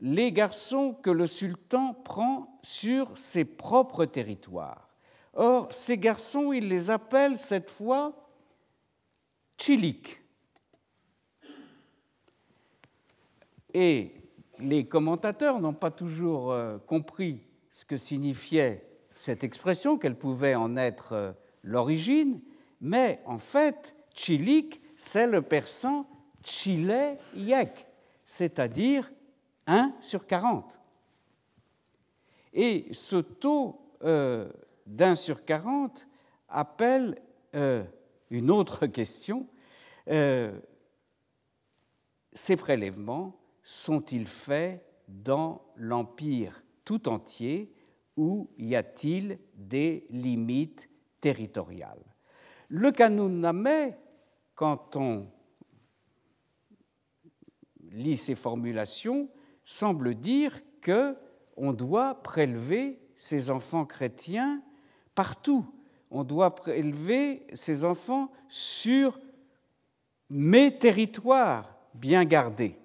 les 0.00 0.32
garçons 0.32 0.94
que 0.94 1.10
le 1.10 1.26
sultan 1.26 1.94
prend 1.94 2.58
sur 2.62 3.16
ses 3.18 3.44
propres 3.44 4.04
territoires. 4.04 4.88
Or, 5.34 5.72
ces 5.72 5.98
garçons, 5.98 6.52
il 6.52 6.68
les 6.68 6.90
appelle 6.90 7.36
cette 7.36 7.70
fois 7.70 8.12
chilik. 9.56 10.20
Et 13.74 14.14
les 14.60 14.86
commentateurs 14.86 15.60
n'ont 15.60 15.74
pas 15.74 15.90
toujours 15.90 16.52
euh, 16.52 16.78
compris 16.78 17.40
ce 17.70 17.84
que 17.84 17.96
signifiait 17.96 18.84
cette 19.14 19.44
expression, 19.44 19.98
quelle 19.98 20.16
pouvait 20.16 20.54
en 20.54 20.76
être 20.76 21.12
euh, 21.12 21.32
l'origine, 21.62 22.40
mais 22.80 23.20
en 23.26 23.38
fait, 23.38 23.94
chilik, 24.14 24.80
c'est 24.96 25.26
le 25.26 25.42
persan 25.42 26.06
chile 26.44 27.16
yek, 27.34 27.86
c'est-à-dire 28.24 29.10
1 29.66 29.92
sur 30.00 30.26
40. 30.26 30.80
Et 32.54 32.86
ce 32.92 33.16
taux 33.16 33.80
euh, 34.04 34.48
d'un 34.86 35.14
sur 35.14 35.44
40 35.44 36.06
appelle 36.48 37.20
une 38.30 38.50
autre 38.50 38.86
question. 38.86 39.46
Ces 40.06 40.52
prélèvements 42.56 43.38
sont-ils 43.70 44.26
faits 44.26 44.82
dans 45.08 45.60
l'Empire 45.76 46.64
tout 46.86 47.06
entier 47.06 47.70
ou 48.16 48.48
y 48.56 48.74
a-t-il 48.74 49.38
des 49.54 50.06
limites 50.08 50.88
territoriales? 51.20 52.02
Le 52.68 52.90
canon 52.92 53.28
quand 54.54 54.96
on 54.96 55.26
lit 57.90 58.16
ces 58.16 58.34
formulations, 58.34 59.28
semble 59.64 60.14
dire 60.14 60.62
que 60.80 61.14
on 61.58 61.74
doit 61.74 62.22
prélever 62.22 62.98
ces 63.16 63.50
enfants 63.50 63.84
chrétiens 63.84 64.62
partout. 65.14 65.66
On 66.10 66.24
doit 66.24 66.54
prélever 66.54 67.46
ces 67.52 67.84
enfants 67.84 68.32
sur 68.48 69.20
mes 70.30 70.78
territoires 70.78 71.76
bien 71.92 72.24
gardés, 72.24 72.78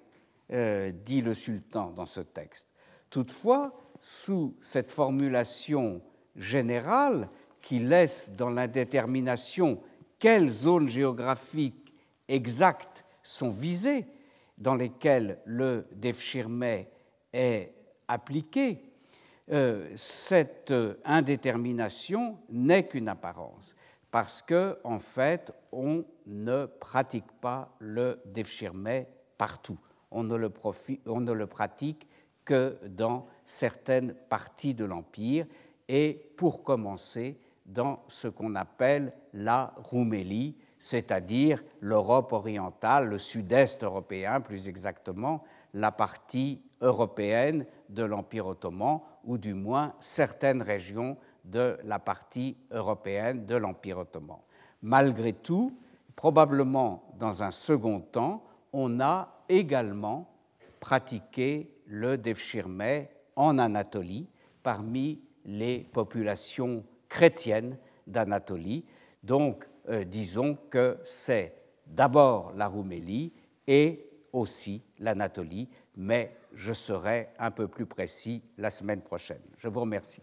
euh, 0.52 0.92
dit 0.92 1.22
le 1.22 1.34
sultan 1.34 1.90
dans 1.90 2.06
ce 2.06 2.20
texte. 2.20 2.68
Toutefois, 3.10 3.72
sous 4.00 4.56
cette 4.60 4.90
formulation 4.90 6.02
générale 6.36 7.28
qui 7.60 7.78
laisse 7.78 8.32
dans 8.36 8.50
l'indétermination 8.50 9.80
quelles 10.18 10.50
zones 10.50 10.88
géographiques 10.88 11.94
exactes 12.28 13.04
sont 13.22 13.50
visées, 13.50 14.06
dans 14.58 14.74
lesquels 14.74 15.38
le 15.44 15.86
Defschirme 15.92 16.84
est 17.32 17.74
appliqué, 18.06 18.92
euh, 19.50 19.90
cette 19.96 20.72
indétermination 21.04 22.38
n'est 22.50 22.86
qu'une 22.86 23.08
apparence, 23.08 23.74
parce 24.10 24.42
que 24.42 24.78
en 24.84 24.98
fait, 24.98 25.52
on 25.72 26.04
ne 26.26 26.66
pratique 26.66 27.30
pas 27.40 27.74
le 27.78 28.20
Defschirme 28.26 29.04
partout. 29.36 29.78
On 30.14 30.22
ne, 30.22 30.36
le 31.32 31.46
pratique 31.46 32.08
que 32.44 32.78
dans 32.86 33.26
certaines 33.44 34.14
parties 34.14 34.74
de 34.74 34.84
l'Empire, 34.84 35.46
et 35.88 36.30
pour 36.36 36.62
commencer, 36.62 37.38
dans 37.66 38.00
ce 38.08 38.28
qu'on 38.28 38.54
appelle 38.54 39.12
la 39.32 39.74
Roumélie, 39.76 40.56
c'est-à-dire 40.78 41.62
l'Europe 41.80 42.32
orientale, 42.32 43.08
le 43.08 43.18
sud-est 43.18 43.82
européen 43.82 44.40
plus 44.40 44.68
exactement, 44.68 45.42
la 45.72 45.90
partie 45.90 46.62
européenne 46.80 47.66
de 47.88 48.04
l'Empire 48.04 48.46
ottoman, 48.46 49.00
ou 49.24 49.38
du 49.38 49.54
moins 49.54 49.94
certaines 49.98 50.62
régions 50.62 51.16
de 51.44 51.78
la 51.84 51.98
partie 51.98 52.56
européenne 52.70 53.46
de 53.46 53.56
l'Empire 53.56 53.98
ottoman. 53.98 54.38
Malgré 54.82 55.32
tout, 55.32 55.76
probablement 56.14 57.04
dans 57.18 57.42
un 57.42 57.50
second 57.50 58.00
temps, 58.00 58.44
on 58.74 59.00
a 59.00 59.44
également 59.48 60.28
pratiqué 60.80 61.70
le 61.86 62.18
devshirme 62.18 63.06
en 63.36 63.58
Anatolie 63.58 64.28
parmi 64.62 65.22
les 65.44 65.78
populations 65.78 66.84
chrétiennes 67.08 67.78
d'Anatolie. 68.06 68.84
Donc, 69.22 69.66
euh, 69.88 70.04
disons 70.04 70.58
que 70.70 70.98
c'est 71.04 71.54
d'abord 71.86 72.52
la 72.56 72.66
Roumélie 72.66 73.32
et 73.66 74.10
aussi 74.32 74.84
l'Anatolie, 74.98 75.68
mais 75.96 76.36
je 76.52 76.72
serai 76.72 77.28
un 77.38 77.52
peu 77.52 77.68
plus 77.68 77.86
précis 77.86 78.42
la 78.58 78.70
semaine 78.70 79.02
prochaine. 79.02 79.42
Je 79.56 79.68
vous 79.68 79.80
remercie. 79.80 80.22